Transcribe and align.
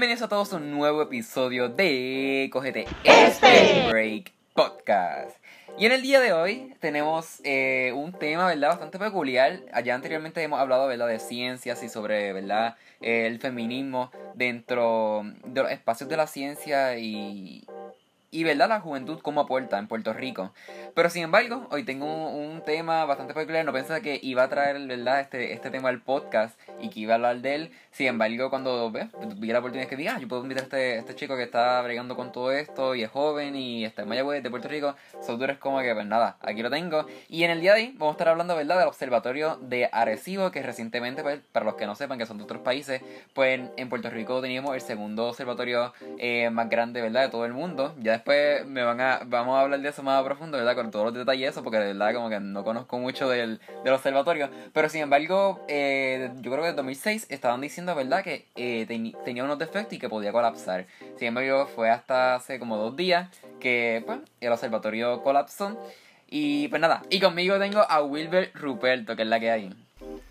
Bienvenidos 0.00 0.22
a 0.22 0.28
todos 0.28 0.54
a 0.54 0.56
un 0.56 0.70
nuevo 0.70 1.02
episodio 1.02 1.68
de 1.68 2.48
Cogete 2.50 2.86
este 3.04 3.86
Break 3.90 4.32
Podcast. 4.54 5.36
Y 5.76 5.84
en 5.84 5.92
el 5.92 6.00
día 6.00 6.20
de 6.20 6.32
hoy 6.32 6.74
tenemos 6.80 7.42
eh, 7.44 7.92
un 7.94 8.14
tema, 8.14 8.46
¿verdad? 8.46 8.70
Bastante 8.70 8.98
peculiar. 8.98 9.60
Allá 9.74 9.94
anteriormente 9.94 10.42
hemos 10.42 10.58
hablado, 10.58 10.86
¿verdad? 10.86 11.06
De 11.06 11.18
ciencias 11.18 11.82
y 11.82 11.90
sobre, 11.90 12.32
¿verdad? 12.32 12.76
el 13.02 13.40
feminismo 13.40 14.10
dentro 14.34 15.22
de 15.44 15.64
los 15.64 15.70
espacios 15.70 16.08
de 16.08 16.16
la 16.16 16.26
ciencia 16.26 16.96
y, 16.96 17.66
y 18.30 18.44
verdad 18.44 18.70
la 18.70 18.80
juventud 18.80 19.20
como 19.20 19.42
aporta 19.42 19.78
en 19.78 19.86
Puerto 19.86 20.14
Rico. 20.14 20.54
Pero 20.94 21.10
sin 21.10 21.24
embargo, 21.24 21.66
hoy 21.70 21.84
tengo 21.84 22.06
un, 22.06 22.62
tema 22.62 23.04
bastante 23.04 23.34
peculiar. 23.34 23.66
No 23.66 23.72
pensaba 23.72 24.00
que 24.00 24.18
iba 24.22 24.44
a 24.44 24.48
traer 24.48 24.78
verdad 24.86 25.20
este, 25.20 25.52
este 25.52 25.70
tema 25.70 25.88
al 25.88 26.00
podcast 26.00 26.58
y 26.80 26.88
que 26.88 27.00
iba 27.00 27.14
a 27.14 27.16
hablar 27.16 27.40
de 27.40 27.54
él. 27.54 27.70
Sin 27.90 28.06
embargo, 28.06 28.50
cuando 28.50 28.90
ve, 28.90 29.08
vi 29.36 29.48
la 29.48 29.58
oportunidad 29.58 29.88
que 29.88 29.96
diga, 29.96 30.14
ah, 30.16 30.18
yo 30.20 30.28
puedo 30.28 30.42
invitar 30.42 30.62
a 30.62 30.66
este, 30.66 30.98
este 30.98 31.14
chico 31.14 31.36
que 31.36 31.42
está 31.42 31.80
bregando 31.82 32.16
con 32.16 32.32
todo 32.32 32.52
esto 32.52 32.94
y 32.94 33.02
es 33.02 33.10
joven 33.10 33.56
y 33.56 33.84
está 33.84 34.02
en 34.02 34.08
Mayagüez 34.08 34.42
de 34.42 34.50
Puerto 34.50 34.68
Rico. 34.68 34.94
Son 35.20 35.38
duros 35.38 35.58
como 35.58 35.80
que, 35.80 35.92
pues 35.94 36.06
nada, 36.06 36.36
aquí 36.40 36.62
lo 36.62 36.70
tengo. 36.70 37.06
Y 37.28 37.44
en 37.44 37.50
el 37.50 37.60
día 37.60 37.74
de 37.74 37.80
hoy 37.82 37.94
vamos 37.96 38.12
a 38.12 38.14
estar 38.14 38.28
hablando, 38.28 38.56
¿verdad?, 38.56 38.78
del 38.78 38.88
observatorio 38.88 39.58
de 39.60 39.88
Arecibo, 39.92 40.50
que 40.50 40.62
recientemente, 40.62 41.22
pues, 41.22 41.40
para 41.52 41.64
los 41.66 41.74
que 41.74 41.86
no 41.86 41.94
sepan 41.94 42.18
que 42.18 42.26
son 42.26 42.38
de 42.38 42.44
otros 42.44 42.62
países, 42.62 43.02
pues 43.34 43.60
en 43.76 43.88
Puerto 43.88 44.10
Rico 44.10 44.40
teníamos 44.40 44.74
el 44.74 44.80
segundo 44.80 45.28
observatorio 45.28 45.92
eh, 46.18 46.50
más 46.50 46.68
grande, 46.68 47.02
¿verdad?, 47.02 47.22
de 47.22 47.28
todo 47.28 47.44
el 47.44 47.52
mundo. 47.52 47.94
Ya 48.00 48.12
después 48.12 48.66
me 48.66 48.82
van 48.82 49.00
a, 49.00 49.20
vamos 49.26 49.56
a 49.56 49.62
hablar 49.62 49.80
de 49.80 49.88
eso 49.88 50.02
más 50.02 50.20
a 50.20 50.24
profundo, 50.24 50.58
¿verdad? 50.58 50.74
Con 50.74 50.90
todos 50.90 51.06
los 51.06 51.14
detalles 51.14 51.50
eso, 51.50 51.62
porque 51.62 51.78
de 51.78 51.92
verdad 51.92 52.14
como 52.14 52.28
que 52.28 52.40
no 52.40 52.64
conozco 52.64 52.98
mucho 52.98 53.28
del, 53.28 53.60
del 53.84 53.92
observatorio. 53.92 54.50
Pero 54.72 54.88
sin 54.88 55.02
embargo, 55.02 55.60
eh, 55.68 56.30
yo 56.40 56.50
creo 56.50 56.64
que 56.64 56.69
en 56.70 56.76
2006 56.76 57.26
estaban 57.28 57.60
diciendo, 57.60 57.94
¿verdad? 57.94 58.22
Que 58.24 58.46
eh, 58.56 58.86
tenía 59.24 59.44
unos 59.44 59.58
defectos 59.58 59.92
y 59.92 59.98
que 59.98 60.08
podía 60.08 60.32
colapsar. 60.32 60.86
Sin 61.16 61.28
embargo, 61.28 61.66
fue 61.66 61.90
hasta 61.90 62.36
hace 62.36 62.58
como 62.58 62.76
dos 62.76 62.96
días 62.96 63.28
que 63.60 64.02
pues, 64.06 64.20
el 64.40 64.52
observatorio 64.52 65.22
colapsó. 65.22 65.78
Y 66.28 66.68
pues 66.68 66.80
nada, 66.80 67.02
y 67.10 67.20
conmigo 67.20 67.58
tengo 67.58 67.80
a 67.80 68.02
Wilber 68.02 68.52
Ruperto, 68.54 69.16
que 69.16 69.22
es 69.22 69.28
la 69.28 69.40
que 69.40 69.50
hay. 69.50 69.74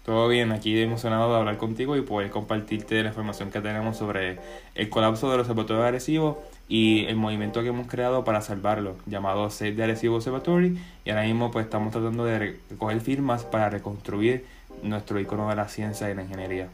Todo 0.05 0.27
bien, 0.27 0.51
aquí 0.51 0.81
emocionado 0.81 1.31
de 1.31 1.39
hablar 1.39 1.57
contigo 1.57 1.95
y 1.95 2.01
poder 2.01 2.31
compartirte 2.31 3.03
la 3.03 3.09
información 3.09 3.51
que 3.51 3.61
tenemos 3.61 3.97
sobre 3.97 4.39
el 4.73 4.89
colapso 4.89 5.29
del 5.29 5.41
observatorio 5.41 5.83
agresivo 5.83 6.41
y 6.67 7.05
el 7.05 7.15
movimiento 7.15 7.61
que 7.61 7.67
hemos 7.67 7.87
creado 7.87 8.23
para 8.23 8.41
salvarlo, 8.41 8.95
llamado 9.05 9.49
Save 9.49 9.73
the 9.73 9.83
Arecibo 9.83 10.15
Observatory. 10.15 10.79
Y 11.05 11.09
ahora 11.09 11.23
mismo 11.23 11.51
pues 11.51 11.65
estamos 11.65 11.91
tratando 11.91 12.25
de 12.25 12.55
recoger 12.69 13.01
firmas 13.01 13.43
para 13.43 13.69
reconstruir 13.69 14.45
nuestro 14.83 15.19
icono 15.19 15.49
de 15.49 15.55
la 15.55 15.67
ciencia 15.67 16.09
y 16.09 16.15
la 16.15 16.23
ingeniería. 16.23 16.69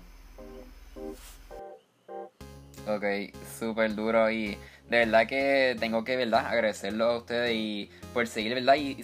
Ok, 2.88 3.03
súper 3.59 3.95
duro 3.95 4.30
y 4.30 4.58
de 4.89 5.00
verdad 5.00 5.28
que 5.28 5.75
tengo 5.80 6.03
que 6.03 6.16
verdad 6.16 6.45
agradecerlo 6.45 7.05
a 7.05 7.17
ustedes 7.17 7.52
y 7.55 7.89
por 8.14 8.27
seguir 8.27 8.54
verdad 8.54 8.76
y, 8.76 8.95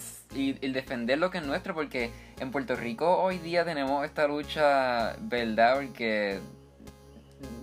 defender 0.70 1.18
lo 1.18 1.30
que 1.30 1.38
es 1.38 1.44
nuestro 1.44 1.74
porque 1.74 2.10
en 2.38 2.52
Puerto 2.52 2.76
Rico 2.76 3.18
hoy 3.20 3.38
día 3.38 3.64
tenemos 3.64 4.04
esta 4.04 4.28
lucha, 4.28 5.16
¿verdad? 5.20 5.76
Porque 5.76 6.38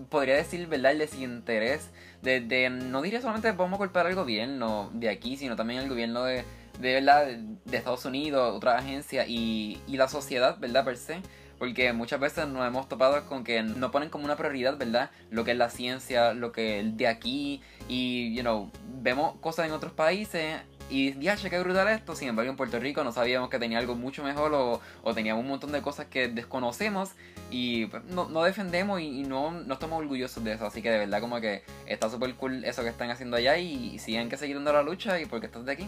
podría 0.09 0.35
decir, 0.35 0.67
¿verdad? 0.67 0.91
El 0.91 0.99
desinterés 0.99 1.89
de, 2.21 2.69
no 2.69 3.01
diría 3.01 3.21
solamente 3.21 3.51
vamos 3.53 3.75
a 3.75 3.77
culpar 3.77 4.05
al 4.05 4.15
gobierno 4.15 4.89
de 4.93 5.09
aquí, 5.09 5.37
sino 5.37 5.55
también 5.55 5.79
al 5.79 5.87
gobierno 5.87 6.25
de, 6.25 6.43
de 6.79 6.93
¿verdad? 6.93 7.27
De 7.27 7.77
Estados 7.77 8.05
Unidos, 8.05 8.55
otras 8.55 8.81
agencias 8.81 9.27
y, 9.27 9.79
y 9.87 9.97
la 9.97 10.07
sociedad, 10.07 10.57
¿verdad? 10.59 10.85
Per 10.85 10.97
se. 10.97 11.21
Porque 11.59 11.91
muchas 11.91 12.21
veces 12.21 12.47
nos 12.47 12.65
hemos 12.65 12.87
topado 12.87 13.25
con 13.25 13.43
que 13.43 13.61
no 13.61 13.91
ponen 13.91 14.09
como 14.09 14.23
una 14.23 14.37
prioridad, 14.37 14.77
¿verdad? 14.77 15.11
Lo 15.29 15.43
que 15.43 15.51
es 15.51 15.57
la 15.57 15.69
ciencia, 15.69 16.33
lo 16.33 16.53
que 16.53 16.79
es 16.79 16.95
de 16.95 17.07
aquí. 17.07 17.61
Y, 17.89 18.33
you 18.33 18.41
know, 18.41 18.71
vemos 19.01 19.35
cosas 19.41 19.67
en 19.67 19.73
otros 19.73 19.91
países 19.91 20.61
y 20.89 21.19
ya, 21.19 21.35
qué 21.35 21.59
brutal 21.59 21.89
esto. 21.89 22.15
Sin 22.15 22.29
embargo, 22.29 22.49
en 22.49 22.55
Puerto 22.55 22.79
Rico 22.79 23.03
no 23.03 23.11
sabíamos 23.11 23.49
que 23.49 23.59
tenía 23.59 23.77
algo 23.77 23.95
mucho 23.95 24.23
mejor 24.23 24.53
o, 24.53 24.81
o 25.03 25.13
teníamos 25.13 25.43
un 25.43 25.49
montón 25.49 25.73
de 25.73 25.81
cosas 25.81 26.07
que 26.07 26.29
desconocemos 26.29 27.11
y 27.51 27.87
pues, 27.87 28.05
no, 28.05 28.29
no, 28.29 28.41
defendemos 28.43 29.01
y, 29.01 29.23
no, 29.23 29.51
no, 29.51 29.73
estamos 29.73 29.99
orgullosos 29.99 30.41
de 30.43 30.53
eso. 30.53 30.65
Así 30.65 30.81
que 30.81 30.89
de 30.89 30.97
verdad, 30.97 31.19
como 31.19 31.41
que 31.41 31.63
está 31.85 32.09
súper 32.09 32.33
cool 32.35 32.63
eso 32.63 32.83
que 32.83 32.89
están 32.89 33.11
haciendo 33.11 33.35
allá 33.35 33.57
y, 33.57 33.95
y 33.95 33.99
siguen 33.99 34.29
que 34.29 34.37
seguir 34.37 34.55
dando 34.55 34.71
la 34.71 34.81
lucha 34.81 35.19
y 35.19 35.25
porque 35.25 35.47
estás 35.47 35.65
de 35.65 35.73
aquí. 35.73 35.87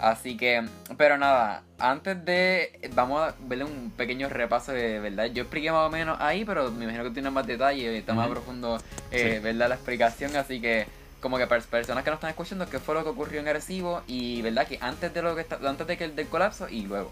Así 0.00 0.36
que, 0.36 0.64
pero 0.96 1.16
nada, 1.16 1.62
antes 1.78 2.24
de, 2.24 2.90
vamos 2.94 3.22
a 3.22 3.34
verle 3.40 3.64
un 3.64 3.90
pequeño 3.96 4.28
repaso 4.28 4.72
de 4.72 5.00
verdad. 5.00 5.26
Yo 5.26 5.42
expliqué 5.42 5.70
más 5.70 5.86
o 5.86 5.90
menos 5.90 6.18
ahí, 6.20 6.44
pero 6.44 6.70
me 6.70 6.84
imagino 6.84 7.04
que 7.04 7.10
tiene 7.10 7.30
más 7.30 7.46
detalle 7.46 7.92
y 7.92 7.96
está 7.96 8.12
más 8.12 8.28
profundo, 8.28 8.78
eh, 9.10 9.40
¿verdad? 9.42 9.68
La 9.68 9.74
explicación, 9.76 10.36
así 10.36 10.60
que 10.60 10.86
como 11.20 11.38
que 11.38 11.46
para 11.46 11.62
personas 11.62 12.04
que 12.04 12.10
no 12.10 12.16
están 12.16 12.30
escuchando 12.30 12.68
qué 12.68 12.78
fue 12.78 12.94
lo 12.94 13.02
que 13.02 13.08
ocurrió 13.08 13.40
en 13.40 13.48
Arecibo 13.48 14.02
y 14.06 14.42
verdad 14.42 14.66
que 14.66 14.78
antes 14.82 15.14
de 15.14 15.22
lo 15.22 15.34
que 15.34 15.40
está, 15.40 15.58
antes 15.66 15.86
de 15.86 15.96
que 15.96 16.04
el 16.04 16.14
del 16.14 16.28
colapso 16.28 16.68
y 16.68 16.82
luego. 16.82 17.10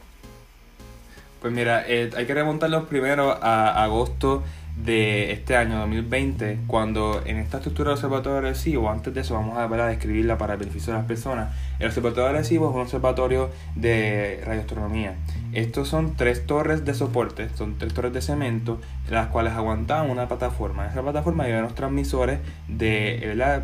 Pues 1.41 1.53
mira, 1.53 1.85
eh, 1.89 2.11
hay 2.15 2.27
que 2.27 2.35
remontarlos 2.35 2.87
primero 2.89 3.39
a 3.43 3.83
agosto 3.83 4.43
de 4.77 5.33
este 5.33 5.57
año 5.57 5.79
2020, 5.79 6.61
cuando 6.67 7.23
en 7.27 7.37
esta 7.37 7.59
estructura 7.59 7.91
del 7.91 7.97
observatorio 7.97 8.39
agresivo, 8.39 8.91
antes 8.91 9.13
de 9.13 9.21
eso 9.21 9.35
vamos 9.35 9.59
a, 9.59 9.65
a 9.65 9.87
describirla 9.89 10.39
para 10.39 10.55
el 10.55 10.59
beneficio 10.59 10.93
de 10.93 10.99
las 10.99 11.07
personas, 11.07 11.55
el 11.79 11.87
observatorio 11.89 12.29
agresivo 12.29 12.69
es 12.69 12.75
un 12.75 12.81
observatorio 12.81 13.51
de 13.75 14.41
radioastronomía. 14.45 15.15
Estos 15.53 15.89
son 15.89 16.17
tres 16.17 16.47
torres 16.47 16.85
de 16.85 16.95
soporte, 16.95 17.49
son 17.55 17.77
tres 17.77 17.93
torres 17.93 18.13
de 18.13 18.23
cemento, 18.23 18.81
las 19.11 19.29
cuales 19.29 19.53
aguantaban 19.53 20.11
una 20.11 20.27
plataforma. 20.27 20.85
En 20.85 20.93
esa 20.93 21.03
plataforma 21.03 21.45
había 21.45 21.59
unos 21.59 21.75
transmisores 21.75 22.41
de 22.69 23.61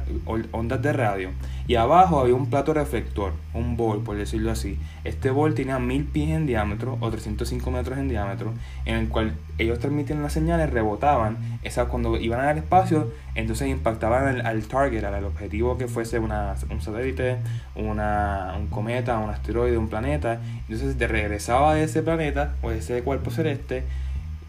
ondas 0.52 0.82
de 0.82 0.92
radio. 0.92 1.30
Y 1.66 1.76
abajo 1.76 2.20
había 2.20 2.34
un 2.34 2.50
plato 2.50 2.74
reflector, 2.74 3.32
un 3.58 3.76
bol, 3.76 4.02
por 4.02 4.16
decirlo 4.16 4.50
así. 4.50 4.78
Este 5.04 5.30
bol 5.30 5.54
tenía 5.54 5.78
1000 5.78 6.04
pies 6.04 6.30
en 6.30 6.46
diámetro 6.46 6.96
o 7.00 7.10
305 7.10 7.70
metros 7.70 7.98
en 7.98 8.08
diámetro, 8.08 8.54
en 8.84 8.96
el 8.96 9.08
cual 9.08 9.34
ellos 9.58 9.78
transmitían 9.78 10.22
las 10.22 10.32
señales, 10.32 10.70
rebotaban. 10.70 11.36
Esas 11.62 11.88
cuando 11.88 12.16
iban 12.16 12.40
al 12.40 12.58
espacio, 12.58 13.12
entonces 13.34 13.68
impactaban 13.68 14.46
al, 14.46 14.62
target, 14.64 15.04
al 15.04 15.24
objetivo 15.24 15.76
que 15.76 15.88
fuese 15.88 16.18
una, 16.18 16.54
un 16.70 16.80
satélite, 16.80 17.38
una, 17.74 18.54
un 18.58 18.68
cometa, 18.68 19.18
un 19.18 19.30
asteroide, 19.30 19.76
un 19.76 19.88
planeta. 19.88 20.40
Entonces 20.68 20.96
regresaba 20.98 21.74
de 21.74 21.84
ese 21.84 22.02
planeta 22.02 22.54
o 22.62 22.70
de 22.70 22.78
ese 22.78 23.02
cuerpo 23.02 23.30
celeste 23.30 23.84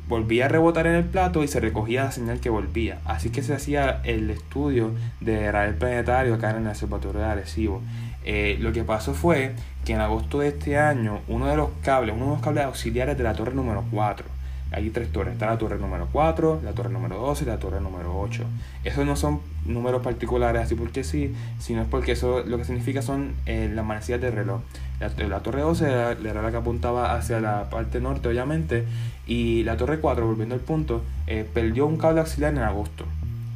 volvía 0.10 0.46
a 0.46 0.48
rebotar 0.48 0.88
en 0.88 0.96
el 0.96 1.06
plato 1.06 1.44
y 1.44 1.48
se 1.48 1.60
recogía 1.60 2.06
la 2.06 2.12
señal 2.12 2.40
que 2.40 2.50
volvía. 2.50 2.98
Así 3.06 3.30
que 3.30 3.44
se 3.44 3.54
hacía 3.54 4.02
el 4.04 4.30
estudio 4.32 4.92
de 5.22 5.52
radar 5.52 5.76
planetario 5.76 6.34
acá 6.34 6.50
en 6.50 6.58
el 6.58 6.68
observatorio 6.68 7.22
de 7.22 7.28
Arecibo. 7.28 7.82
Eh, 8.26 8.58
lo 8.60 8.74
que 8.74 8.84
pasó 8.84 9.14
fue 9.14 9.54
que 9.86 9.94
en 9.94 10.02
agosto 10.02 10.40
de 10.40 10.50
este 10.50 10.78
año 10.78 11.20
uno 11.28 11.48
de 11.48 11.56
los 11.56 11.70
cables, 11.84 12.16
uno 12.16 12.26
de 12.26 12.32
los 12.32 12.42
cables 12.42 12.66
auxiliares 12.66 13.18
de 13.18 13.24
la 13.24 13.34
torre 13.34 13.54
número 13.54 13.84
4, 13.92 14.26
hay 14.72 14.90
tres 14.92 15.12
torres, 15.12 15.34
está 15.34 15.48
la 15.48 15.58
torre 15.58 15.80
número 15.80 16.08
4, 16.12 16.62
la 16.64 16.74
torre 16.74 16.90
número 16.90 17.18
12 17.18 17.44
y 17.44 17.48
la 17.48 17.58
torre 17.58 17.82
número 17.82 18.20
8. 18.20 18.44
Esos 18.84 19.06
no 19.06 19.16
son 19.16 19.42
números 19.66 20.04
particulares 20.04 20.62
así 20.62 20.76
porque 20.76 21.04
sí, 21.04 21.34
sino 21.58 21.82
es 21.82 21.88
porque 21.88 22.12
eso 22.12 22.44
lo 22.46 22.58
que 22.58 22.66
significa 22.66 23.02
son 23.02 23.34
eh, 23.48 23.72
las 23.74 23.84
manecillas 23.84 24.22
de 24.22 24.30
reloj. 24.30 24.62
La, 25.00 25.40
torre 25.40 25.62
12 25.62 25.86
era, 25.86 26.16
la 26.16 26.52
que 26.52 26.58
apuntaba 26.58 27.16
hacia 27.16 27.40
la 27.40 27.70
parte 27.70 28.00
norte, 28.00 28.28
obviamente, 28.28 28.86
y 29.26 29.64
la 29.64 29.76
torre 29.76 30.00
4, 30.00 30.28
volviendo 30.28 30.54
al 30.54 30.62
punto, 30.62 31.04
eh, 31.26 31.48
perdió 31.52 31.88
un 31.88 31.98
cable 31.98 32.20
auxiliar 32.20 32.54
en 32.54 32.60
agosto. 32.60 33.06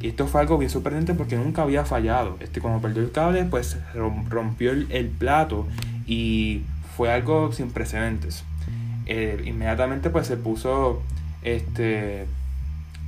Y 0.00 0.08
esto 0.08 0.26
fue 0.26 0.40
algo 0.40 0.58
bien 0.58 0.70
sorprendente 0.70 1.14
porque 1.14 1.36
nunca 1.36 1.62
había 1.62 1.84
fallado. 1.84 2.36
Este, 2.40 2.60
cuando 2.60 2.80
perdió 2.80 3.02
el 3.02 3.10
cable, 3.10 3.44
pues 3.44 3.78
rompió 4.28 4.72
el, 4.72 5.08
plato 5.08 5.66
y 6.06 6.62
fue 6.96 7.12
algo 7.12 7.52
sin 7.52 7.70
precedentes. 7.70 8.44
Eh, 9.06 9.42
inmediatamente 9.46 10.10
pues 10.10 10.26
se 10.26 10.36
puso 10.36 11.02
este 11.42 12.26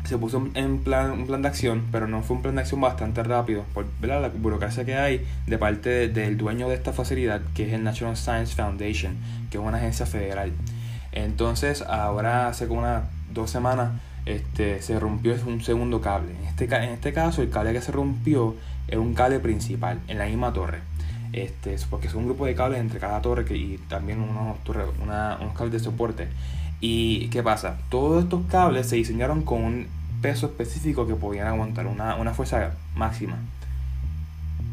se 0.07 0.19
puso 0.19 0.49
en 0.55 0.79
plan, 0.79 1.11
un 1.11 1.27
plan 1.27 1.43
de 1.43 1.49
acción, 1.49 1.85
pero 1.91 2.07
no 2.07 2.23
fue 2.23 2.37
un 2.37 2.43
plan 2.43 2.55
de 2.55 2.61
acción 2.61 2.81
bastante 2.81 3.23
rápido, 3.23 3.65
por 3.75 3.87
la 4.03 4.29
burocracia 4.29 4.85
que 4.85 4.95
hay 4.95 5.27
de 5.47 5.59
parte 5.59 6.09
del 6.09 6.37
dueño 6.37 6.69
de 6.69 6.77
esta 6.77 6.93
facilidad, 6.93 7.41
que 7.55 7.67
es 7.67 7.73
el 7.73 7.83
National 7.83 8.17
Science 8.17 8.55
Foundation, 8.55 9.17
que 9.51 9.59
es 9.59 9.65
una 9.65 9.79
agencia 9.79 10.07
federal. 10.07 10.53
Entonces, 11.13 11.83
ahora 11.83 12.49
hace 12.49 12.69
como 12.69 12.81
unas 12.81 13.05
dos 13.33 13.51
semanas, 13.51 13.93
este, 14.27 14.83
se 14.83 14.99
rompió 14.99 15.35
un 15.47 15.63
segundo 15.63 16.01
cable. 16.01 16.33
En 16.33 16.47
este, 16.47 16.65
en 16.65 16.91
este 16.91 17.13
caso, 17.13 17.43
el 17.43 17.51
cable 17.51 17.73
que 17.73 17.81
se 17.81 17.93
rompió 17.93 18.57
era 18.89 19.01
un 19.01 19.15
cable 19.15 19.39
principal, 19.41 20.01
en 20.09 20.19
la 20.19 20.27
misma 20.27 20.53
torre. 20.53 20.81
Este, 21.33 21.77
porque 21.91 22.09
es 22.09 22.15
un 22.15 22.25
grupo 22.25 22.47
de 22.47 22.55
cables 22.55 22.81
entre 22.81 22.99
cada 22.99 23.21
torre 23.21 23.45
y 23.57 23.79
también 23.89 24.21
unos, 24.21 24.59
unos 25.01 25.55
cables 25.55 25.73
de 25.73 25.81
soporte. 25.81 26.29
¿Y 26.81 27.29
qué 27.29 27.43
pasa? 27.43 27.79
Todos 27.89 28.25
estos 28.25 28.43
cables 28.51 28.89
se 28.89 28.97
diseñaron 28.97 29.43
con 29.43 29.63
un 29.63 29.87
peso 30.21 30.47
específico 30.47 31.07
que 31.07 31.15
podían 31.15 31.47
aguantar, 31.47 31.87
una, 31.87 32.17
una 32.17 32.35
fuerza 32.35 32.73
máxima. 32.95 33.37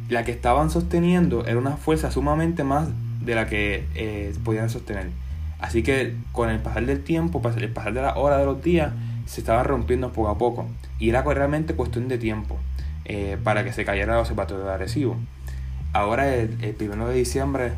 La 0.09 0.23
que 0.25 0.31
estaban 0.31 0.69
sosteniendo 0.69 1.45
era 1.45 1.57
una 1.57 1.77
fuerza 1.77 2.11
sumamente 2.11 2.63
más 2.63 2.89
de 3.21 3.35
la 3.35 3.47
que 3.47 3.85
eh, 3.95 4.33
podían 4.43 4.69
sostener. 4.69 5.09
Así 5.59 5.81
que 5.81 6.15
con 6.33 6.49
el 6.49 6.59
pasar 6.59 6.85
del 6.85 7.03
tiempo, 7.03 7.41
el 7.55 7.69
pasar 7.69 7.93
de 7.93 8.01
la 8.01 8.15
hora 8.15 8.37
de 8.37 8.45
los 8.45 8.61
días, 8.61 8.91
se 9.25 9.41
estaba 9.41 9.63
rompiendo 9.63 10.11
poco 10.11 10.29
a 10.29 10.37
poco. 10.37 10.67
Y 10.99 11.09
era 11.09 11.21
realmente 11.23 11.73
cuestión 11.75 12.07
de 12.07 12.17
tiempo. 12.17 12.57
eh, 13.05 13.37
para 13.43 13.63
que 13.63 13.73
se 13.73 13.83
cayera 13.85 14.13
el 14.13 14.19
observatorio 14.19 14.63
de 14.63 14.71
Arecibo. 14.71 15.17
Ahora, 15.91 16.33
el, 16.33 16.57
el 16.61 16.89
1 16.89 17.07
de 17.07 17.15
diciembre, 17.15 17.73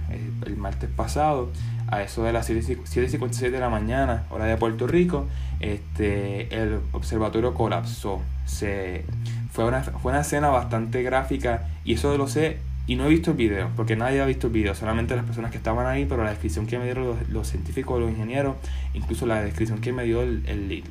el, 0.46 0.56
martes 0.56 0.90
pasado, 0.90 1.52
a 1.88 2.02
eso 2.02 2.24
de 2.24 2.32
las 2.32 2.50
7.57 2.50 3.52
de 3.52 3.60
la 3.60 3.70
mañana, 3.70 4.24
hora 4.30 4.46
de 4.46 4.56
Puerto 4.58 4.88
Rico, 4.88 5.26
este, 5.60 6.56
el 6.56 6.80
observatorio 6.92 7.54
colapsó. 7.54 8.22
Se, 8.46 9.04
fue, 9.52 9.66
una, 9.66 9.82
fue 9.84 10.12
una 10.12 10.22
escena 10.22 10.50
bastante 10.50 11.02
gráfica 11.04 11.68
y 11.84 11.94
eso 11.94 12.16
lo 12.18 12.28
sé 12.28 12.60
y 12.88 12.96
no 12.96 13.06
he 13.06 13.10
visto 13.10 13.32
el 13.32 13.38
video, 13.38 13.70
porque 13.76 13.96
nadie 13.96 14.22
ha 14.22 14.26
visto 14.26 14.48
el 14.48 14.54
video, 14.54 14.76
solamente 14.76 15.16
las 15.16 15.26
personas 15.26 15.50
que 15.52 15.58
estaban 15.58 15.88
ahí, 15.88 16.06
pero 16.06 16.24
la 16.24 16.30
descripción 16.30 16.68
que 16.68 16.78
me 16.78 16.86
dieron 16.86 17.08
los, 17.08 17.30
los 17.30 17.48
científicos, 17.50 18.00
los 18.00 18.12
ingenieros, 18.12 18.56
incluso 18.94 19.26
la 19.26 19.42
descripción 19.42 19.82
que 19.82 19.92
me 19.92 20.04
dio 20.04 20.22
el, 20.22 20.44
el, 20.46 20.84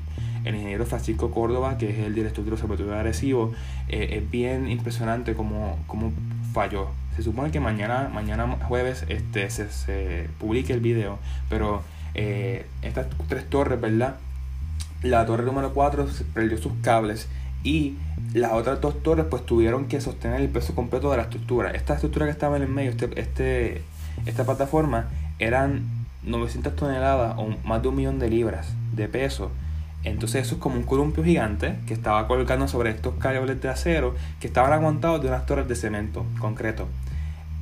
el 0.45 0.55
ingeniero 0.55 0.87
Francisco 0.87 1.31
Córdoba, 1.31 1.79
que 1.79 1.91
es 1.91 1.99
el 1.99 2.15
director 2.15 2.45
del 2.45 2.55
Observatorio 2.55 2.93
de 2.93 2.99
Arecibo, 2.99 3.53
eh, 3.89 4.19
es 4.19 4.31
bien 4.31 4.69
impresionante 4.69 5.35
cómo, 5.35 5.79
cómo 5.87 6.13
falló. 6.53 6.89
Se 7.17 7.23
supone 7.23 7.51
que 7.51 7.61
mañana, 7.61 8.11
mañana 8.13 8.57
jueves 8.69 9.05
este, 9.09 9.49
se, 9.51 9.71
se 9.71 10.29
publique 10.39 10.73
el 10.73 10.81
video, 10.81 11.19
pero 11.49 11.83
eh, 12.15 12.67
estas 12.83 13.07
tres 13.29 13.49
torres, 13.49 13.81
¿verdad? 13.81 14.17
La 15.03 15.27
torre 15.27 15.45
número 15.45 15.75
4 15.75 16.07
perdió 16.33 16.59
sus 16.59 16.73
cables 16.83 17.29
y 17.63 17.97
las 18.33 18.53
otras 18.53 18.81
dos 18.81 19.03
torres 19.03 19.27
pues 19.29 19.45
tuvieron 19.45 19.87
que 19.87 20.01
sostener 20.01 20.41
el 20.41 20.49
peso 20.49 20.75
completo 20.75 21.11
de 21.11 21.17
la 21.17 21.25
estructura. 21.25 21.71
Esta 21.71 21.95
estructura 21.95 22.27
que 22.27 22.33
estaba 22.33 22.57
en 22.57 22.63
el 22.63 22.69
medio, 22.69 22.91
este, 22.91 23.21
este, 23.21 23.83
esta 24.27 24.45
plataforma, 24.45 25.09
eran 25.39 25.83
900 26.23 26.77
toneladas 26.77 27.35
o 27.37 27.49
más 27.65 27.83
de 27.83 27.89
un 27.89 27.97
millón 27.97 28.19
de 28.19 28.31
libras 28.31 28.73
de 28.95 29.09
peso. 29.09 29.51
Entonces 30.05 30.47
eso 30.47 30.57
es 30.57 30.61
como 30.61 30.77
un 30.77 30.83
columpio 30.83 31.25
gigante 31.25 31.77
que 31.87 31.95
estaba 31.95 32.29
colgando 32.29 32.69
sobre 32.69 32.91
estos 32.91 33.15
cables 33.15 33.61
de 33.61 33.69
acero 33.69 34.15
que 34.39 34.47
estaban 34.47 34.73
aguantados 34.73 35.23
de 35.23 35.29
unas 35.29 35.47
torres 35.47 35.67
de 35.67 35.75
cemento 35.75 36.27
concreto. 36.39 36.87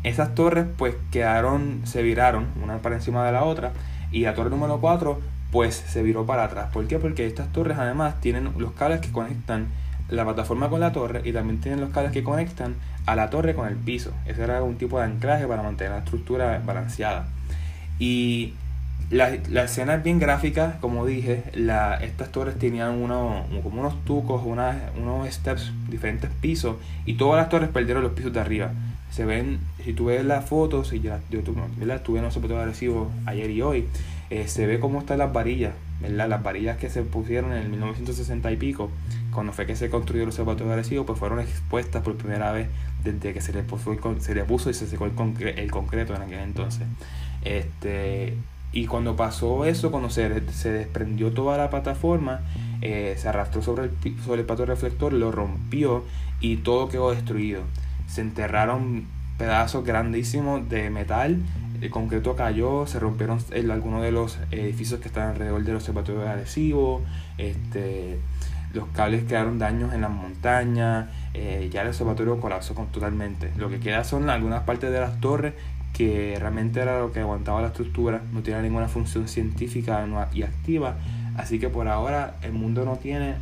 Esas 0.03 0.35
torres 0.35 0.67
pues 0.77 0.97
quedaron, 1.13 1.83
se 1.85 2.03
viraron 2.03 2.49
una 2.63 2.79
para 2.79 2.97
encima 2.97 3.25
de 3.25 3.33
la 3.33 3.45
otra 3.45 3.73
y 4.11 4.23
la 4.23 4.35
torre 4.35 4.51
número 4.51 4.81
4 4.81 5.21
pues 5.53 5.75
se 5.75 6.03
viró 6.03 6.27
para 6.27 6.45
atrás. 6.45 6.71
¿Por 6.73 6.87
qué? 6.89 6.99
Porque 6.99 7.27
estas 7.27 7.53
torres 7.53 7.79
además 7.79 8.21
tienen 8.21 8.51
los 8.57 8.73
cables 8.73 9.01
que 9.01 9.13
conectan 9.13 9.69
la 10.09 10.25
plataforma 10.25 10.69
con 10.69 10.81
la 10.81 10.93
torre 10.93 11.23
y 11.25 11.33
también 11.33 11.61
tienen 11.61 11.81
los 11.81 11.91
cables 11.91 12.13
que 12.13 12.25
conectan 12.25 12.75
a 13.07 13.15
la 13.15 13.31
torre 13.31 13.55
con 13.55 13.69
el 13.69 13.77
piso. 13.77 14.13
Ese 14.27 14.43
era 14.43 14.63
un 14.63 14.77
tipo 14.77 14.99
de 14.99 15.05
anclaje 15.05 15.47
para 15.47 15.63
mantener 15.63 15.93
la 15.93 15.99
estructura 15.99 16.61
balanceada. 16.65 17.29
Y 17.99 18.55
la, 19.11 19.39
la 19.51 19.65
escena 19.65 19.95
es 19.97 20.03
bien 20.03 20.19
gráfica, 20.19 20.79
como 20.81 21.05
dije, 21.07 21.45
la, 21.55 21.97
estas 21.97 22.31
torres 22.33 22.59
tenían 22.59 22.91
uno, 22.91 23.45
como 23.63 23.81
unos 23.81 24.05
tucos, 24.05 24.43
unos 24.45 25.29
steps, 25.29 25.73
diferentes 25.89 26.31
pisos, 26.41 26.77
y 27.05 27.15
todas 27.15 27.41
las 27.41 27.49
torres 27.49 27.69
perdieron 27.71 28.03
los 28.03 28.13
pisos 28.13 28.33
de 28.33 28.41
arriba. 28.41 28.73
Se 29.11 29.27
ven, 29.27 29.59
si 29.85 29.93
tú 29.93 30.07
ves 30.07 30.25
las 30.25 30.47
fotos, 30.47 30.93
y 30.93 31.01
yo 31.01 31.15
estuve 31.15 32.19
en 32.19 32.25
los 32.25 32.37
agresivo 32.37 33.11
ayer 33.27 33.51
y 33.51 33.61
hoy, 33.61 33.87
eh, 34.31 34.49
se 34.49 34.67
ve 34.67 34.81
cómo 34.81 35.01
están 35.01 35.19
las 35.19 35.31
varillas, 35.31 35.75
¿verdad? 36.01 36.29
Las 36.29 36.43
varillas 36.43 36.79
que 36.79 36.89
se 36.89 37.03
pusieron 37.03 37.53
en 37.53 37.59
el 37.59 37.69
1960 37.69 38.51
y 38.51 38.57
pico, 38.57 38.91
cuando 39.35 39.53
fue 39.53 39.67
que 39.67 39.77
se 39.77 39.91
construyó 39.91 40.23
el 40.23 40.31
observatorio 40.31 40.73
agresivo, 40.73 41.05
pues 41.05 41.19
fueron 41.19 41.41
expuestas 41.41 42.03
por 42.03 42.17
primera 42.17 42.51
vez 42.53 42.69
desde 43.05 43.35
que 43.35 43.43
se 43.43 43.53
le 43.53 43.63
puso, 43.63 43.95
se 44.21 44.35
puso 44.45 44.71
y 44.71 44.75
se 44.75 44.87
secó 44.87 45.05
el, 45.05 45.13
el 45.49 45.71
concreto 45.71 46.15
en 46.15 46.23
aquel 46.23 46.41
entonces. 46.41 46.87
Este, 47.45 48.37
y 48.73 48.87
cuando 48.87 49.17
pasó 49.17 49.65
eso, 49.67 49.91
cuando 49.91 50.09
se, 50.09 50.51
se 50.51 50.73
desprendió 50.73 51.33
toda 51.33 51.59
la 51.59 51.69
plataforma, 51.69 52.41
eh, 52.81 53.15
se 53.19 53.29
arrastró 53.29 53.63
sobre 53.63 53.85
el, 53.85 54.21
sobre 54.25 54.41
el 54.41 54.47
pato 54.47 54.65
reflector, 54.65 55.13
lo 55.13 55.31
rompió 55.31 56.05
y 56.41 56.57
todo 56.57 56.89
quedó 56.89 57.11
destruido. 57.13 57.63
Se 58.07 58.23
enterraron 58.23 59.05
pedazos 59.37 59.85
grandísimos 59.85 60.69
de 60.69 60.89
metal, 60.91 61.39
el 61.81 61.91
concreto 61.91 62.35
cayó, 62.35 62.87
se 62.87 62.99
rompieron 62.99 63.41
algunos 63.71 64.03
de 64.03 64.13
los 64.13 64.39
edificios 64.51 65.01
que 65.01 65.09
están 65.09 65.31
alrededor 65.31 65.65
del 65.65 65.77
observatorio 65.77 66.21
de 66.23 66.29
Arecibo, 66.29 67.03
este, 67.39 68.19
los 68.73 68.89
cables 68.89 69.25
quedaron 69.25 69.59
daños 69.59 69.93
en 69.93 70.01
las 70.01 70.11
montañas, 70.11 71.09
eh, 71.35 71.69
ya 71.71 71.83
el 71.83 71.89
observatorio 71.89 72.41
colapsó 72.41 72.75
totalmente. 72.93 73.51
Lo 73.57 73.69
que 73.69 73.81
queda 73.81 74.05
son 74.05 74.31
algunas 74.31 74.63
partes 74.63 74.91
de 74.91 75.01
las 75.01 75.21
torres 75.21 75.55
que 75.93 76.37
realmente 76.39 76.81
era 76.81 77.01
lo 77.01 77.13
que 77.13 77.21
aguantaba 77.21 77.61
la 77.61 77.69
estructura, 77.69 78.23
no 78.33 78.43
tiene 78.43 78.63
ninguna 78.63 78.89
función 78.89 79.29
científica 79.29 80.07
y 80.33 80.43
activa, 80.43 80.97
así 81.37 81.59
que 81.59 81.69
por 81.69 81.89
ahora 81.89 82.35
el 82.43 82.53
mundo 82.53 82.85
no 82.85 82.97
tiene 82.97 83.35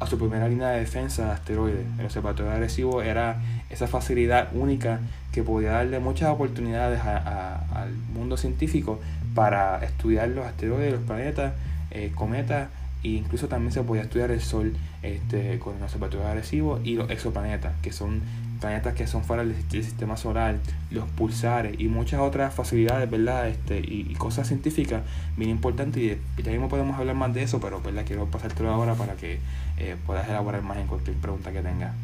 a 0.00 0.06
su 0.06 0.18
primera 0.18 0.48
línea 0.48 0.68
de 0.68 0.80
defensa 0.80 1.26
de 1.26 1.30
asteroides. 1.32 1.86
El 1.98 2.04
observatorio 2.04 2.52
agresivo 2.52 3.02
era 3.02 3.40
esa 3.68 3.88
facilidad 3.88 4.48
única 4.52 5.00
que 5.32 5.42
podía 5.42 5.72
darle 5.72 5.98
muchas 5.98 6.30
oportunidades 6.30 7.00
al 7.00 7.92
mundo 8.14 8.36
científico 8.36 9.00
para 9.34 9.84
estudiar 9.84 10.28
los 10.28 10.46
asteroides, 10.46 10.92
los 10.92 11.02
planetas, 11.02 11.52
eh, 11.90 12.12
cometas 12.14 12.68
e 13.02 13.08
incluso 13.08 13.48
también 13.48 13.72
se 13.72 13.82
podía 13.82 14.02
estudiar 14.02 14.30
el 14.30 14.40
Sol 14.40 14.74
este, 15.02 15.58
con 15.58 15.76
el 15.76 15.82
observatorio 15.82 16.26
agresivo 16.26 16.80
y 16.82 16.94
los 16.94 17.10
exoplanetas, 17.10 17.74
que 17.82 17.92
son 17.92 18.22
planetas 18.60 18.94
que 18.94 19.06
son 19.06 19.24
fuera 19.24 19.44
del, 19.44 19.54
sistema 19.70 20.16
solar, 20.16 20.56
los 20.90 21.08
pulsares 21.10 21.78
y 21.78 21.88
muchas 21.88 22.20
otras 22.20 22.54
facilidades, 22.54 23.10
¿verdad? 23.10 23.48
Este, 23.48 23.78
y, 23.78 24.14
cosas 24.18 24.48
científicas 24.48 25.02
bien 25.36 25.50
importantes. 25.50 26.02
Y, 26.02 26.42
ya 26.42 26.50
mismo 26.50 26.68
podemos 26.68 26.98
hablar 26.98 27.14
más 27.14 27.32
de 27.34 27.42
eso, 27.42 27.60
pero 27.60 27.80
¿verdad? 27.80 28.04
quiero 28.06 28.26
pasártelo 28.26 28.70
ahora 28.70 28.94
para 28.94 29.14
que 29.14 29.38
eh, 29.78 29.96
puedas 30.06 30.28
elaborar 30.28 30.62
más 30.62 30.78
en 30.78 30.86
cualquier 30.86 31.16
pregunta 31.16 31.52
que 31.52 31.60
tengas. 31.60 31.94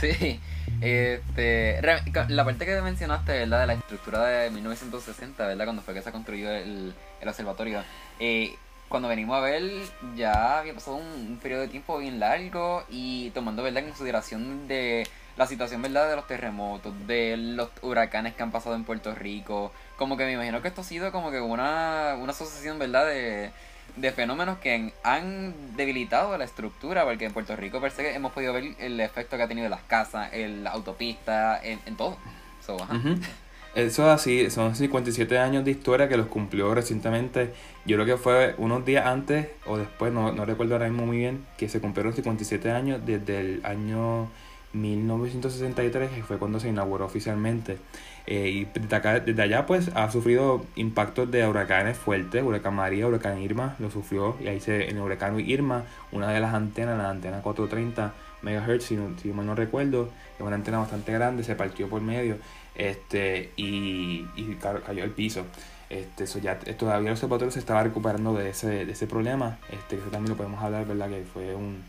Sí, 0.00 0.40
este, 0.80 1.82
la 2.28 2.44
parte 2.44 2.64
que 2.64 2.80
mencionaste, 2.80 3.32
¿verdad? 3.32 3.60
De 3.60 3.66
la 3.66 3.74
estructura 3.74 4.24
de 4.24 4.50
1960, 4.50 5.46
¿verdad? 5.46 5.64
Cuando 5.64 5.82
fue 5.82 5.94
que 5.94 6.02
se 6.02 6.12
construyó 6.12 6.50
el, 6.50 6.94
el 7.20 7.28
observatorio. 7.28 7.82
Eh, 8.20 8.54
cuando 8.94 9.08
venimos 9.08 9.36
a 9.36 9.40
ver, 9.40 9.72
ya 10.14 10.60
había 10.60 10.72
pasado 10.72 10.98
un, 10.98 11.40
periodo 11.42 11.62
de 11.62 11.66
tiempo 11.66 11.98
bien 11.98 12.20
largo 12.20 12.84
y 12.88 13.30
tomando, 13.30 13.64
¿verdad? 13.64 13.82
En 13.82 13.88
consideración 13.88 14.68
de 14.68 15.04
la 15.36 15.48
situación, 15.48 15.82
¿verdad? 15.82 16.08
De 16.08 16.14
los 16.14 16.28
terremotos, 16.28 16.94
de 17.08 17.36
los 17.36 17.70
huracanes 17.82 18.36
que 18.36 18.44
han 18.44 18.52
pasado 18.52 18.76
en 18.76 18.84
Puerto 18.84 19.12
Rico. 19.12 19.72
Como 19.96 20.16
que 20.16 20.24
me 20.26 20.34
imagino 20.34 20.62
que 20.62 20.68
esto 20.68 20.82
ha 20.82 20.84
sido 20.84 21.10
como 21.10 21.32
que 21.32 21.40
una, 21.40 22.16
una 22.20 22.30
asociación, 22.30 22.78
¿verdad? 22.78 23.06
De 23.06 23.50
de 23.96 24.12
fenómenos 24.12 24.58
que 24.58 24.92
han 25.02 25.76
debilitado 25.76 26.38
la 26.38 26.44
estructura, 26.44 27.04
porque 27.04 27.24
en 27.24 27.32
Puerto 27.32 27.56
Rico 27.56 27.80
per 27.80 27.90
se 27.90 28.14
hemos 28.14 28.32
podido 28.32 28.52
ver 28.52 28.76
el 28.78 29.00
efecto 29.00 29.36
que 29.36 29.42
ha 29.42 29.48
tenido 29.48 29.68
las 29.68 29.82
casas, 29.82 30.32
en 30.32 30.62
la 30.62 30.70
autopista, 30.70 31.60
en, 31.60 31.96
todo. 31.96 32.16
Eso 33.74 34.08
así, 34.08 34.50
son 34.50 34.76
57 34.76 35.36
años 35.38 35.64
de 35.64 35.72
historia 35.72 36.08
que 36.08 36.16
los 36.16 36.26
cumplió 36.28 36.72
recientemente. 36.74 37.52
Yo 37.84 37.96
creo 37.96 38.06
que 38.06 38.16
fue 38.16 38.54
unos 38.58 38.84
días 38.84 39.04
antes 39.06 39.48
o 39.66 39.76
después, 39.76 40.12
no, 40.12 40.32
no 40.32 40.44
recuerdo 40.44 40.74
ahora 40.74 40.88
mismo 40.88 41.06
muy 41.06 41.18
bien, 41.18 41.44
que 41.58 41.68
se 41.68 41.80
cumplieron 41.80 42.12
57 42.12 42.70
años 42.70 43.00
desde 43.04 43.40
el 43.40 43.66
año 43.66 44.28
1963, 44.74 46.10
que 46.10 46.22
fue 46.22 46.38
cuando 46.38 46.60
se 46.60 46.68
inauguró 46.68 47.04
oficialmente. 47.04 47.78
Eh, 48.26 48.48
y 48.48 48.78
desde, 48.78 49.42
allá 49.42 49.66
pues 49.66 49.90
ha 49.94 50.10
sufrido 50.10 50.64
impactos 50.76 51.30
de 51.30 51.46
huracanes 51.46 51.98
fuertes, 51.98 52.42
huracán 52.42 52.74
María, 52.74 53.06
huracán 53.06 53.40
Irma, 53.40 53.76
lo 53.78 53.90
sufrió, 53.90 54.36
y 54.40 54.48
ahí 54.48 54.60
se, 54.60 54.88
en 54.88 54.96
el 54.96 55.02
huracán 55.02 55.38
Irma, 55.40 55.84
una 56.10 56.30
de 56.30 56.40
las 56.40 56.54
antenas, 56.54 56.96
la 56.96 57.10
antena 57.10 57.42
430 57.42 58.14
MHz, 58.42 58.84
si, 58.84 58.98
si 59.20 59.28
mal 59.28 59.46
no 59.46 59.54
recuerdo, 59.54 60.10
es 60.38 60.46
una 60.46 60.56
antena 60.56 60.78
bastante 60.78 61.12
grande, 61.12 61.44
se 61.44 61.54
partió 61.54 61.88
por 61.88 62.00
medio, 62.00 62.36
este, 62.74 63.50
y, 63.56 64.26
y 64.36 64.58
cayó 64.86 65.04
al 65.04 65.10
piso. 65.10 65.44
Este, 65.90 66.24
eso 66.24 66.38
ya 66.38 66.58
todavía 66.58 67.10
el 67.10 67.14
observatorio 67.14 67.52
se 67.52 67.58
estaba 67.58 67.82
recuperando 67.82 68.34
de 68.34 68.50
ese, 68.50 68.86
de 68.86 68.92
ese 68.92 69.06
problema, 69.06 69.58
este, 69.70 69.96
eso 69.96 70.06
también 70.06 70.30
lo 70.30 70.36
podemos 70.36 70.62
hablar, 70.62 70.86
¿verdad? 70.86 71.08
Que 71.08 71.24
fue 71.24 71.54
un, 71.54 71.84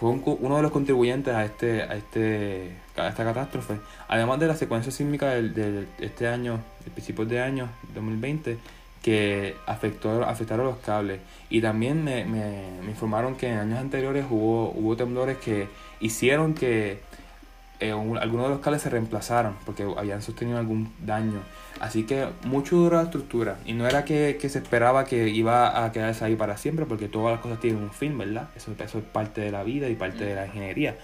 fue 0.00 0.10
uno 0.10 0.56
de 0.56 0.62
los 0.62 0.70
contribuyentes 0.70 1.34
a 1.34 1.44
este 1.44 1.82
a 1.82 1.94
este 1.94 2.68
esta 2.96 3.24
catástrofe 3.24 3.80
además 4.08 4.40
de 4.40 4.46
la 4.46 4.56
secuencia 4.56 4.90
sísmica 4.90 5.26
de 5.28 5.86
este 5.98 6.26
año 6.26 6.58
de 6.84 6.90
principios 6.90 7.28
de 7.28 7.40
año 7.40 7.68
2020 7.94 8.56
que 9.02 9.56
afectó 9.66 10.24
afectaron 10.24 10.64
los 10.64 10.78
cables 10.78 11.20
y 11.50 11.60
también 11.60 12.02
me, 12.02 12.24
me, 12.24 12.80
me 12.82 12.90
informaron 12.90 13.36
que 13.36 13.48
en 13.48 13.58
años 13.58 13.78
anteriores 13.78 14.24
hubo 14.30 14.70
hubo 14.70 14.96
temblores 14.96 15.36
que 15.36 15.68
hicieron 16.00 16.54
que 16.54 17.00
eh, 17.80 17.92
algunos 17.92 18.46
de 18.46 18.50
los 18.50 18.60
cables 18.60 18.82
se 18.82 18.90
reemplazaron 18.90 19.56
porque 19.64 19.86
habían 19.96 20.22
sostenido 20.22 20.58
algún 20.58 20.92
daño. 21.04 21.40
Así 21.80 22.04
que 22.04 22.26
mucho 22.44 22.76
duró 22.76 22.96
la 22.96 23.04
estructura. 23.04 23.58
Y 23.64 23.72
no 23.72 23.88
era 23.88 24.04
que, 24.04 24.36
se 24.38 24.58
esperaba 24.58 25.04
que 25.06 25.28
iba 25.28 25.84
a 25.84 25.90
quedarse 25.92 26.24
ahí 26.24 26.36
para 26.36 26.58
siempre, 26.58 26.84
porque 26.84 27.08
todas 27.08 27.32
las 27.32 27.40
cosas 27.40 27.58
tienen 27.58 27.82
un 27.82 27.90
fin, 27.90 28.16
¿verdad? 28.18 28.50
Eso, 28.54 28.72
eso 28.78 28.98
es 28.98 29.04
parte 29.04 29.40
de 29.40 29.50
la 29.50 29.62
vida 29.62 29.88
y 29.88 29.94
parte 29.94 30.24
de 30.24 30.34
la 30.34 30.46
ingeniería. 30.46 30.96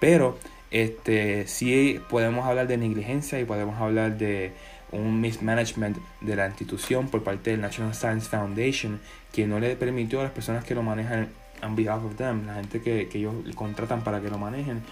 Pero 0.00 0.36
este 0.72 1.46
sí 1.46 2.00
podemos 2.10 2.44
hablar 2.44 2.66
de 2.66 2.76
negligencia 2.76 3.38
y 3.38 3.44
podemos 3.44 3.80
hablar 3.80 4.18
de 4.18 4.52
un 4.90 5.20
mismanagement 5.20 5.96
de 6.20 6.36
la 6.36 6.46
institución 6.46 7.08
por 7.08 7.22
parte 7.22 7.50
del 7.50 7.60
National 7.60 7.94
Science 7.94 8.28
Foundation 8.28 9.00
que 9.32 9.46
no 9.46 9.60
le 9.60 9.76
permitió 9.76 10.20
a 10.20 10.24
las 10.24 10.32
personas 10.32 10.64
que 10.64 10.74
lo 10.74 10.82
manejan 10.82 11.28
on 11.62 11.76
behalf 11.76 12.04
of 12.04 12.16
them, 12.16 12.46
la 12.46 12.54
gente 12.54 12.80
que, 12.82 13.08
que 13.08 13.18
ellos 13.18 13.34
contratan 13.54 14.02
para 14.02 14.20
que 14.20 14.28
lo 14.28 14.38
manejen, 14.38 14.82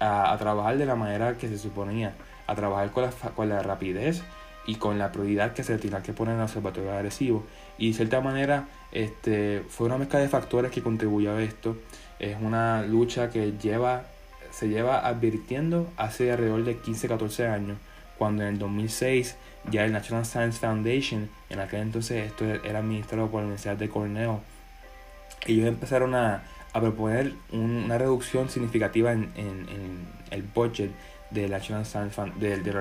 a, 0.00 0.32
a, 0.32 0.38
trabajar 0.38 0.78
de 0.78 0.86
la 0.86 0.94
manera 0.94 1.36
que 1.36 1.48
se 1.48 1.58
suponía, 1.58 2.14
a 2.46 2.54
trabajar 2.54 2.90
con 2.92 3.04
la, 3.04 3.10
con 3.10 3.48
la 3.48 3.62
rapidez 3.62 4.22
y 4.66 4.76
con 4.76 4.98
la 4.98 5.10
prioridad 5.12 5.52
que 5.52 5.64
se 5.64 5.78
tenía 5.78 6.02
que 6.02 6.12
poner 6.12 6.34
en 6.34 6.40
el 6.40 6.44
observatorio 6.44 6.92
agresivo. 6.92 7.44
Y 7.78 7.88
de 7.88 7.94
cierta 7.94 8.20
manera 8.20 8.68
este, 8.92 9.64
fue 9.68 9.86
una 9.86 9.98
mezcla 9.98 10.20
de 10.20 10.28
factores 10.28 10.70
que 10.70 10.82
contribuyó 10.82 11.32
a 11.32 11.42
esto. 11.42 11.76
Es 12.18 12.36
una 12.40 12.82
lucha 12.82 13.30
que 13.30 13.52
lleva, 13.60 14.04
se 14.50 14.68
lleva 14.68 15.06
advirtiendo 15.06 15.90
hace 15.96 16.30
alrededor 16.30 16.64
de 16.64 16.80
15-14 16.80 17.50
años, 17.50 17.78
cuando 18.18 18.42
en 18.42 18.50
el 18.50 18.58
2006 18.58 19.36
ya 19.70 19.84
el 19.84 19.92
National 19.92 20.24
Science 20.24 20.58
Foundation, 20.58 21.28
en 21.50 21.60
aquel 21.60 21.80
entonces 21.80 22.26
esto 22.26 22.44
era 22.44 22.80
administrado 22.80 23.28
por 23.28 23.40
la 23.40 23.46
Universidad 23.46 23.76
de 23.76 23.88
Cornell, 23.88 24.38
ellos 25.46 25.66
empezaron 25.66 26.14
a, 26.14 26.42
a 26.72 26.80
proponer 26.80 27.34
una 27.50 27.98
reducción 27.98 28.48
significativa 28.48 29.12
en, 29.12 29.30
en, 29.36 29.68
en, 29.68 30.22
el 30.30 30.42
budget 30.42 30.90
del 31.30 31.50
National 31.50 31.84
Science 31.84 32.14
Fund, 32.14 32.34
del, 32.36 32.62
del, 32.62 32.76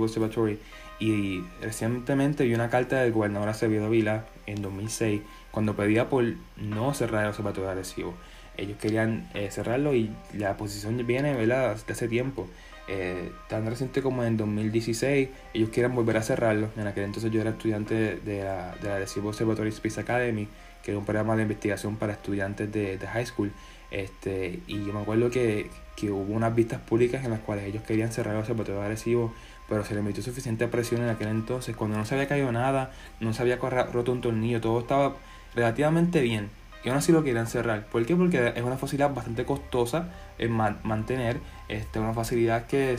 Observatory. 0.00 0.58
Y 1.00 1.42
recientemente 1.60 2.44
vi 2.44 2.54
una 2.54 2.70
carta 2.70 3.00
del 3.00 3.12
gobernador 3.12 3.48
Acevedo 3.48 3.90
Vila 3.90 4.26
en 4.46 4.62
2006 4.62 5.22
cuando 5.50 5.74
pedía 5.74 6.08
por 6.08 6.24
no 6.56 6.94
cerrar 6.94 7.24
el 7.24 7.30
observatorio 7.30 7.70
agresivo. 7.70 8.14
Ellos 8.56 8.76
querían 8.78 9.28
eh, 9.34 9.50
cerrarlo 9.50 9.94
y 9.94 10.10
la 10.34 10.56
posición 10.56 11.04
viene 11.06 11.34
¿verdad? 11.34 11.76
de 11.76 11.92
hace 11.92 12.08
tiempo. 12.08 12.48
Eh, 12.86 13.32
tan 13.48 13.66
reciente 13.66 14.02
como 14.02 14.24
en 14.24 14.36
2016, 14.36 15.30
ellos 15.54 15.70
quieren 15.70 15.94
volver 15.94 16.18
a 16.18 16.22
cerrarlo. 16.22 16.68
En 16.76 16.86
aquel 16.86 17.04
entonces 17.04 17.32
yo 17.32 17.40
era 17.40 17.50
estudiante 17.50 18.16
de 18.16 18.44
la, 18.44 18.76
de 18.80 18.88
la 18.88 19.28
Observatory 19.28 19.70
Space 19.70 20.00
Academy 20.00 20.48
que 20.84 20.90
era 20.90 20.98
un 20.98 21.04
programa 21.04 21.34
de 21.34 21.42
investigación 21.42 21.96
para 21.96 22.12
estudiantes 22.12 22.70
de, 22.70 22.98
de 22.98 23.06
high 23.06 23.26
school. 23.26 23.50
Este, 23.90 24.60
y 24.66 24.84
yo 24.84 24.92
me 24.92 25.00
acuerdo 25.00 25.30
que, 25.30 25.70
que, 25.96 26.10
hubo 26.10 26.34
unas 26.34 26.54
vistas 26.54 26.80
públicas 26.80 27.24
en 27.24 27.30
las 27.30 27.40
cuales 27.40 27.64
ellos 27.64 27.82
querían 27.84 28.12
cerrar 28.12 28.34
el 28.34 28.40
observatorio 28.40 28.82
agresivo, 28.82 29.32
pero 29.68 29.84
se 29.84 29.94
le 29.94 30.02
metió 30.02 30.22
suficiente 30.22 30.68
presión 30.68 31.02
en 31.02 31.08
aquel 31.08 31.28
entonces, 31.28 31.74
cuando 31.74 31.96
no 31.96 32.04
se 32.04 32.14
había 32.14 32.28
caído 32.28 32.52
nada, 32.52 32.92
no 33.20 33.32
se 33.32 33.42
había 33.42 33.56
roto 33.56 34.12
un 34.12 34.20
tornillo, 34.20 34.60
todo 34.60 34.80
estaba 34.80 35.14
relativamente 35.54 36.20
bien. 36.20 36.50
Y 36.84 36.90
aún 36.90 36.98
así 36.98 37.12
lo 37.12 37.24
querían 37.24 37.46
cerrar. 37.46 37.86
¿Por 37.86 38.04
qué? 38.04 38.14
Porque 38.14 38.52
es 38.54 38.62
una 38.62 38.76
facilidad 38.76 39.14
bastante 39.14 39.46
costosa 39.46 40.10
en 40.36 40.52
mantener, 40.52 41.38
este, 41.68 41.98
una 41.98 42.12
facilidad 42.12 42.66
que 42.66 42.98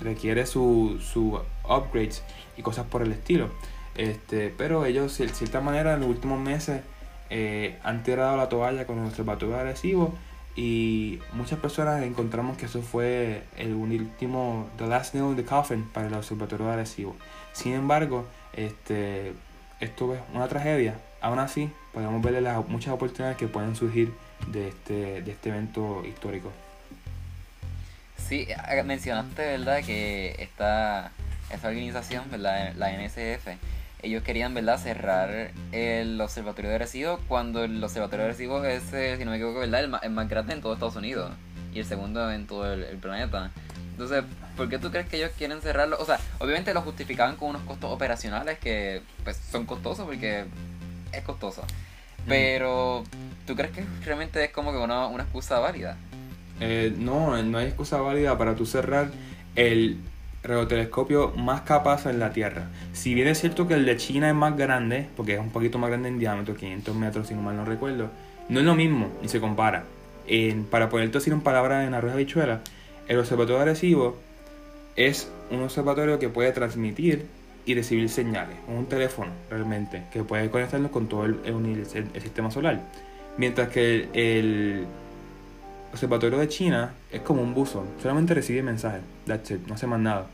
requiere 0.00 0.44
su, 0.44 0.98
su 1.00 1.40
upgrades 1.64 2.22
y 2.58 2.62
cosas 2.62 2.84
por 2.86 3.00
el 3.00 3.12
estilo. 3.12 3.48
Este, 3.96 4.52
pero 4.56 4.84
ellos, 4.84 5.16
de 5.16 5.28
cierta 5.28 5.60
manera, 5.62 5.94
en 5.94 6.00
los 6.00 6.10
últimos 6.10 6.40
meses 6.40 6.82
eh, 7.34 7.78
han 7.82 8.02
tirado 8.02 8.36
la 8.36 8.50
toalla 8.50 8.86
con 8.86 8.98
el 8.98 9.06
observatorio 9.06 9.56
agresivo 9.56 10.14
y 10.54 11.18
muchas 11.32 11.58
personas 11.58 12.02
encontramos 12.02 12.58
que 12.58 12.66
eso 12.66 12.82
fue 12.82 13.44
el 13.56 13.72
último, 13.72 14.68
the 14.76 14.86
last 14.86 15.14
nail 15.14 15.30
in 15.30 15.36
the 15.36 15.44
coffin 15.44 15.82
para 15.94 16.08
el 16.08 16.14
observatorio 16.14 16.70
agresivo. 16.70 17.16
Sin 17.54 17.72
embargo, 17.72 18.26
este, 18.52 19.32
esto 19.80 20.14
es 20.14 20.20
una 20.34 20.46
tragedia. 20.46 21.00
Aún 21.22 21.38
así, 21.38 21.70
podemos 21.94 22.20
ver 22.20 22.42
las 22.42 22.68
muchas 22.68 22.92
oportunidades 22.92 23.38
que 23.38 23.48
pueden 23.48 23.76
surgir 23.76 24.12
de 24.48 24.68
este, 24.68 25.22
de 25.22 25.30
este 25.30 25.48
evento 25.48 26.04
histórico. 26.04 26.52
Sí, 28.18 28.46
mencionaste, 28.84 29.42
¿verdad?, 29.42 29.82
que 29.82 30.36
esta, 30.38 31.12
esta 31.50 31.68
organización, 31.68 32.24
¿verdad?, 32.30 32.74
la 32.76 32.92
NSF, 32.92 33.56
ellos 34.02 34.22
querían, 34.22 34.52
¿verdad?, 34.52 34.78
cerrar 34.78 35.52
el 35.70 36.20
observatorio 36.20 36.70
de 36.70 36.76
Arecibo 36.76 37.20
cuando 37.28 37.64
el 37.64 37.82
observatorio 37.82 38.24
de 38.24 38.30
Arecibo 38.30 38.64
es, 38.64 38.92
eh, 38.92 39.16
si 39.16 39.24
no 39.24 39.30
me 39.30 39.36
equivoco, 39.36 39.60
¿verdad?, 39.60 39.80
el 39.80 39.88
más, 39.88 40.10
más, 40.10 40.28
grande 40.28 40.54
en 40.54 40.60
todo 40.60 40.74
Estados 40.74 40.96
Unidos 40.96 41.30
y 41.72 41.78
el 41.78 41.84
segundo 41.84 42.30
en 42.30 42.46
todo 42.46 42.72
el, 42.72 42.84
planeta. 42.98 43.50
Entonces, 43.92 44.24
¿por 44.56 44.68
qué 44.68 44.78
tú 44.78 44.90
crees 44.90 45.08
que 45.08 45.16
ellos 45.18 45.30
quieren 45.38 45.60
cerrarlo? 45.60 45.96
O 46.00 46.04
sea, 46.04 46.18
obviamente 46.38 46.74
lo 46.74 46.82
justificaban 46.82 47.36
con 47.36 47.50
unos 47.50 47.62
costos 47.62 47.90
operacionales 47.92 48.58
que 48.58 49.02
pues 49.22 49.36
son 49.50 49.66
costosos 49.66 50.06
porque 50.06 50.44
es 51.12 51.22
costoso. 51.22 51.62
Pero, 52.26 53.04
¿tú 53.46 53.54
crees 53.54 53.72
que 53.72 53.84
realmente 54.04 54.44
es 54.44 54.50
como 54.50 54.72
que 54.72 54.78
una, 54.78 55.06
una 55.06 55.24
excusa 55.24 55.58
válida? 55.58 55.96
Eh, 56.60 56.94
no, 56.96 57.40
no 57.42 57.58
hay 57.58 57.66
excusa 57.66 58.00
válida 58.00 58.36
para 58.38 58.54
tú 58.54 58.66
cerrar 58.66 59.10
el 59.56 59.98
radiotelescopio 60.42 61.32
más 61.36 61.62
capaz 61.62 62.06
en 62.06 62.18
la 62.18 62.32
Tierra. 62.32 62.68
Si 62.92 63.14
bien 63.14 63.28
es 63.28 63.40
cierto 63.40 63.68
que 63.68 63.74
el 63.74 63.84
de 63.84 63.96
China 63.96 64.28
es 64.28 64.34
más 64.34 64.56
grande, 64.56 65.06
porque 65.16 65.34
es 65.34 65.40
un 65.40 65.50
poquito 65.50 65.78
más 65.78 65.90
grande 65.90 66.08
en 66.08 66.18
diámetro, 66.18 66.56
500 66.56 66.94
metros 66.96 67.28
si 67.28 67.34
no 67.34 67.42
mal 67.42 67.56
no 67.56 67.64
recuerdo, 67.64 68.10
no 68.48 68.60
es 68.60 68.66
lo 68.66 68.74
mismo 68.74 69.08
ni 69.22 69.28
se 69.28 69.40
compara. 69.40 69.84
para 70.70 70.88
ponerte 70.88 71.18
decir 71.18 71.32
en 71.32 71.40
palabras 71.40 71.86
en 71.86 71.94
arroz 71.94 72.16
bichuela, 72.16 72.60
el 73.08 73.18
observatorio 73.18 73.60
agresivo 73.60 74.16
es 74.96 75.30
un 75.50 75.62
observatorio 75.62 76.18
que 76.18 76.28
puede 76.28 76.52
transmitir 76.52 77.26
y 77.64 77.74
recibir 77.74 78.08
señales, 78.08 78.56
un 78.66 78.86
teléfono 78.86 79.30
realmente, 79.48 80.04
que 80.12 80.24
puede 80.24 80.50
conectarnos 80.50 80.90
con 80.90 81.08
todo 81.08 81.24
el, 81.24 81.86
sistema 82.20 82.50
solar. 82.50 82.80
Mientras 83.36 83.68
que 83.68 84.08
el 84.12 84.86
observatorio 85.92 86.38
de 86.38 86.48
China 86.48 86.94
es 87.10 87.20
como 87.20 87.42
un 87.42 87.54
buzón, 87.54 87.86
solamente 88.02 88.34
recibe 88.34 88.62
mensajes, 88.62 89.02
no 89.26 89.74
hace 89.74 89.86
más 89.86 90.00
nada. 90.00 90.26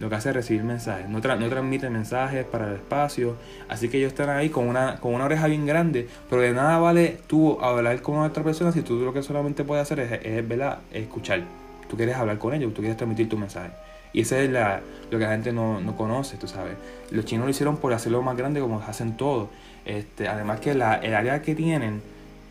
Lo 0.00 0.08
que 0.08 0.16
hace 0.16 0.30
es 0.30 0.34
recibir 0.34 0.64
mensajes, 0.64 1.08
no, 1.08 1.20
transmite 1.20 1.88
mensajes 1.88 2.44
para 2.44 2.68
el 2.68 2.74
espacio, 2.74 3.36
así 3.68 3.88
que 3.88 3.98
ellos 3.98 4.08
están 4.08 4.28
ahí 4.28 4.50
con 4.50 4.66
una, 4.68 4.96
con 4.96 5.14
una 5.14 5.24
oreja 5.24 5.46
bien 5.46 5.66
grande, 5.66 6.08
pero 6.28 6.42
de 6.42 6.52
nada 6.52 6.78
vale 6.78 7.18
tú 7.28 7.60
hablar 7.60 8.02
con 8.02 8.18
otra 8.18 8.42
persona 8.42 8.72
si 8.72 8.82
tú 8.82 8.96
lo 8.96 9.12
que 9.12 9.22
solamente 9.22 9.62
puedes 9.62 9.82
hacer 9.82 10.00
es, 10.00 10.12
es, 10.12 10.44
escuchar. 10.92 11.42
Tú 11.88 11.96
quieres 11.96 12.16
hablar 12.16 12.38
con 12.38 12.52
ellos, 12.52 12.74
tú 12.74 12.80
quieres 12.80 12.96
transmitir 12.96 13.28
tu 13.28 13.38
mensaje. 13.38 13.70
Y 14.12 14.22
eso 14.22 14.36
es 14.36 14.50
lo 14.50 15.18
que 15.18 15.24
la 15.24 15.30
gente 15.30 15.52
no, 15.52 15.80
no, 15.80 15.96
conoce, 15.96 16.36
tú 16.38 16.48
sabes. 16.48 16.74
Los 17.10 17.24
chinos 17.24 17.44
lo 17.44 17.50
hicieron 17.50 17.76
por 17.76 17.92
hacerlo 17.92 18.20
más 18.20 18.36
grande 18.36 18.60
como 18.60 18.80
hacen 18.80 19.16
todo. 19.16 19.48
Este, 19.84 20.28
además 20.28 20.60
que 20.60 20.74
la, 20.74 20.96
el 20.96 21.14
área 21.14 21.40
que 21.40 21.54
tienen 21.54 22.02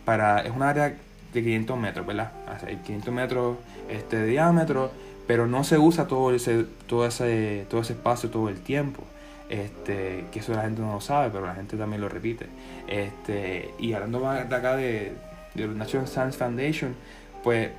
para 0.05 0.39
es 0.41 0.51
un 0.51 0.61
área 0.61 0.95
de 1.33 1.43
500 1.43 1.77
metros, 1.77 2.05
¿verdad? 2.05 2.31
Hay 2.65 2.77
500 2.77 3.13
metros 3.13 3.57
este, 3.89 4.17
de 4.17 4.27
diámetro, 4.27 4.91
pero 5.27 5.47
no 5.47 5.63
se 5.63 5.77
usa 5.77 6.07
todo 6.07 6.33
ese, 6.33 6.65
todo 6.87 7.05
ese, 7.05 7.65
todo 7.69 7.81
ese 7.81 7.93
espacio 7.93 8.29
todo 8.29 8.49
el 8.49 8.59
tiempo. 8.59 9.03
Este, 9.49 10.25
que 10.31 10.39
eso 10.39 10.53
la 10.53 10.63
gente 10.63 10.81
no 10.81 10.93
lo 10.93 11.01
sabe, 11.01 11.29
pero 11.29 11.45
la 11.45 11.53
gente 11.55 11.77
también 11.77 12.01
lo 12.01 12.09
repite. 12.09 12.47
Este, 12.87 13.73
y 13.77 13.93
hablando 13.93 14.19
más 14.19 14.49
de 14.49 14.55
acá 14.55 14.75
de, 14.75 15.13
de 15.53 15.67
National 15.67 16.07
Science 16.07 16.37
Foundation, 16.37 16.95
pues 17.43 17.69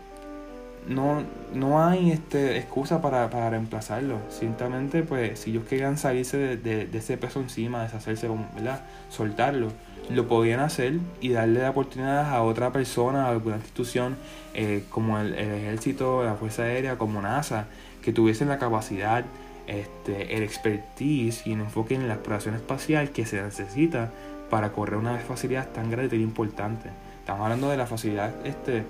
no, 0.88 1.22
no 1.54 1.82
hay 1.82 2.10
este, 2.10 2.58
excusa 2.58 3.00
para, 3.00 3.30
para 3.30 3.50
reemplazarlo. 3.50 4.18
Simplemente, 4.28 5.02
pues, 5.02 5.40
si 5.40 5.50
ellos 5.50 5.64
querían 5.64 5.98
salirse 5.98 6.36
de, 6.36 6.86
de, 6.86 6.98
ese 6.98 7.16
peso 7.16 7.40
encima, 7.40 7.82
deshacerse, 7.82 8.28
¿verdad? 8.54 8.82
Soltarlo 9.10 9.70
lo 10.10 10.28
podían 10.28 10.60
hacer 10.60 10.98
y 11.20 11.30
darle 11.30 11.62
la 11.62 11.70
oportunidad 11.70 12.28
a 12.32 12.42
otra 12.42 12.72
persona, 12.72 13.26
a 13.26 13.30
alguna 13.30 13.56
institución 13.56 14.16
eh, 14.54 14.84
como 14.90 15.18
el, 15.18 15.34
ejército, 15.34 16.22
la 16.24 16.34
Fuerza 16.34 16.64
Aérea, 16.64 16.98
como 16.98 17.22
NASA, 17.22 17.66
que 18.02 18.12
tuviesen 18.12 18.48
la 18.48 18.58
capacidad, 18.58 19.24
este, 19.66 20.36
el 20.36 20.42
expertise 20.42 21.46
y 21.46 21.52
el 21.52 21.60
enfoque 21.60 21.94
en 21.94 22.06
la 22.06 22.14
exploración 22.14 22.54
espacial 22.54 23.10
que 23.10 23.24
se 23.24 23.40
necesita 23.40 24.10
para 24.50 24.72
correr 24.72 24.98
una 24.98 25.16
facilidad 25.18 25.68
tan 25.70 25.90
grande 25.90 26.16
y 26.16 26.18
tan 26.18 26.28
importante. 26.28 26.90
Estamos 27.20 27.42
hablando 27.42 27.70
de 27.70 27.76
la 27.78 27.86
facilidad 27.86 28.34
este, 28.44 28.84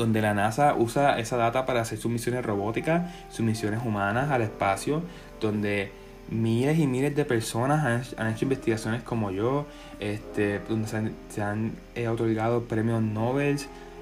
donde 0.00 0.22
la 0.22 0.32
NASA 0.32 0.74
usa 0.74 1.18
esa 1.18 1.36
data 1.36 1.66
para 1.66 1.82
hacer 1.82 1.98
sus 1.98 2.10
misiones 2.10 2.42
robóticas, 2.44 3.12
sus 3.30 3.44
misiones 3.44 3.80
humanas 3.84 4.30
al 4.30 4.40
espacio, 4.40 5.02
donde 5.40 5.92
miles 6.30 6.78
y 6.78 6.86
miles 6.86 7.14
de 7.14 7.26
personas 7.26 8.08
han, 8.16 8.32
hecho 8.32 8.46
investigaciones 8.46 9.02
como 9.02 9.30
yo, 9.30 9.66
este, 9.98 10.60
donde 10.60 10.88
se 11.28 11.42
han, 11.42 11.74
eh, 11.94 12.08
otorgado 12.08 12.62
premios 12.64 13.02
Nobel, 13.02 13.58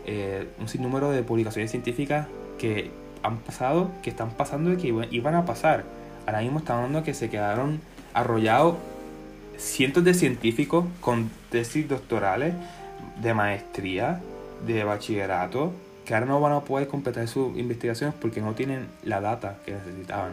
eh, 0.07 0.47
un 0.61 0.69
sinnúmero 0.69 1.11
de 1.11 1.25
publicaciones 1.25 1.73
científicas 1.73 2.29
que 2.59 2.93
han 3.25 3.39
pasado, 3.39 3.91
que 4.03 4.11
están 4.11 4.31
pasando 4.31 4.73
y 4.73 4.77
que 4.77 5.09
iban 5.11 5.35
a 5.35 5.45
pasar. 5.45 5.85
Ahora 6.27 6.43
mismo 6.43 6.61
estamos 6.61 6.85
hablando 6.85 7.05
que 7.05 7.13
se 7.13 7.29
quedaron 7.29 7.81
arrollados 8.15 8.77
cientos 9.57 10.05
de 10.05 10.15
científicos 10.15 10.85
con 11.01 11.29
tesis 11.51 11.89
doctorales, 11.89 12.55
de 13.21 13.35
maestría, 13.35 14.21
de 14.65 14.85
bachillerato, 14.85 15.73
que 16.09 16.15
ahora 16.15 16.25
no 16.25 16.41
van 16.41 16.55
a 16.55 16.61
poder 16.61 16.89
completar 16.89 17.29
sus 17.29 17.55
investigaciones 17.59 18.15
porque 18.19 18.41
no 18.41 18.55
tienen 18.55 18.89
la 19.05 19.21
data 19.21 19.59
que 19.67 19.73
necesitaban. 19.73 20.33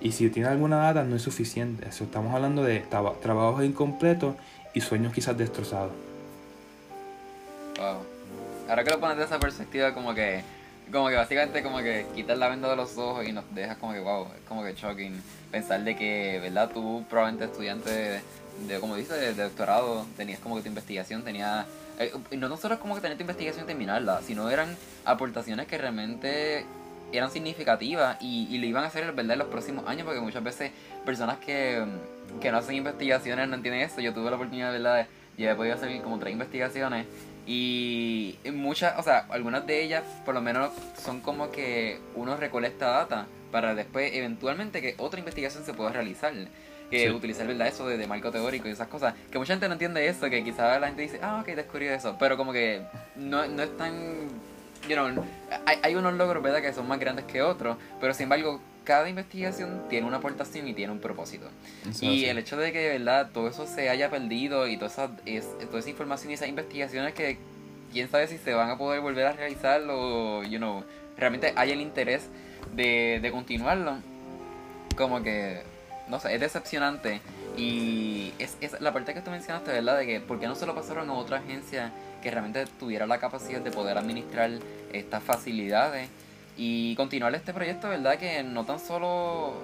Y 0.00 0.12
si 0.12 0.30
tiene 0.30 0.48
alguna 0.48 0.78
data 0.78 1.04
no 1.04 1.14
es 1.14 1.20
suficiente. 1.20 1.86
Eso 1.86 2.04
estamos 2.04 2.34
hablando 2.34 2.62
de 2.64 2.80
trabajos 2.80 3.62
incompletos 3.62 4.34
y 4.72 4.80
sueños 4.80 5.12
quizás 5.12 5.36
destrozados. 5.36 5.92
Wow. 7.76 7.98
Ahora 8.66 8.82
que 8.82 8.90
lo 8.92 8.98
pones 8.98 9.18
de 9.18 9.24
esa 9.24 9.38
perspectiva, 9.38 9.92
como 9.92 10.14
que, 10.14 10.42
como 10.90 11.10
que 11.10 11.16
básicamente 11.16 11.62
como 11.62 11.80
que 11.80 12.06
quitas 12.14 12.38
la 12.38 12.48
venda 12.48 12.70
de 12.70 12.76
los 12.76 12.96
ojos 12.96 13.28
y 13.28 13.32
nos 13.32 13.44
dejas 13.54 13.76
como 13.76 13.92
que 13.92 14.00
wow, 14.00 14.26
es 14.34 14.48
como 14.48 14.62
que 14.62 14.72
shocking 14.72 15.20
pensar 15.50 15.84
de 15.84 15.96
que, 15.96 16.40
¿verdad? 16.40 16.70
Tú 16.72 17.04
probablemente 17.10 17.44
estudiante 17.44 18.22
de 18.66 18.80
como 18.80 18.96
dices, 18.96 19.36
de, 19.36 19.42
doctorado, 19.42 20.06
tenías 20.16 20.40
como 20.40 20.56
que 20.56 20.62
tu 20.62 20.68
investigación 20.68 21.22
tenía... 21.22 21.66
Eh, 21.98 22.12
no, 22.32 22.48
no 22.48 22.56
solo 22.56 22.80
como 22.80 22.94
que 22.94 23.00
tener 23.00 23.16
tu 23.16 23.22
investigación 23.22 23.64
y 23.64 23.66
terminarla, 23.66 24.22
sino 24.22 24.48
eran 24.50 24.76
aportaciones 25.04 25.66
que 25.66 25.76
realmente 25.78 26.64
eran 27.12 27.30
significativas 27.30 28.16
y, 28.20 28.46
y 28.50 28.58
lo 28.58 28.66
iban 28.66 28.84
a 28.84 28.86
hacer 28.86 29.12
verdad 29.12 29.32
en 29.32 29.40
los 29.40 29.48
próximos 29.48 29.86
años 29.86 30.04
porque 30.04 30.20
muchas 30.20 30.44
veces 30.44 30.70
personas 31.04 31.38
que, 31.38 31.84
que 32.40 32.52
no 32.52 32.58
hacen 32.58 32.76
investigaciones 32.76 33.48
no 33.48 33.56
entienden 33.56 33.82
eso. 33.82 34.00
Yo 34.00 34.14
tuve 34.14 34.30
la 34.30 34.36
oportunidad, 34.36 34.72
¿verdad? 34.72 35.06
De, 35.36 35.50
he 35.50 35.54
podido 35.54 35.74
hacer 35.74 36.00
como 36.02 36.18
tres 36.18 36.32
investigaciones 36.32 37.06
y 37.46 38.36
muchas, 38.52 38.98
o 38.98 39.02
sea, 39.02 39.26
algunas 39.30 39.66
de 39.66 39.82
ellas 39.82 40.04
por 40.24 40.34
lo 40.34 40.40
menos 40.40 40.70
son 41.02 41.20
como 41.20 41.50
que 41.50 41.98
uno 42.14 42.36
recolecta 42.36 42.90
data 42.90 43.26
para 43.50 43.74
después 43.74 44.12
eventualmente 44.14 44.80
que 44.80 44.94
otra 44.98 45.18
investigación 45.18 45.64
se 45.64 45.72
pueda 45.72 45.90
realizar. 45.92 46.32
Que 46.90 47.10
utilizar 47.10 47.46
¿verdad? 47.46 47.68
eso 47.68 47.86
de, 47.86 48.06
marco 48.06 48.30
teórico 48.30 48.68
y 48.68 48.72
esas 48.72 48.88
cosas. 48.88 49.14
Que 49.30 49.38
mucha 49.38 49.54
gente 49.54 49.68
no 49.68 49.74
entiende 49.74 50.06
eso, 50.06 50.28
que 50.28 50.42
quizás 50.42 50.80
la 50.80 50.88
gente 50.88 51.02
dice, 51.02 51.20
ah, 51.22 51.40
ok, 51.40 51.54
descubrí 51.54 51.86
eso. 51.86 52.16
Pero 52.18 52.36
como 52.36 52.52
que 52.52 52.82
no, 53.16 53.46
no 53.46 53.62
es 53.62 53.76
tan 53.76 54.28
you 54.88 54.94
know, 54.94 55.24
hay, 55.66 55.78
hay 55.82 55.94
unos 55.94 56.14
logros 56.14 56.42
¿verdad? 56.42 56.62
que 56.62 56.72
son 56.72 56.88
más 56.88 56.98
grandes 56.98 57.24
que 57.26 57.42
otros, 57.42 57.76
pero 58.00 58.14
sin 58.14 58.24
embargo, 58.24 58.60
cada 58.84 59.08
investigación 59.08 59.84
tiene 59.88 60.06
una 60.06 60.18
aportación 60.18 60.66
y 60.68 60.74
tiene 60.74 60.92
un 60.92 61.00
propósito. 61.00 61.46
y 62.00 62.24
el 62.24 62.38
hecho 62.38 62.56
de 62.56 62.72
que 62.72 62.88
verdad 62.88 63.30
todo 63.32 63.48
eso 63.48 63.66
se 63.66 63.88
haya 63.88 64.10
perdido 64.10 64.66
y 64.66 64.76
toda 64.76 64.90
esa, 64.90 65.10
es, 65.26 65.46
toda 65.66 65.80
esa 65.80 65.90
información 65.90 66.30
y 66.30 66.34
esas 66.34 66.48
investigaciones 66.48 67.14
que 67.14 67.38
quién 67.92 68.10
sabe 68.10 68.26
si 68.26 68.38
se 68.38 68.54
van 68.54 68.70
a 68.70 68.78
poder 68.78 69.00
volver 69.00 69.26
a 69.26 69.32
realizar 69.32 69.82
o 69.88 70.42
you 70.44 70.58
know, 70.58 70.84
realmente 71.16 71.52
hay 71.56 71.72
el 71.72 71.80
interés 71.80 72.28
de, 72.74 73.18
de 73.20 73.30
continuarlo, 73.30 73.98
como 74.96 75.22
que, 75.22 75.62
no 76.10 76.20
sé, 76.20 76.34
es 76.34 76.40
decepcionante. 76.40 77.20
Y 77.56 78.32
es, 78.38 78.56
es 78.60 78.80
la 78.80 78.92
parte 78.92 79.14
que 79.14 79.20
tú 79.20 79.30
mencionaste, 79.30 79.70
¿verdad? 79.72 79.98
De 79.98 80.06
que, 80.06 80.20
¿por 80.20 80.38
qué 80.38 80.46
no 80.46 80.54
se 80.54 80.66
lo 80.66 80.74
pasaron 80.74 81.08
a 81.10 81.14
otra 81.14 81.38
agencia 81.38 81.92
que 82.22 82.30
realmente 82.30 82.66
tuviera 82.78 83.06
la 83.06 83.18
capacidad 83.18 83.60
de 83.60 83.70
poder 83.70 83.96
administrar 83.96 84.50
estas 84.92 85.22
facilidades? 85.22 86.08
y 86.62 86.94
continuar 86.94 87.34
este 87.34 87.54
proyecto, 87.54 87.88
¿verdad? 87.88 88.18
Que 88.18 88.42
no 88.42 88.66
tan 88.66 88.78
solo 88.78 89.54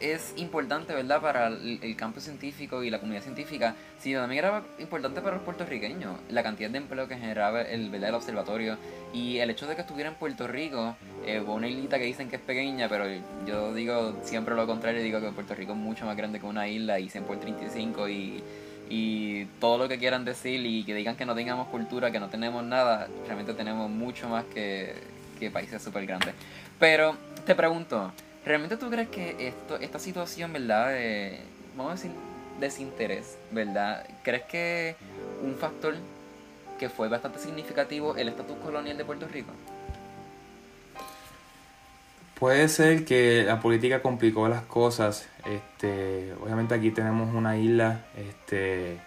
es 0.00 0.34
importante, 0.36 0.94
¿verdad? 0.94 1.20
Para 1.20 1.48
el, 1.48 1.96
campo 1.96 2.20
científico 2.20 2.82
y 2.82 2.90
la 2.90 2.98
comunidad 2.98 3.22
científica, 3.22 3.74
sino 3.98 4.20
también 4.20 4.44
era 4.44 4.62
importante 4.78 5.20
para 5.20 5.36
los 5.36 5.44
puertorriqueños, 5.44 6.16
la 6.28 6.42
cantidad 6.42 6.70
de 6.70 6.78
empleo 6.78 7.08
que 7.08 7.16
generaba 7.16 7.62
el, 7.62 7.90
¿verdad? 7.90 8.10
el 8.10 8.14
observatorio 8.14 8.76
y 9.14 9.38
el 9.38 9.50
hecho 9.50 9.66
de 9.66 9.74
que 9.74 9.80
estuviera 9.80 10.10
en 10.10 10.16
Puerto 10.16 10.46
Rico, 10.46 10.96
eh, 11.24 11.40
una 11.40 11.68
islita 11.68 11.98
que 11.98 12.04
dicen 12.04 12.28
que 12.28 12.36
es 12.36 12.42
pequeña, 12.42 12.88
pero 12.88 13.06
yo 13.46 13.74
digo 13.74 14.16
siempre 14.22 14.54
lo 14.54 14.66
contrario, 14.66 15.02
digo 15.02 15.20
que 15.20 15.30
Puerto 15.30 15.54
Rico 15.54 15.72
es 15.72 15.78
mucho 15.78 16.04
más 16.04 16.16
grande 16.16 16.40
que 16.40 16.46
una 16.46 16.68
isla 16.68 16.98
y 17.00 17.08
100 17.08 17.24
por 17.24 17.40
35 17.40 18.08
y 18.08 18.42
y 18.88 19.46
todo 19.60 19.78
lo 19.78 19.88
que 19.88 19.98
quieran 19.98 20.24
decir 20.24 20.64
y 20.64 20.84
que 20.84 20.94
digan 20.94 21.16
que 21.16 21.26
no 21.26 21.34
tengamos 21.34 21.68
cultura, 21.68 22.10
que 22.10 22.20
no 22.20 22.28
tenemos 22.28 22.62
nada, 22.62 23.08
realmente 23.24 23.54
tenemos 23.54 23.90
mucho 23.90 24.28
más 24.28 24.44
que, 24.44 24.94
que 25.38 25.50
países 25.50 25.82
súper 25.82 26.06
grandes. 26.06 26.34
Pero 26.78 27.16
te 27.44 27.54
pregunto, 27.54 28.12
¿realmente 28.46 28.76
tú 28.76 28.88
crees 28.88 29.08
que 29.08 29.48
esto, 29.48 29.76
esta 29.78 29.98
situación, 29.98 30.52
verdad, 30.52 30.94
vamos 31.76 31.92
a 31.92 31.94
decir, 31.96 32.12
desinterés, 32.60 33.36
verdad, 33.50 34.06
crees 34.22 34.44
que 34.44 34.96
un 35.42 35.56
factor 35.56 35.94
que 36.78 36.88
fue 36.88 37.08
bastante 37.08 37.38
significativo 37.38 38.16
el 38.16 38.28
estatus 38.28 38.56
colonial 38.58 38.96
de 38.96 39.04
Puerto 39.04 39.26
Rico? 39.28 39.50
Puede 42.38 42.68
ser 42.68 43.04
que 43.06 43.44
la 43.44 43.60
política 43.60 44.02
complicó 44.02 44.46
las 44.48 44.62
cosas. 44.62 45.26
Este, 45.46 46.34
obviamente 46.34 46.74
aquí 46.74 46.90
tenemos 46.90 47.34
una 47.34 47.56
isla 47.56 48.04
este, 48.14 48.98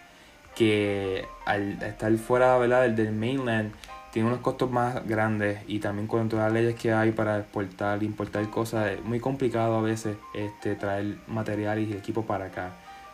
que 0.55 1.27
al 1.45 1.81
estar 1.83 2.15
fuera 2.17 2.57
¿verdad? 2.57 2.89
Del 2.89 3.11
mainland 3.11 3.71
tiene 4.11 4.27
unos 4.27 4.41
costos 4.41 4.71
más 4.71 5.07
grandes 5.07 5.59
y 5.67 5.79
también 5.79 6.07
con 6.07 6.29
todas 6.29 6.45
las 6.45 6.53
leyes 6.53 6.79
que 6.79 6.91
hay 6.91 7.11
para 7.11 7.39
exportar, 7.39 8.01
importar 8.03 8.49
cosas, 8.49 8.91
es 8.91 9.03
muy 9.03 9.19
complicado 9.19 9.75
a 9.77 9.81
veces 9.81 10.17
este, 10.33 10.75
traer 10.75 11.17
material 11.27 11.79
y 11.79 11.93
equipo 11.93 12.23
para 12.23 12.45
acá. 12.45 12.71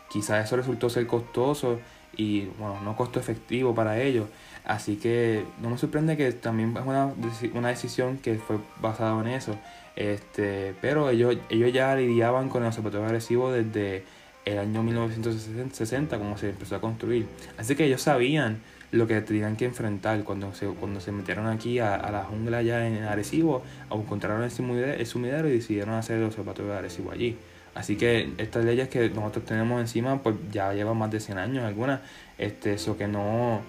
Quizás 0.09 0.45
eso 0.45 0.55
resultó 0.55 0.89
ser 0.89 1.05
costoso 1.07 1.79
y 2.15 2.45
bueno, 2.59 2.79
no 2.81 2.95
costo 2.95 3.19
efectivo 3.19 3.75
para 3.75 4.01
ellos. 4.01 4.27
Así 4.63 4.95
que 4.95 5.45
no 5.61 5.69
me 5.69 5.77
sorprende 5.77 6.17
que 6.17 6.31
también 6.31 6.75
es 6.75 6.85
una, 6.85 7.13
una 7.53 7.67
decisión 7.69 8.17
que 8.17 8.35
fue 8.35 8.57
basada 8.79 9.19
en 9.21 9.27
eso. 9.27 9.55
Este, 9.95 10.75
pero 10.81 11.09
ellos, 11.09 11.37
ellos 11.49 11.71
ya 11.71 11.95
lidiaban 11.95 12.49
con 12.49 12.63
el 12.63 12.67
observatorio 12.67 13.05
agresivo 13.05 13.51
desde 13.51 14.03
el 14.45 14.59
año 14.59 14.83
1960, 14.83 16.17
como 16.17 16.37
se 16.37 16.49
empezó 16.49 16.75
a 16.75 16.81
construir. 16.81 17.27
Así 17.57 17.75
que 17.75 17.85
ellos 17.85 18.01
sabían 18.01 18.61
lo 18.95 19.07
que 19.07 19.19
tenían 19.21 19.55
que 19.57 19.65
enfrentar 19.65 20.23
cuando 20.23 20.53
se, 20.53 20.67
cuando 20.67 20.99
se 21.01 21.11
metieron 21.11 21.47
aquí 21.47 21.79
a, 21.79 21.97
la 22.11 22.23
jungla 22.23 22.61
ya 22.61 22.87
en 22.87 23.03
Arecibo, 23.03 23.63
encontraron 23.91 24.43
el 24.43 24.51
sumidero 24.51 25.49
y 25.49 25.51
decidieron 25.51 25.95
hacer 25.95 26.17
el 26.17 26.23
observatorio 26.23 26.71
de 26.71 26.77
Arecibo 26.77 27.11
allí. 27.11 27.37
Así 27.75 27.97
que 27.97 28.31
estas 28.37 28.63
leyes 28.63 28.87
que 28.87 29.09
nosotros 29.09 29.43
tenemos 29.43 29.81
encima, 29.81 30.23
pues 30.23 30.35
ya 30.49 30.73
llevan 30.73 30.97
más 30.97 31.11
de 31.11 31.19
100 31.19 31.37
años 31.37 31.65
algunas, 31.65 31.99
este, 32.37 32.75
eso 32.75 32.97
que 32.97 33.07
no, 33.07 33.59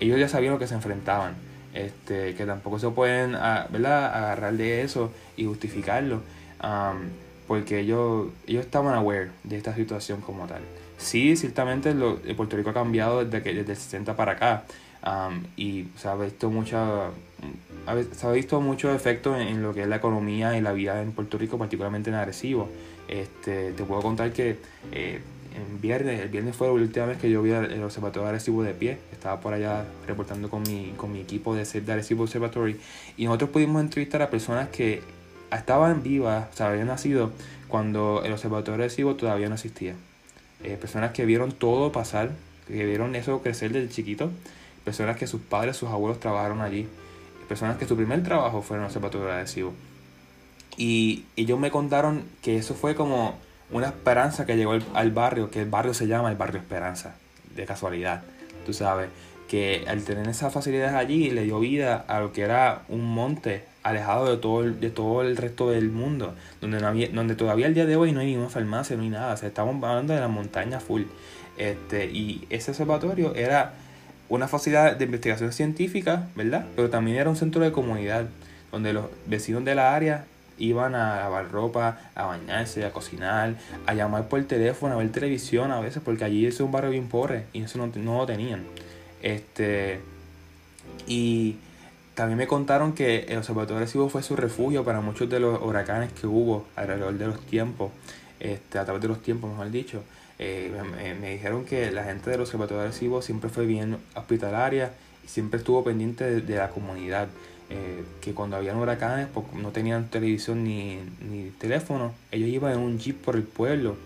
ellos 0.00 0.18
ya 0.18 0.26
sabían 0.26 0.54
lo 0.54 0.58
que 0.58 0.66
se 0.66 0.74
enfrentaban, 0.74 1.34
este, 1.74 2.34
que 2.34 2.46
tampoco 2.46 2.78
se 2.78 2.88
pueden, 2.88 3.34
ah, 3.34 3.66
¿verdad? 3.70 4.06
agarrar 4.06 4.54
de 4.54 4.80
eso 4.80 5.12
y 5.36 5.44
justificarlo, 5.44 6.22
porque 7.52 7.80
ellos, 7.80 8.28
ellos 8.46 8.64
estaban 8.64 8.94
aware 8.94 9.28
de 9.44 9.58
esta 9.58 9.74
situación 9.74 10.22
como 10.22 10.46
tal. 10.46 10.62
Sí, 10.96 11.36
ciertamente 11.36 11.92
lo, 11.92 12.16
Puerto 12.34 12.56
Rico 12.56 12.70
ha 12.70 12.72
cambiado 12.72 13.26
desde, 13.26 13.42
que, 13.42 13.52
desde 13.52 13.72
el 13.72 13.76
60 13.76 14.16
para 14.16 14.32
acá 14.32 14.64
y 15.54 15.84
se 15.98 16.08
ha 16.08 16.14
visto 16.14 16.48
mucha 16.48 17.10
se 18.12 18.26
ha 18.26 18.30
visto 18.30 18.58
mucho 18.62 18.94
efecto 18.94 19.36
en, 19.36 19.62
lo 19.62 19.74
que 19.74 19.82
es 19.82 19.86
la 19.86 19.96
economía 19.96 20.56
y 20.56 20.62
la 20.62 20.72
vida 20.72 21.02
en 21.02 21.12
Puerto 21.12 21.36
Rico, 21.36 21.58
particularmente 21.58 22.08
en 22.08 22.16
Arecibo. 22.16 22.70
Este, 23.06 23.72
te 23.72 23.84
puedo 23.84 24.00
contar 24.00 24.32
que 24.32 24.56
eh, 24.90 25.20
en 25.54 25.78
viernes, 25.82 26.22
el 26.22 26.30
viernes 26.30 26.56
fue 26.56 26.68
la 26.68 26.72
última 26.72 27.04
vez 27.04 27.18
que 27.18 27.30
yo 27.30 27.42
vi 27.42 27.50
el 27.50 27.82
observatorio 27.82 28.22
de 28.22 28.28
Arecibo 28.30 28.62
de 28.62 28.72
pie. 28.72 28.96
Estaba 29.12 29.40
por 29.40 29.52
allá 29.52 29.84
reportando 30.06 30.48
con 30.48 30.62
mi, 30.62 30.94
con 30.96 31.12
mi 31.12 31.20
equipo 31.20 31.54
de, 31.54 31.64
de 31.64 31.92
Arecibo 31.92 32.22
Observatory 32.22 32.80
y 33.18 33.26
nosotros 33.26 33.50
pudimos 33.50 33.82
entrevistar 33.82 34.22
a 34.22 34.30
personas 34.30 34.70
que 34.70 35.02
estaban 35.56 36.02
vivas, 36.02 36.48
o 36.52 36.56
sea, 36.56 36.68
habían 36.68 36.86
nacido 36.86 37.32
cuando 37.68 38.22
el 38.24 38.32
observatorio 38.32 38.78
de 38.78 38.84
Arecibo 38.84 39.14
todavía 39.16 39.48
no 39.48 39.54
existía. 39.54 39.94
Eh, 40.62 40.76
personas 40.80 41.12
que 41.12 41.24
vieron 41.24 41.52
todo 41.52 41.92
pasar, 41.92 42.30
que 42.68 42.84
vieron 42.84 43.16
eso 43.16 43.42
crecer 43.42 43.72
desde 43.72 43.88
chiquito, 43.88 44.30
personas 44.84 45.16
que 45.16 45.26
sus 45.26 45.40
padres, 45.40 45.76
sus 45.76 45.88
abuelos 45.88 46.20
trabajaron 46.20 46.60
allí, 46.60 46.86
personas 47.48 47.76
que 47.76 47.86
su 47.86 47.96
primer 47.96 48.22
trabajo 48.22 48.62
fue 48.62 48.76
en 48.76 48.82
el 48.82 48.86
observatorio 48.86 49.32
adhesivo. 49.32 49.72
Y 50.76 51.24
ellos 51.36 51.58
me 51.58 51.70
contaron 51.70 52.24
que 52.42 52.56
eso 52.56 52.74
fue 52.74 52.94
como 52.94 53.38
una 53.70 53.88
esperanza 53.88 54.46
que 54.46 54.56
llegó 54.56 54.72
al, 54.94 55.10
barrio, 55.10 55.50
que 55.50 55.62
el 55.62 55.68
barrio 55.70 55.94
se 55.94 56.06
llama 56.06 56.30
el 56.30 56.36
barrio 56.36 56.60
Esperanza, 56.60 57.16
de 57.54 57.64
casualidad, 57.64 58.22
tú 58.64 58.72
sabes, 58.72 59.08
que 59.48 59.84
al 59.86 60.02
tener 60.04 60.28
esas 60.28 60.52
facilidades 60.52 60.94
allí 60.94 61.30
le 61.30 61.44
dio 61.44 61.58
vida 61.60 62.04
a 62.06 62.20
lo 62.20 62.32
que 62.32 62.42
era 62.42 62.82
un 62.88 63.04
monte 63.04 63.64
alejado 63.82 64.30
de 64.30 64.36
todo 64.36 64.62
el, 64.62 64.80
de 64.80 64.90
todo 64.90 65.22
el 65.22 65.36
resto 65.36 65.70
del 65.70 65.90
mundo, 65.90 66.34
donde, 66.60 66.80
no 66.80 66.86
había, 66.86 67.08
donde 67.08 67.34
todavía 67.34 67.66
el 67.66 67.74
día 67.74 67.86
de 67.86 67.96
hoy 67.96 68.12
no 68.12 68.20
hay 68.20 68.26
ninguna 68.26 68.48
farmacia, 68.48 68.96
no 68.96 69.02
hay 69.02 69.08
nada, 69.08 69.34
o 69.34 69.36
sea, 69.36 69.50
hablando 69.56 70.14
de 70.14 70.20
la 70.20 70.28
montaña 70.28 70.80
full. 70.80 71.02
Este, 71.58 72.06
y 72.06 72.46
ese 72.50 72.70
observatorio 72.70 73.34
era 73.34 73.74
una 74.28 74.48
facilidad 74.48 74.96
de 74.96 75.04
investigación 75.04 75.52
científica, 75.52 76.28
¿verdad? 76.34 76.66
Pero 76.74 76.90
también 76.90 77.18
era 77.18 77.28
un 77.28 77.36
centro 77.36 77.60
de 77.62 77.72
comunidad, 77.72 78.26
donde 78.70 78.92
los 78.92 79.06
vecinos 79.26 79.64
de 79.64 79.74
la 79.74 79.94
área 79.94 80.24
iban 80.58 80.94
a 80.94 81.16
lavar 81.16 81.50
ropa, 81.50 81.98
a 82.14 82.24
bañarse, 82.24 82.84
a 82.84 82.92
cocinar, 82.92 83.54
a 83.86 83.94
llamar 83.94 84.28
por 84.28 84.42
teléfono, 84.44 84.94
a 84.94 84.98
ver 84.98 85.10
televisión 85.10 85.70
a 85.72 85.80
veces, 85.80 86.02
porque 86.04 86.24
allí 86.24 86.46
es 86.46 86.60
un 86.60 86.70
barrio 86.70 86.90
bien 86.90 87.08
pobre 87.08 87.44
y 87.52 87.62
eso 87.62 87.78
no, 87.78 87.90
no 87.96 88.18
lo 88.18 88.26
tenían. 88.26 88.62
Este, 89.22 90.00
y 91.06 91.56
también 92.14 92.38
me 92.38 92.46
contaron 92.46 92.92
que 92.92 93.20
el 93.28 93.38
Observatorio 93.38 93.78
Arecibo 93.78 94.08
fue 94.08 94.22
su 94.22 94.36
refugio 94.36 94.84
para 94.84 95.00
muchos 95.00 95.30
de 95.30 95.40
los 95.40 95.62
huracanes 95.62 96.12
que 96.12 96.26
hubo 96.26 96.66
alrededor 96.76 97.14
de 97.14 97.26
los 97.26 97.40
tiempos, 97.46 97.90
este, 98.38 98.78
a 98.78 98.84
través 98.84 99.00
de 99.02 99.08
los 99.08 99.22
tiempos, 99.22 99.50
mejor 99.50 99.70
dicho. 99.70 100.02
Eh, 100.38 100.72
me, 101.20 101.30
dijeron 101.32 101.64
que 101.64 101.90
la 101.90 102.04
gente 102.04 102.30
del 102.30 102.40
Observatorio 102.40 102.82
Arecibo 102.82 103.22
siempre 103.22 103.48
fue 103.48 103.64
bien 103.64 103.96
hospitalaria 104.14 104.92
y 105.24 105.28
siempre 105.28 105.58
estuvo 105.58 105.84
pendiente 105.84 106.40
de, 106.40 106.56
la 106.56 106.68
comunidad. 106.68 107.28
Eh, 107.70 108.04
que 108.20 108.34
cuando 108.34 108.56
habían 108.56 108.76
huracanes 108.76 109.28
pues, 109.32 109.46
no 109.54 109.70
tenían 109.70 110.08
televisión 110.08 110.62
ni, 110.62 110.98
ni, 111.26 111.48
teléfono, 111.58 112.12
ellos 112.30 112.50
iban 112.50 112.72
en 112.72 112.80
un 112.80 112.98
jeep 112.98 113.16
por 113.22 113.36
el 113.36 113.44
pueblo, 113.44 113.96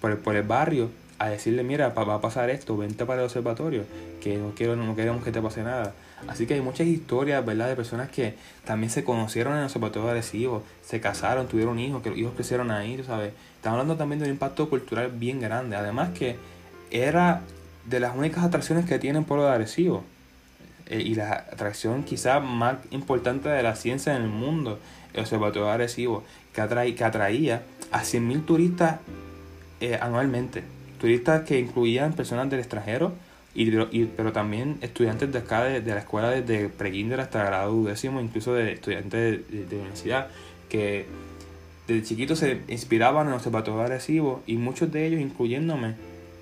por 0.00 0.12
el, 0.12 0.18
por 0.18 0.36
el 0.36 0.44
barrio, 0.44 0.90
a 1.18 1.28
decirle, 1.28 1.64
mira, 1.64 1.88
va 1.88 2.14
a 2.14 2.20
pasar 2.20 2.50
esto, 2.50 2.76
vente 2.76 3.04
para 3.04 3.20
el 3.20 3.24
observatorio, 3.24 3.84
que 4.22 4.38
no, 4.38 4.52
quiero, 4.54 4.76
no 4.76 4.94
queremos 4.94 5.24
que 5.24 5.32
te 5.32 5.42
pase 5.42 5.62
nada. 5.62 5.92
Así 6.28 6.46
que 6.46 6.54
hay 6.54 6.60
muchas 6.60 6.86
historias, 6.86 7.44
¿verdad? 7.44 7.68
De 7.68 7.76
personas 7.76 8.10
que 8.10 8.34
también 8.64 8.90
se 8.90 9.04
conocieron 9.04 9.54
en 9.54 9.60
el 9.60 9.64
observatorio 9.64 10.08
agresivo, 10.08 10.62
se 10.82 11.00
casaron, 11.00 11.48
tuvieron 11.48 11.78
hijos, 11.78 12.02
que 12.02 12.10
los 12.10 12.18
hijos 12.18 12.34
crecieron 12.34 12.70
ahí, 12.70 12.96
¿tú 12.96 13.04
sabes? 13.04 13.32
Estamos 13.56 13.80
hablando 13.80 13.96
también 13.96 14.20
de 14.20 14.26
un 14.26 14.32
impacto 14.32 14.68
cultural 14.68 15.10
bien 15.10 15.40
grande. 15.40 15.76
Además 15.76 16.10
que 16.10 16.36
era 16.90 17.42
de 17.86 18.00
las 18.00 18.16
únicas 18.16 18.44
atracciones 18.44 18.84
que 18.84 18.98
tiene 18.98 19.18
el 19.18 19.24
pueblo 19.24 19.46
de 19.46 19.52
Arecibo. 19.52 20.04
Eh, 20.86 21.00
y 21.00 21.14
la 21.14 21.32
atracción 21.32 22.02
quizá 22.02 22.40
más 22.40 22.76
importante 22.90 23.48
de 23.48 23.62
la 23.62 23.76
ciencia 23.76 24.16
en 24.16 24.22
el 24.22 24.28
mundo, 24.28 24.78
el 25.14 25.20
Observatorio 25.20 25.66
de 25.66 25.72
Arecibo, 25.72 26.24
que, 26.52 26.60
atraía, 26.60 26.94
que 26.96 27.04
atraía 27.04 27.62
a 27.92 28.02
100.000 28.02 28.44
turistas 28.44 28.98
eh, 29.80 29.98
anualmente. 30.00 30.64
Turistas 31.00 31.44
que 31.44 31.58
incluían 31.58 32.12
personas 32.12 32.50
del 32.50 32.60
extranjero, 32.60 33.12
y, 33.54 34.04
pero 34.16 34.32
también 34.32 34.78
estudiantes 34.80 35.32
de 35.32 35.38
acá, 35.38 35.64
de, 35.64 35.82
la 35.82 35.98
escuela 35.98 36.30
desde 36.30 36.68
prekinder 36.68 37.20
hasta 37.20 37.44
grado 37.44 37.84
décimo, 37.84 38.20
incluso 38.20 38.54
de 38.54 38.72
estudiantes 38.72 39.50
de, 39.50 39.66
de 39.66 39.76
universidad, 39.76 40.28
que 40.68 41.06
desde 41.88 42.06
chiquitos 42.06 42.38
se 42.38 42.60
inspiraban 42.68 43.26
en 43.26 43.32
el 43.32 43.36
Observatorio 43.36 43.80
de 43.80 43.86
Arecibo 43.86 44.42
y 44.46 44.56
muchos 44.56 44.92
de 44.92 45.06
ellos, 45.06 45.20
incluyéndome, 45.20 45.94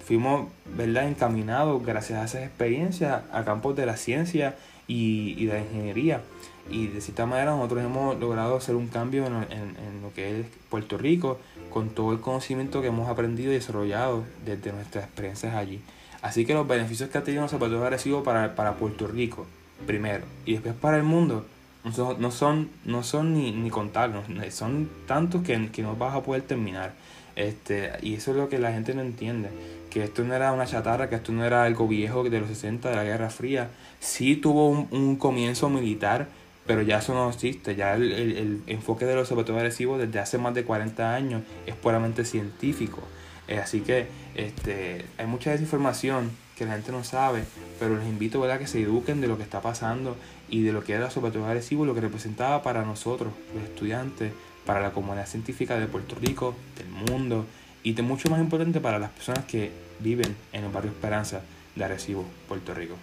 fuimos 0.04 0.48
¿verdad? 0.76 1.08
encaminados 1.08 1.84
gracias 1.84 2.18
a 2.18 2.24
esas 2.24 2.42
experiencias 2.42 3.22
a 3.32 3.44
campos 3.44 3.76
de 3.76 3.86
la 3.86 3.96
ciencia 3.96 4.56
y, 4.86 5.34
y 5.38 5.46
de 5.46 5.54
la 5.54 5.60
ingeniería. 5.60 6.22
Y 6.70 6.88
de 6.88 7.00
cierta 7.00 7.24
manera 7.24 7.52
nosotros 7.52 7.82
hemos 7.82 8.18
logrado 8.18 8.56
hacer 8.56 8.74
un 8.74 8.88
cambio 8.88 9.26
en, 9.26 9.34
en, 9.34 10.02
lo 10.02 10.12
que 10.12 10.40
es 10.40 10.46
Puerto 10.68 10.98
Rico 10.98 11.38
con 11.70 11.90
todo 11.90 12.12
el 12.12 12.20
conocimiento 12.20 12.82
que 12.82 12.88
hemos 12.88 13.08
aprendido 13.08 13.52
y 13.52 13.54
desarrollado 13.54 14.24
desde 14.44 14.72
nuestras 14.72 15.04
experiencias 15.04 15.54
allí. 15.54 15.80
Así 16.22 16.44
que 16.44 16.54
los 16.54 16.66
beneficios 16.66 17.10
que 17.10 17.18
ha 17.18 17.22
tenido 17.22 17.42
el 17.42 17.44
Observatorio 17.44 17.84
Arecibo 17.84 18.22
para, 18.22 18.54
para 18.54 18.74
Puerto 18.74 19.06
Rico, 19.06 19.46
primero, 19.86 20.24
y 20.44 20.54
después 20.54 20.74
para 20.74 20.96
el 20.96 21.04
mundo, 21.04 21.46
no 21.84 21.92
son, 21.92 22.20
no 22.20 22.30
son, 22.30 22.70
no 22.84 23.02
son 23.02 23.34
ni, 23.34 23.52
ni 23.52 23.70
contables, 23.70 24.24
son 24.54 24.90
tantos 25.06 25.42
que, 25.42 25.70
que 25.70 25.82
no 25.82 25.96
vas 25.96 26.14
a 26.14 26.22
poder 26.22 26.42
terminar. 26.42 26.92
Este, 27.36 27.92
y 28.02 28.14
eso 28.14 28.32
es 28.32 28.36
lo 28.36 28.48
que 28.48 28.58
la 28.58 28.72
gente 28.72 28.94
no 28.94 29.00
entiende 29.00 29.50
que 29.88 30.04
esto 30.04 30.24
no 30.24 30.34
era 30.34 30.52
una 30.52 30.66
chatarra, 30.66 31.08
que 31.08 31.16
esto 31.16 31.32
no 31.32 31.44
era 31.44 31.64
algo 31.64 31.88
viejo 31.88 32.24
de 32.24 32.40
los 32.40 32.48
60 32.48 32.90
de 32.90 32.96
la 32.96 33.04
Guerra 33.04 33.30
Fría. 33.30 33.70
Sí 34.00 34.36
tuvo 34.36 34.68
un, 34.68 35.16
comienzo 35.16 35.68
militar, 35.68 36.28
pero 36.66 36.82
ya 36.82 36.98
eso 36.98 37.14
no 37.14 37.28
existe. 37.30 37.74
Ya 37.74 37.94
el, 37.94 38.12
el, 38.12 38.62
enfoque 38.66 39.04
de 39.04 39.14
los 39.14 39.22
observatorios 39.22 39.60
agresivos 39.60 39.98
desde 39.98 40.18
hace 40.18 40.38
más 40.38 40.54
de 40.54 40.64
40 40.64 41.14
años 41.14 41.42
es 41.66 41.74
puramente 41.74 42.24
científico. 42.24 43.02
Eh, 43.48 43.58
así 43.58 43.80
que 43.80 44.06
este, 44.34 45.04
hay 45.16 45.26
mucha 45.26 45.50
desinformación 45.50 46.30
que 46.56 46.66
la 46.66 46.72
gente 46.72 46.92
no 46.92 47.04
sabe, 47.04 47.44
pero 47.78 47.96
les 47.96 48.06
invito 48.06 48.44
a 48.44 48.58
que 48.58 48.66
se 48.66 48.82
eduquen 48.82 49.20
de 49.20 49.28
lo 49.28 49.36
que 49.36 49.42
está 49.42 49.62
pasando 49.62 50.16
y 50.48 50.62
de 50.62 50.72
lo 50.72 50.82
que 50.82 50.92
era 50.92 51.02
el 51.02 51.06
observatorio 51.06 51.46
agresivo, 51.46 51.86
lo 51.86 51.94
que 51.94 52.00
representaba 52.00 52.62
para 52.62 52.84
nosotros, 52.84 53.32
los 53.54 53.64
estudiantes, 53.64 54.32
para 54.66 54.80
la 54.80 54.90
comunidad 54.90 55.26
científica 55.26 55.78
de 55.78 55.86
Puerto 55.86 56.16
Rico, 56.16 56.54
del 56.76 56.88
mundo 56.88 57.46
y 57.82 57.94
de 57.94 58.02
mucho 58.02 58.28
más 58.28 58.40
importante 58.40 58.80
para 58.80 58.98
las 58.98 59.10
personas 59.10 59.44
que 59.44 59.70
viven 60.00 60.36
en 60.52 60.64
el 60.64 60.70
barrio 60.70 60.90
Esperanza 60.90 61.40
de 61.74 61.84
Arecibo, 61.84 62.24
Puerto 62.48 62.74
Rico. 62.74 62.96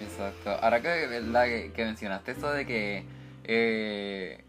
Exacto. 0.00 0.50
Ahora 0.50 0.82
que, 0.82 1.06
¿verdad? 1.06 1.46
que, 1.46 1.84
mencionaste 1.84 2.32
esto 2.32 2.52
de 2.52 2.66
que, 2.66 3.04
eh, 3.44 4.43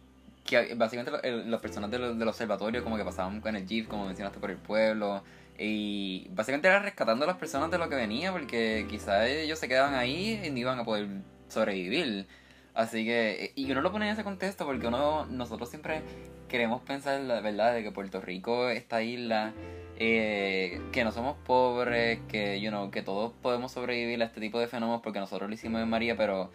que 0.46 0.76
básicamente 0.76 1.32
los 1.46 1.60
personas 1.60 1.90
del, 1.92 2.28
observatorio 2.28 2.84
como 2.84 2.98
que 2.98 3.04
pasaban 3.04 3.42
con 3.42 3.56
el 3.56 3.66
jeep, 3.66 3.88
como 3.88 4.06
mencionaste, 4.06 4.40
por 4.40 4.52
el 4.52 4.58
pueblo. 4.58 5.24
Y 5.58 6.28
básicamente 6.32 6.68
era 6.68 6.80
rescatando 6.80 7.24
a 7.26 7.28
las 7.28 7.38
personas 7.38 7.72
de 7.72 7.78
lo 7.78 7.90
que 7.90 7.96
venía, 7.96 8.32
porque 8.32 8.86
quizás 8.90 9.28
ellos 9.28 9.58
se 9.58 9.68
quedaban 9.68 9.96
ahí 9.96 10.42
y 10.44 10.50
no 10.52 10.58
iban 10.58 10.80
a 10.80 10.86
poder 10.86 11.08
sobrevivir. 11.48 12.28
Así 12.76 13.06
que, 13.06 13.54
y 13.56 13.72
uno 13.72 13.82
lo 13.82 13.92
pone 13.92 14.06
en 14.08 14.14
ese 14.14 14.24
contexto 14.24 14.66
porque 14.66 14.88
uno, 14.88 15.26
nosotros 15.28 15.70
siempre 15.70 16.02
queremos 16.48 16.82
pensar 16.82 17.20
la 17.22 17.42
verdad 17.42 17.74
de 17.74 17.84
que 17.84 17.92
Puerto 17.92 18.22
Rico, 18.22 18.70
esta 18.70 19.02
isla, 19.02 19.54
eh, 19.98 20.82
que 20.92 21.06
no 21.06 21.12
somos 21.14 21.38
pobres, 21.46 22.20
que, 22.28 22.60
you 22.60 22.70
know, 22.70 22.92
que 22.92 23.02
todos 23.02 23.32
podemos 23.42 23.72
sobrevivir 23.72 24.22
a 24.22 24.26
este 24.26 24.42
tipo 24.42 24.60
de 24.60 24.68
fenómenos 24.68 25.02
porque 25.02 25.20
nosotros 25.20 25.50
lo 25.50 25.56
hicimos 25.56 25.82
en 25.82 25.90
María, 25.90 26.18
pero 26.18 26.52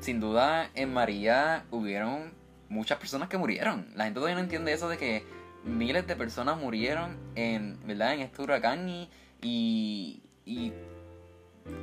sin 0.00 0.20
duda 0.20 0.70
en 0.74 0.92
María 0.92 1.66
hubieron 1.70 2.32
muchas 2.68 2.98
personas 2.98 3.28
que 3.28 3.38
murieron. 3.38 3.90
La 3.94 4.04
gente 4.04 4.16
todavía 4.16 4.36
no 4.36 4.42
entiende 4.42 4.72
eso 4.72 4.88
de 4.88 4.98
que 4.98 5.24
miles 5.64 6.06
de 6.06 6.16
personas 6.16 6.58
murieron 6.58 7.16
en, 7.34 7.78
¿verdad? 7.86 8.14
en 8.14 8.20
este 8.20 8.42
huracán 8.42 8.88
y, 8.88 9.10
y, 9.42 10.72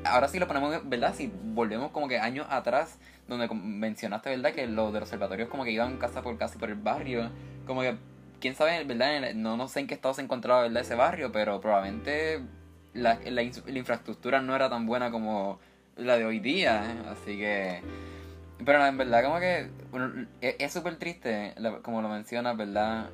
ahora 0.04 0.28
sí 0.28 0.40
lo 0.40 0.48
ponemos, 0.48 0.88
¿verdad? 0.88 1.14
Si 1.16 1.32
volvemos 1.44 1.92
como 1.92 2.08
que 2.08 2.20
años 2.20 2.48
atrás, 2.50 2.98
donde 3.28 3.48
mencionaste, 3.48 4.30
¿verdad? 4.30 4.54
Que 4.54 4.68
los 4.68 4.94
de 4.94 5.00
los 5.00 5.10
observatorios 5.10 5.50
como 5.50 5.64
que 5.64 5.72
iban 5.72 5.98
casa 5.98 6.22
por 6.22 6.38
casa 6.38 6.58
por 6.60 6.70
el 6.70 6.76
barrio 6.76 7.30
como 7.66 7.82
que, 7.82 7.98
quién 8.40 8.56
sabe, 8.56 8.84
¿verdad? 8.84 9.34
No, 9.34 9.58
no 9.58 9.68
sé 9.68 9.82
en 9.82 9.88
qué 9.88 9.94
estado 9.94 10.14
se 10.14 10.22
encontraba, 10.22 10.64
¿verdad? 10.64 10.82
Ese 10.82 10.96
barrio, 10.96 11.32
pero 11.32 11.60
probablemente 11.60 12.42
la, 12.94 13.20
la, 13.26 13.42
infraestructura 13.42 14.42
no 14.42 14.56
era 14.56 14.70
tan 14.70 14.86
buena 14.86 15.12
como 15.12 15.60
la 15.98 16.18
de 16.18 16.26
hoy 16.26 16.40
día, 16.40 16.92
¿eh? 16.92 17.10
así 17.10 17.38
que... 17.38 17.82
Pero 18.64 18.86
en 18.86 18.98
verdad 18.98 19.24
como 19.24 19.40
que 19.40 19.70
e, 20.42 20.56
es 20.60 20.72
súper 20.72 20.96
triste, 20.98 21.54
como 21.82 22.02
lo 22.02 22.10
mencionas, 22.10 22.56
¿verdad? 22.56 23.10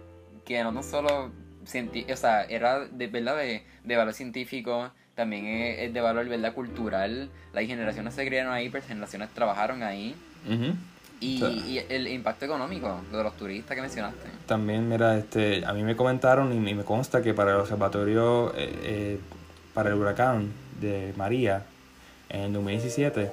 Que 0.45 0.63
no, 0.63 0.71
no 0.71 0.83
solo, 0.83 1.31
o 1.63 2.15
sea, 2.15 2.43
era 2.43 2.79
de 2.85 3.07
verdad 3.07 3.37
de, 3.37 3.63
de 3.83 3.95
valor 3.95 4.13
científico, 4.13 4.91
también 5.15 5.45
es, 5.45 5.93
de 5.93 6.01
valor, 6.01 6.27
¿verdad? 6.27 6.53
Cultural. 6.53 7.29
Las 7.53 7.65
generaciones 7.65 8.13
se 8.13 8.25
criaron 8.25 8.53
ahí, 8.53 8.69
pero 8.69 8.85
generaciones 8.85 9.29
trabajaron 9.29 9.83
ahí. 9.83 10.15
Y, 11.19 11.79
el 11.89 12.07
impacto 12.07 12.45
económico 12.45 13.01
de 13.11 13.23
los 13.23 13.37
turistas 13.37 13.75
que 13.75 13.81
mencionaste. 13.81 14.27
También, 14.47 14.89
mira, 14.89 15.17
este, 15.17 15.63
a 15.65 15.73
mí 15.73 15.83
me 15.83 15.95
comentaron 15.95 16.51
y 16.53 16.73
me 16.73 16.83
consta 16.83 17.21
que 17.21 17.33
para 17.33 17.51
el 17.51 17.57
observatorio, 17.57 18.51
eh, 18.55 18.79
eh, 18.83 19.19
para 19.73 19.89
el 19.89 19.95
huracán 19.95 20.51
de 20.79 21.13
María, 21.15 21.63
en 22.29 22.53
2017, 22.53 23.31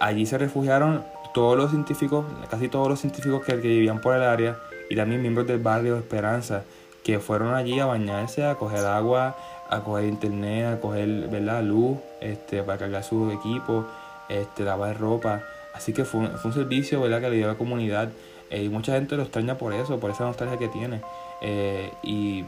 allí 0.00 0.24
se 0.24 0.38
refugiaron 0.38 1.04
todos 1.32 1.56
los 1.56 1.70
científicos, 1.70 2.24
casi 2.50 2.68
todos 2.68 2.88
los 2.88 3.00
científicos 3.00 3.44
que, 3.44 3.56
vivían 3.56 4.00
por 4.00 4.14
el 4.16 4.22
área 4.22 4.58
y 4.88 4.96
también 4.96 5.22
miembros 5.22 5.46
del 5.46 5.58
barrio 5.58 5.96
Esperanza, 5.96 6.64
que 7.04 7.18
fueron 7.18 7.54
allí 7.54 7.78
a 7.80 7.86
bañarse, 7.86 8.44
a 8.44 8.56
coger 8.56 8.84
agua, 8.84 9.36
a 9.68 9.80
coger 9.80 10.06
internet, 10.06 10.66
a 10.66 10.80
coger 10.80 11.28
¿verdad? 11.28 11.62
luz, 11.62 11.98
este, 12.20 12.62
para 12.62 12.78
cargar 12.78 13.04
su 13.04 13.30
equipo, 13.30 13.86
este, 14.28 14.64
lavar 14.64 14.98
ropa. 14.98 15.42
Así 15.74 15.92
que 15.92 16.04
fue 16.04 16.20
un, 16.20 16.28
fue 16.38 16.50
un 16.50 16.54
servicio 16.54 17.00
¿verdad? 17.00 17.20
que 17.20 17.30
le 17.30 17.36
dio 17.36 17.46
a 17.46 17.52
la 17.52 17.58
comunidad 17.58 18.10
eh, 18.50 18.64
y 18.64 18.68
mucha 18.68 18.92
gente 18.92 19.16
lo 19.16 19.22
extraña 19.22 19.56
por 19.56 19.72
eso, 19.72 19.98
por 20.00 20.10
esa 20.10 20.24
nostalgia 20.24 20.58
que 20.58 20.68
tiene. 20.68 21.00
Eh, 21.40 21.90
y 22.02 22.44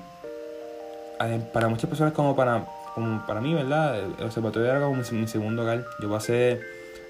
para 1.52 1.68
muchas 1.68 1.88
personas 1.88 2.12
como 2.12 2.34
para, 2.34 2.66
como 2.94 3.24
para 3.26 3.40
mí, 3.40 3.54
¿verdad? 3.54 4.00
El 4.00 4.24
observatorio 4.24 4.68
era 4.68 4.80
como 4.80 4.96
mi, 4.96 5.28
segundo 5.28 5.62
hogar. 5.62 5.84
Yo 6.00 6.10
pasé 6.10 6.60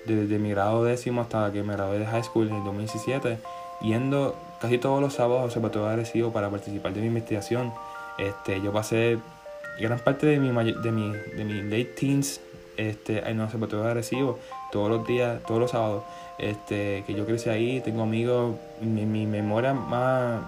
desde 0.07 0.39
mi 0.39 0.51
grado 0.51 0.85
décimo 0.85 1.21
hasta 1.21 1.51
que 1.53 1.63
me 1.63 1.75
gradué 1.75 1.99
de 1.99 2.07
high 2.07 2.23
school 2.23 2.49
en 2.49 2.57
el 2.57 2.65
2017, 2.65 3.39
yendo 3.81 4.37
casi 4.61 4.79
todos 4.79 5.01
los 5.01 5.15
sábados 5.15 5.41
al 5.41 5.47
observatorio 5.47 5.89
agresivo 5.89 6.33
para 6.33 6.51
participar 6.51 6.93
de 6.93 7.01
mi 7.01 7.09
investigación. 7.09 7.73
Este, 8.19 8.61
yo 8.61 8.73
pasé 8.73 9.19
gran 9.79 9.99
parte 9.99 10.27
de 10.27 10.39
mi, 10.39 10.49
de 10.49 10.93
mi, 10.93 11.13
de 11.13 11.45
mi 11.45 11.63
late 11.63 11.93
teens 11.99 12.41
este, 12.77 13.19
en 13.19 13.39
el 13.39 13.41
observatorio 13.41 13.87
agresivo 13.87 14.39
todos 14.71 14.91
los 14.91 15.07
días, 15.07 15.43
todos 15.47 15.61
los 15.61 15.71
sábados, 15.71 16.05
este, 16.39 17.05
que 17.07 17.15
yo 17.15 17.27
crecí 17.27 17.51
ahí, 17.51 17.81
tengo 17.81 18.03
amigos, 18.03 18.57
mi, 18.81 19.05
mi 19.05 19.27
memoria 19.27 19.75
más, 19.75 20.41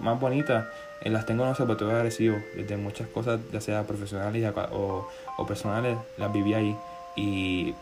más 0.00 0.20
bonita 0.20 0.70
eh, 1.00 1.10
las 1.10 1.26
tengo 1.26 1.42
en 1.42 1.50
los 1.50 1.60
observatorio 1.60 1.96
agresivo, 1.96 2.38
desde 2.56 2.76
muchas 2.76 3.08
cosas, 3.08 3.40
ya 3.52 3.60
sea 3.60 3.84
profesionales 3.84 4.52
o, 4.72 5.08
o 5.36 5.46
personales, 5.46 5.96
las 6.16 6.32
viví 6.32 6.54
ahí. 6.54 6.76
Y 7.16 7.74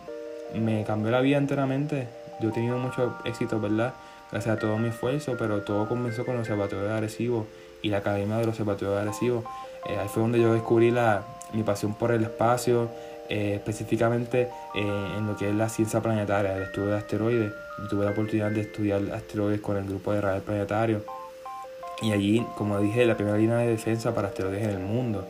me 0.54 0.84
cambió 0.84 1.10
la 1.10 1.20
vida 1.20 1.38
enteramente. 1.38 2.08
Yo 2.40 2.50
he 2.50 2.52
tenido 2.52 2.78
mucho 2.78 3.16
éxito, 3.24 3.60
¿verdad? 3.60 3.94
Gracias 4.30 4.56
a 4.56 4.58
todo 4.58 4.76
mi 4.78 4.88
esfuerzo, 4.88 5.36
pero 5.38 5.62
todo 5.62 5.88
comenzó 5.88 6.24
con 6.24 6.34
el 6.34 6.40
observatorio 6.40 6.92
agresivo 6.92 7.46
y 7.82 7.88
la 7.88 7.98
academia 7.98 8.36
del 8.38 8.48
observatorio 8.48 8.98
agresivo. 8.98 9.44
Eh, 9.88 9.96
ahí 9.98 10.08
fue 10.08 10.22
donde 10.22 10.40
yo 10.40 10.52
descubrí 10.52 10.90
la, 10.90 11.22
mi 11.52 11.62
pasión 11.62 11.94
por 11.94 12.10
el 12.10 12.24
espacio, 12.24 12.90
eh, 13.28 13.54
específicamente 13.54 14.48
eh, 14.74 15.14
en 15.18 15.26
lo 15.26 15.36
que 15.36 15.48
es 15.48 15.54
la 15.54 15.68
ciencia 15.68 16.00
planetaria, 16.00 16.56
el 16.56 16.64
estudio 16.64 16.88
de 16.88 16.98
asteroides. 16.98 17.52
tuve 17.88 18.04
la 18.04 18.10
oportunidad 18.10 18.50
de 18.50 18.62
estudiar 18.62 19.00
asteroides 19.12 19.60
con 19.60 19.76
el 19.76 19.84
grupo 19.84 20.12
de 20.12 20.20
radar 20.20 20.42
planetario. 20.42 21.04
Y 22.02 22.12
allí, 22.12 22.46
como 22.56 22.78
dije, 22.80 23.06
la 23.06 23.16
primera 23.16 23.38
línea 23.38 23.58
de 23.58 23.68
defensa 23.68 24.14
para 24.14 24.28
asteroides 24.28 24.64
en 24.64 24.70
el 24.70 24.78
mundo. 24.80 25.26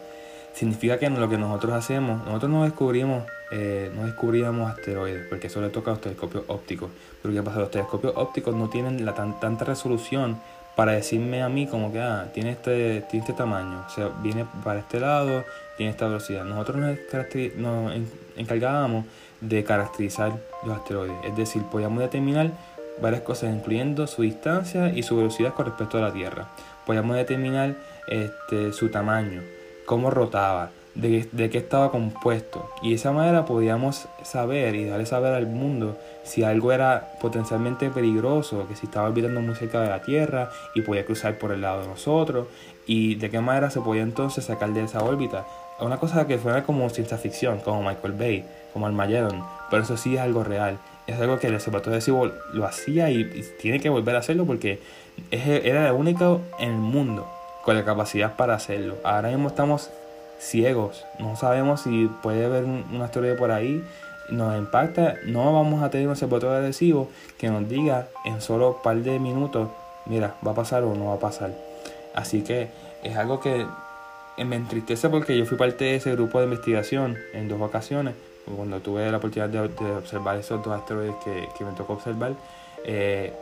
Significa 0.55 0.99
que 0.99 1.09
lo 1.11 1.29
que 1.29 1.39
nosotros 1.39 1.75
hacemos, 1.75 2.25
nosotros 2.25 2.51
no 2.51 2.65
descubrimos, 2.65 3.25
eh, 3.51 3.91
no 3.95 4.05
descubríamos 4.05 4.71
asteroides, 4.71 5.27
porque 5.29 5.47
eso 5.47 5.61
le 5.61 5.69
toca 5.69 5.91
a 5.91 5.95
los 5.95 6.01
telescopios 6.01 6.45
ópticos. 6.49 6.91
Pero 7.23 7.35
¿qué 7.35 7.43
pasa? 7.43 7.61
Los 7.61 7.71
telescopios 7.71 8.13
ópticos 8.17 8.55
no 8.55 8.69
tienen 8.69 9.05
la 9.05 9.15
tanta 9.15 9.65
resolución 9.65 10.39
para 10.75 10.93
decirme 10.93 11.43
a 11.43 11.49
mí 11.49 11.67
como 11.67 11.93
que, 11.93 12.01
ah, 12.01 12.29
tiene 12.35 12.51
este, 12.51 13.01
tiene 13.11 13.25
este 13.25 13.33
tamaño, 13.33 13.85
o 13.87 13.91
sea, 13.91 14.11
viene 14.23 14.47
para 14.63 14.81
este 14.81 15.01
lado, 15.01 15.45
tiene 15.77 15.91
esta 15.91 16.07
velocidad. 16.07 16.45
Nosotros 16.45 16.77
nos, 16.77 16.99
nos 17.57 17.93
encargábamos 18.37 19.07
de 19.41 19.65
caracterizar 19.65 20.33
los 20.65 20.77
asteroides, 20.77 21.17
es 21.25 21.37
decir, 21.37 21.63
podíamos 21.63 22.01
determinar 22.01 22.51
varias 23.01 23.23
cosas, 23.23 23.55
incluyendo 23.55 24.07
su 24.07 24.23
distancia 24.23 24.91
y 24.91 25.03
su 25.03 25.17
velocidad 25.17 25.55
con 25.55 25.67
respecto 25.67 25.99
a 25.99 26.03
la 26.03 26.13
Tierra. 26.13 26.49
Podíamos 26.85 27.17
determinar 27.17 27.75
este, 28.07 28.73
su 28.73 28.91
tamaño, 28.91 29.43
cómo 29.87 30.11
rotaba, 30.11 30.71
de, 30.97 31.29
de 31.31 31.51
qué 31.51 31.59
estaba 31.59 31.91
compuesto. 31.91 32.69
Y 32.83 32.91
de 32.91 32.97
esa 32.97 33.13
manera 33.13 33.45
podíamos 33.45 34.09
saber 34.23 34.75
y 34.75 34.87
darle 34.87 35.07
saber 35.07 35.35
al 35.35 35.47
mundo 35.47 35.97
si 36.25 36.43
algo 36.43 36.73
era 36.73 37.13
potencialmente 37.21 37.91
peligroso, 37.91 38.67
que 38.67 38.75
si 38.75 38.87
estaba 38.87 39.09
orbitando 39.09 39.41
muy 39.41 39.55
cerca 39.55 39.81
de 39.81 39.89
la 39.89 40.03
Tierra 40.03 40.51
y 40.75 40.81
podía 40.81 41.05
cruzar 41.05 41.39
por 41.39 41.53
el 41.53 41.61
lado 41.61 41.83
de 41.83 41.89
nosotros, 41.89 42.49
y 42.87 43.17
de 43.17 43.31
qué 43.31 43.41
manera 43.41 43.71
se 43.71 43.81
podía 43.81 44.03
entonces 44.03 44.45
sacar 44.45 44.73
de 44.73 44.85
esa 44.85 45.03
órbita. 45.03 45.47
Una 45.79 45.99
cosa 45.99 46.27
que 46.27 46.39
suena 46.39 46.65
como 46.65 46.89
ciencia 46.89 47.19
ficción, 47.19 47.61
como 47.61 47.83
Michael 47.83 48.15
Bay, 48.15 48.45
como 48.73 48.87
Armageddon, 48.87 49.45
pero 49.71 49.83
eso 49.83 49.97
sí 49.97 50.15
es 50.15 50.21
algo 50.21 50.43
real. 50.43 50.79
Es 51.07 51.21
algo 51.21 51.39
que 51.39 51.47
el 51.49 51.55
observatorio 51.55 52.01
de 52.01 52.33
lo 52.55 52.67
hacía 52.67 53.11
y, 53.11 53.21
y 53.21 53.45
tiene 53.61 53.79
que 53.79 53.89
volver 53.89 54.17
a 54.17 54.21
hacerlo 54.21 54.45
porque 54.45 54.81
es, 55.31 55.47
era 55.47 55.89
el 55.89 55.95
único 55.95 56.41
en 56.59 56.71
el 56.71 56.79
mundo 56.79 57.29
con 57.65 57.77
la 57.77 57.85
capacidad 57.85 58.37
para 58.37 58.55
hacerlo. 58.55 58.97
Ahora 59.05 59.29
mismo 59.29 59.49
estamos 59.49 59.91
ciegos, 60.39 61.05
no 61.19 61.37
sabemos 61.37 61.83
si 61.83 62.11
puede 62.23 62.45
haber 62.45 62.65
un, 62.65 62.85
un 62.93 63.03
asteroide 63.03 63.37
por 63.37 63.51
ahí, 63.51 63.85
nos 64.29 64.57
impacta, 64.57 65.17
no 65.25 65.53
vamos 65.53 65.83
a 65.83 65.91
tener 65.91 66.07
un 66.07 66.13
observatorio 66.13 66.57
adhesivo 66.57 67.09
que 67.39 67.49
nos 67.49 67.69
diga 67.69 68.09
en 68.25 68.41
solo 68.41 68.77
un 68.77 68.83
par 68.83 68.97
de 68.97 69.19
minutos, 69.19 69.69
mira, 70.07 70.35
va 70.47 70.53
a 70.53 70.55
pasar 70.55 70.83
o 70.83 70.95
no 70.95 71.07
va 71.07 71.15
a 71.15 71.19
pasar. 71.19 71.53
Así 72.15 72.43
que 72.43 72.69
es 73.03 73.17
algo 73.17 73.41
que 73.41 73.67
me 74.45 74.57
entristece 74.57 75.09
porque 75.09 75.37
yo 75.37 75.47
fui 75.47 75.57
parte 75.57 75.85
de 75.85 75.97
ese 75.97 76.13
grupo 76.13 76.39
de 76.39 76.45
investigación 76.45 77.17
en 77.33 77.49
dos 77.49 77.61
ocasiones, 77.61 78.15
cuando 78.55 78.81
tuve 78.81 79.11
la 79.11 79.17
oportunidad 79.17 79.49
de, 79.49 79.69
de 79.69 79.93
observar 79.97 80.37
esos 80.37 80.63
dos 80.65 80.75
asteroides 80.75 81.17
que, 81.25 81.49
que 81.57 81.65
me 81.65 81.73
tocó 81.73 81.95
observar. 81.95 82.33
Eh, 82.85 83.33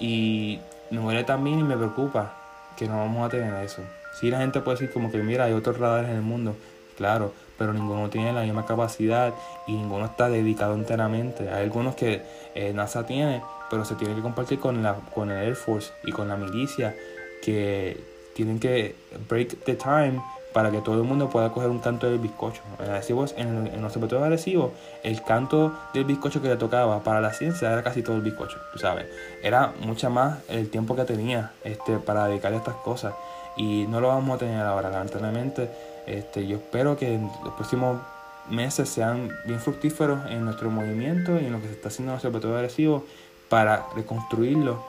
y 0.00 0.60
me 0.90 1.00
duele 1.00 1.24
también 1.24 1.58
y 1.58 1.62
me 1.62 1.76
preocupa 1.76 2.34
que 2.76 2.86
no 2.86 2.98
vamos 2.98 3.26
a 3.26 3.30
tener 3.30 3.52
eso. 3.64 3.82
Sí, 4.18 4.30
la 4.30 4.38
gente 4.38 4.60
puede 4.60 4.78
decir 4.78 4.92
como 4.92 5.10
que 5.10 5.18
mira, 5.18 5.44
hay 5.44 5.52
otros 5.52 5.78
radares 5.78 6.10
en 6.10 6.16
el 6.16 6.22
mundo, 6.22 6.56
claro, 6.96 7.32
pero 7.56 7.72
ninguno 7.72 8.08
tiene 8.08 8.32
la 8.32 8.42
misma 8.42 8.66
capacidad 8.66 9.34
y 9.66 9.72
ninguno 9.72 10.06
está 10.06 10.28
dedicado 10.28 10.74
enteramente. 10.74 11.50
Hay 11.50 11.64
algunos 11.64 11.94
que 11.94 12.22
eh, 12.54 12.72
NASA 12.72 13.06
tiene, 13.06 13.42
pero 13.70 13.84
se 13.84 13.94
tiene 13.94 14.14
que 14.14 14.22
compartir 14.22 14.58
con, 14.58 14.82
la, 14.82 14.94
con 15.14 15.30
el 15.30 15.42
Air 15.42 15.56
Force 15.56 15.92
y 16.04 16.12
con 16.12 16.28
la 16.28 16.36
milicia 16.36 16.94
que 17.42 18.00
tienen 18.34 18.58
que 18.58 18.94
break 19.28 19.64
the 19.64 19.74
time 19.74 20.20
para 20.52 20.70
que 20.70 20.80
todo 20.80 20.96
el 20.96 21.04
mundo 21.04 21.28
pueda 21.28 21.52
coger 21.52 21.70
un 21.70 21.78
canto 21.78 22.08
del 22.10 22.18
bizcocho. 22.18 22.62
En, 22.80 22.90
Arecibo, 22.90 23.26
en, 23.36 23.66
en 23.66 23.82
los 23.82 23.94
de 23.94 24.24
Arecibo, 24.24 24.72
el 25.02 25.22
canto 25.22 25.76
del 25.94 26.04
bizcocho 26.04 26.40
que 26.40 26.48
le 26.48 26.56
tocaba 26.56 27.00
para 27.04 27.20
la 27.20 27.32
ciencia 27.32 27.70
era 27.70 27.82
casi 27.82 28.02
todo 28.02 28.16
el 28.16 28.22
bizcocho, 28.22 28.58
tú 28.72 28.78
sabes. 28.78 29.06
Era 29.42 29.72
mucha 29.80 30.08
más 30.08 30.38
el 30.48 30.70
tiempo 30.70 30.96
que 30.96 31.04
tenía 31.04 31.52
este, 31.64 31.98
para 31.98 32.26
dedicarle 32.26 32.56
a 32.56 32.60
estas 32.60 32.76
cosas. 32.76 33.14
Y 33.58 33.86
no 33.88 34.00
lo 34.00 34.08
vamos 34.08 34.36
a 34.36 34.38
tener 34.38 34.64
ahora, 34.64 34.88
lamentablemente. 34.88 35.68
Este, 36.06 36.46
yo 36.46 36.56
espero 36.56 36.96
que 36.96 37.14
en 37.14 37.30
los 37.44 37.52
próximos 37.54 38.00
meses 38.48 38.88
sean 38.88 39.30
bien 39.44 39.60
fructíferos 39.60 40.20
en 40.30 40.44
nuestro 40.44 40.70
movimiento 40.70 41.38
y 41.38 41.44
en 41.44 41.52
lo 41.52 41.60
que 41.60 41.66
se 41.66 41.74
está 41.74 41.88
haciendo 41.88 42.12
en 42.12 42.16
los 42.16 42.24
observatorios 42.24 42.54
de 42.54 42.64
Arecibo 42.64 43.04
para 43.48 43.86
reconstruirlo, 43.94 44.82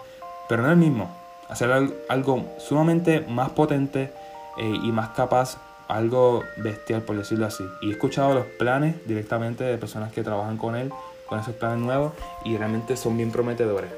pero 0.48 0.64
no 0.64 0.72
el 0.72 0.78
mismo, 0.78 1.10
hacer 1.50 1.72
algo 2.10 2.46
sumamente 2.58 3.22
más 3.22 3.50
potente 3.50 4.12
eh, 4.58 4.80
y 4.84 4.92
más 4.92 5.10
capaz, 5.10 5.58
algo 5.88 6.44
bestial 6.58 7.02
por 7.02 7.18
decirlo 7.18 7.46
así. 7.46 7.64
Y 7.82 7.90
he 7.90 7.92
escuchado 7.92 8.34
los 8.34 8.46
planes 8.46 8.96
directamente 9.08 9.64
de 9.64 9.78
personas 9.78 10.12
que 10.12 10.24
trabajan 10.24 10.58
con 10.58 10.76
él, 10.76 10.92
con 11.26 11.40
esos 11.40 11.56
planes 11.56 11.80
nuevos, 11.80 12.14
y 12.44 12.58
realmente 12.58 12.96
son 12.96 13.18
bien 13.18 13.32
prometedores. 13.32 13.92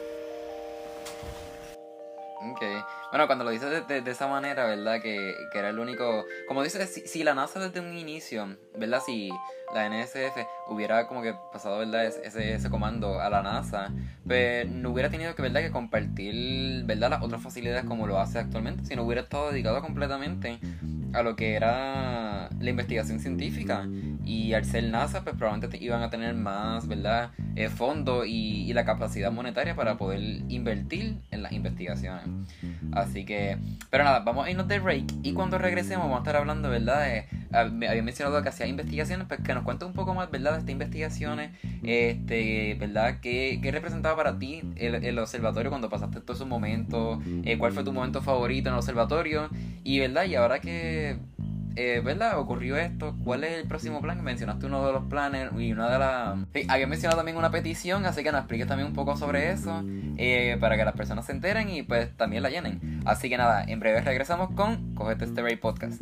Ok. 2.51 2.63
Bueno, 3.11 3.27
cuando 3.27 3.43
lo 3.43 3.51
dices 3.51 3.87
de, 3.87 4.01
de, 4.01 4.11
esa 4.11 4.27
manera, 4.27 4.65
¿verdad? 4.65 5.01
Que, 5.01 5.35
que, 5.51 5.59
era 5.59 5.69
el 5.69 5.79
único... 5.79 6.25
Como 6.47 6.63
dices, 6.63 6.89
si, 6.89 7.01
si, 7.01 7.23
la 7.25 7.35
NASA 7.35 7.59
desde 7.59 7.81
un 7.81 7.97
inicio, 7.97 8.55
¿verdad? 8.77 9.01
Si 9.05 9.29
la 9.73 9.89
NSF 9.89 10.37
hubiera 10.69 11.07
como 11.07 11.21
que 11.21 11.35
pasado, 11.51 11.79
¿verdad? 11.79 12.05
Ese, 12.05 12.53
ese 12.53 12.69
comando 12.69 13.19
a 13.19 13.29
la 13.29 13.43
NASA, 13.43 13.91
pues 14.25 14.65
no 14.69 14.91
hubiera 14.91 15.09
tenido 15.09 15.35
que, 15.35 15.41
¿verdad? 15.41 15.61
Que 15.61 15.71
compartir, 15.71 16.85
¿verdad? 16.85 17.09
Las 17.09 17.21
otras 17.21 17.41
facilidades 17.41 17.83
como 17.83 18.07
lo 18.07 18.17
hace 18.17 18.39
actualmente, 18.39 18.85
sino 18.85 19.03
hubiera 19.03 19.23
estado 19.23 19.51
dedicado 19.51 19.81
completamente 19.81 20.59
a 21.13 21.21
lo 21.21 21.35
que 21.35 21.55
era 21.55 22.49
la 22.59 22.69
investigación 22.69 23.19
científica 23.19 23.87
y 24.25 24.53
al 24.53 24.65
ser 24.65 24.83
NASA 24.85 25.23
pues 25.23 25.35
probablemente 25.35 25.83
iban 25.83 26.01
a 26.03 26.09
tener 26.09 26.33
más 26.35 26.87
verdad 26.87 27.31
eh, 27.55 27.69
fondos 27.69 28.25
y, 28.27 28.69
y, 28.69 28.73
la 28.73 28.85
capacidad 28.85 29.31
monetaria 29.31 29.75
para 29.75 29.97
poder 29.97 30.21
invertir 30.47 31.17
en 31.31 31.43
las 31.43 31.51
investigaciones. 31.51 32.23
Así 32.91 33.25
que 33.25 33.57
pero 33.89 34.03
nada 34.03 34.19
vamos 34.19 34.45
a 34.45 34.51
irnos 34.51 34.67
de 34.67 34.79
break 34.79 35.05
y 35.23 35.33
cuando 35.33 35.57
regresemos 35.57 36.05
vamos 36.05 36.17
a 36.17 36.21
estar 36.21 36.35
hablando 36.37 36.69
verdad 36.69 37.03
de, 37.03 37.25
me 37.71 37.87
había 37.87 38.03
mencionado 38.03 38.41
que 38.41 38.49
hacía 38.49 38.67
investigaciones 38.67 39.27
pues 39.27 39.41
que 39.41 39.53
nos 39.53 39.63
cuente 39.63 39.85
un 39.85 39.93
poco 39.93 40.13
más 40.13 40.31
verdad 40.31 40.53
de 40.53 40.59
estas 40.59 40.71
investigaciones 40.71 41.51
este 41.83 42.75
verdad 42.75 43.19
qué, 43.21 43.59
qué 43.61 43.71
representaba 43.71 44.15
para 44.15 44.39
ti 44.39 44.61
el, 44.77 44.95
el, 44.95 45.19
observatorio 45.19 45.69
cuando 45.69 45.89
pasaste 45.89 46.21
todos 46.21 46.37
esos 46.37 46.47
momentos 46.47 47.19
eh, 47.43 47.57
cuál 47.57 47.73
fue 47.73 47.83
tu 47.83 47.91
momento 47.91 48.21
favorito 48.21 48.69
en 48.69 48.75
el 48.75 48.79
observatorio 48.79 49.49
y 49.83 49.99
verdad 49.99 50.25
y 50.25 50.35
ahora 50.35 50.59
que 50.59 51.17
eh, 51.75 52.01
¿verdad? 52.03 52.39
Ocurrió 52.39 52.77
esto. 52.77 53.15
¿Cuál 53.23 53.43
es 53.43 53.59
el 53.59 53.67
próximo 53.67 54.01
plan? 54.01 54.23
Mencionaste 54.23 54.65
uno 54.65 54.85
de 54.85 54.93
los 54.93 55.03
planes 55.05 55.49
y 55.57 55.71
una 55.71 55.89
de 55.89 55.99
las... 55.99 56.39
Sí, 56.53 56.65
había 56.67 56.87
mencionado 56.87 57.17
también 57.17 57.37
una 57.37 57.51
petición, 57.51 58.05
así 58.05 58.23
que 58.23 58.31
nos 58.31 58.41
expliques 58.41 58.67
también 58.67 58.87
un 58.87 58.93
poco 58.93 59.15
sobre 59.17 59.51
eso 59.51 59.83
eh, 60.17 60.57
para 60.59 60.77
que 60.77 60.85
las 60.85 60.95
personas 60.95 61.25
se 61.25 61.31
enteren 61.31 61.69
y 61.69 61.83
pues 61.83 62.15
también 62.17 62.43
la 62.43 62.49
llenen. 62.49 63.01
Así 63.05 63.29
que 63.29 63.37
nada, 63.37 63.63
en 63.63 63.79
breve 63.79 64.01
regresamos 64.01 64.51
con 64.55 64.95
Cogete 64.95 65.25
este 65.25 65.41
Ray 65.41 65.55
Podcast. 65.55 66.01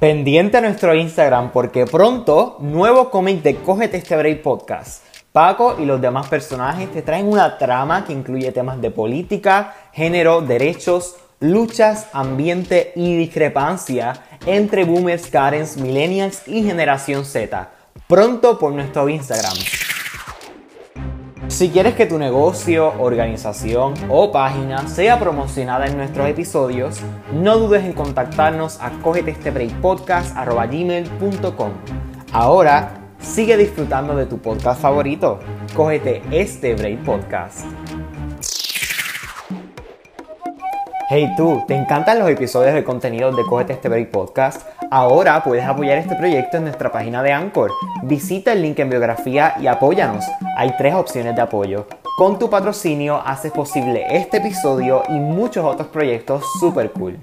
Pendiente 0.00 0.56
a 0.56 0.62
nuestro 0.62 0.94
Instagram 0.94 1.52
porque 1.52 1.84
pronto 1.84 2.56
nuevo 2.60 3.10
cómic 3.10 3.42
de 3.42 3.56
Cógete 3.56 3.98
este 3.98 4.16
Break 4.16 4.40
Podcast. 4.40 5.09
Paco 5.32 5.76
y 5.78 5.84
los 5.84 6.00
demás 6.00 6.26
personajes 6.26 6.90
te 6.90 7.02
traen 7.02 7.28
una 7.28 7.56
trama 7.56 8.04
que 8.04 8.12
incluye 8.12 8.50
temas 8.50 8.80
de 8.80 8.90
política, 8.90 9.76
género, 9.92 10.40
derechos, 10.40 11.14
luchas, 11.38 12.08
ambiente 12.12 12.90
y 12.96 13.16
discrepancia 13.16 14.14
entre 14.44 14.82
boomers, 14.84 15.28
Karens, 15.28 15.76
millennials 15.76 16.48
y 16.48 16.64
generación 16.64 17.24
Z. 17.24 17.70
Pronto 18.08 18.58
por 18.58 18.72
nuestro 18.72 19.08
Instagram. 19.08 19.54
Si 21.46 21.70
quieres 21.70 21.94
que 21.94 22.06
tu 22.06 22.18
negocio, 22.18 22.92
organización 23.00 23.94
o 24.08 24.32
página 24.32 24.88
sea 24.88 25.20
promocionada 25.20 25.86
en 25.86 25.96
nuestros 25.96 26.28
episodios, 26.28 26.98
no 27.32 27.56
dudes 27.56 27.84
en 27.84 27.92
contactarnos 27.92 28.80
a 28.80 28.90
cogetestebreakpodcast.com. 29.02 31.70
Ahora, 32.32 32.99
sigue 33.20 33.56
disfrutando 33.56 34.16
de 34.16 34.26
tu 34.26 34.38
podcast 34.38 34.80
favorito. 34.80 35.38
Cógete 35.74 36.22
este 36.30 36.74
Break 36.74 37.04
Podcast. 37.04 37.66
Hey 41.08 41.28
tú, 41.36 41.64
¿te 41.66 41.74
encantan 41.74 42.20
los 42.20 42.30
episodios 42.30 42.72
de 42.72 42.84
contenido 42.84 43.32
de 43.32 43.44
Cógete 43.44 43.72
este 43.72 43.88
Break 43.88 44.10
Podcast? 44.10 44.62
Ahora 44.92 45.42
puedes 45.42 45.64
apoyar 45.64 45.98
este 45.98 46.14
proyecto 46.14 46.56
en 46.56 46.64
nuestra 46.64 46.92
página 46.92 47.22
de 47.22 47.32
Anchor. 47.32 47.72
Visita 48.04 48.52
el 48.52 48.62
link 48.62 48.78
en 48.78 48.90
biografía 48.90 49.54
y 49.60 49.66
apóyanos. 49.66 50.24
Hay 50.56 50.74
tres 50.78 50.94
opciones 50.94 51.34
de 51.34 51.42
apoyo. 51.42 51.86
Con 52.16 52.38
tu 52.38 52.48
patrocinio 52.48 53.20
haces 53.24 53.50
posible 53.50 54.04
este 54.10 54.36
episodio 54.36 55.02
y 55.08 55.14
muchos 55.14 55.64
otros 55.64 55.88
proyectos 55.88 56.44
super 56.60 56.90
cool. 56.92 57.18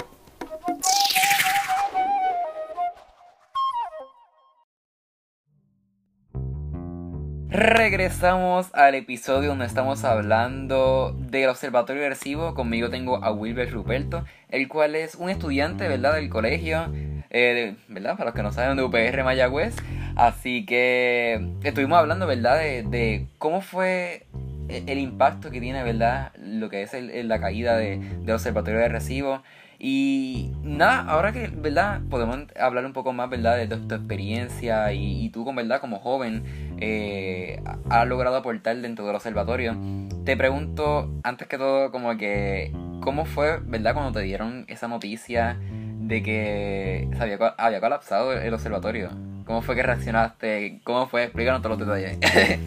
Regresamos 7.49 8.67
al 8.73 8.95
episodio 8.95 9.49
donde 9.49 9.65
estamos 9.65 10.03
hablando 10.03 11.15
del 11.17 11.47
Observatorio 11.47 12.01
Aversivo. 12.03 12.53
Conmigo 12.53 12.89
tengo 12.89 13.23
a 13.23 13.31
Wilber 13.31 13.71
Ruperto, 13.71 14.25
el 14.49 14.67
cual 14.67 14.95
es 14.95 15.15
un 15.15 15.29
estudiante, 15.29 15.87
¿verdad?, 15.87 16.15
del 16.15 16.27
colegio, 16.29 16.91
eh, 17.29 17.75
¿verdad?, 17.87 18.17
para 18.17 18.25
los 18.25 18.35
que 18.35 18.43
no 18.43 18.51
saben, 18.51 18.75
de 18.75 18.83
UPR 18.83 19.23
Mayagüez. 19.23 19.77
Así 20.17 20.65
que 20.65 21.53
estuvimos 21.63 21.97
hablando, 21.97 22.27
¿verdad?, 22.27 22.59
de, 22.59 22.83
de 22.83 23.27
cómo 23.37 23.61
fue 23.61 24.25
el 24.67 24.97
impacto 24.97 25.49
que 25.49 25.61
tiene, 25.61 25.83
¿verdad?, 25.83 26.33
lo 26.35 26.69
que 26.69 26.81
es 26.81 26.93
la 26.93 27.39
caída 27.39 27.77
de, 27.77 27.97
del 27.97 28.35
Observatorio 28.35 28.81
de 28.81 28.89
Recibo. 28.89 29.41
Y 29.79 30.51
nada, 30.63 31.01
ahora 31.01 31.31
que, 31.31 31.47
¿verdad? 31.47 32.01
Podemos 32.09 32.37
hablar 32.59 32.85
un 32.85 32.93
poco 32.93 33.13
más, 33.13 33.29
¿verdad? 33.29 33.57
De 33.57 33.67
tu, 33.67 33.87
tu 33.87 33.95
experiencia 33.95 34.91
y, 34.91 35.25
y, 35.25 35.29
tú, 35.29 35.45
con 35.45 35.55
verdad, 35.55 35.79
como 35.79 35.99
joven, 35.99 36.43
eh, 36.79 37.61
has 37.89 38.07
logrado 38.07 38.37
aportar 38.37 38.77
dentro 38.77 39.05
del 39.05 39.15
observatorio. 39.15 39.77
Te 40.25 40.35
pregunto, 40.35 41.11
antes 41.23 41.47
que 41.47 41.57
todo, 41.57 41.91
como 41.91 42.17
que, 42.17 42.71
¿cómo 43.01 43.25
fue, 43.25 43.59
¿verdad? 43.63 43.93
Cuando 43.93 44.19
te 44.19 44.25
dieron 44.25 44.65
esa 44.67 44.87
noticia 44.87 45.57
de 45.99 46.23
que 46.23 47.07
se 47.15 47.23
había, 47.23 47.37
había 47.57 47.79
colapsado 47.79 48.33
el 48.33 48.53
observatorio. 48.53 49.11
¿Cómo 49.45 49.61
fue 49.61 49.75
que 49.75 49.83
reaccionaste? 49.83 50.81
¿Cómo 50.83 51.07
fue? 51.07 51.23
Explícanos 51.23 51.61
todos 51.61 51.79
los 51.79 51.87
detalles. 51.87 52.17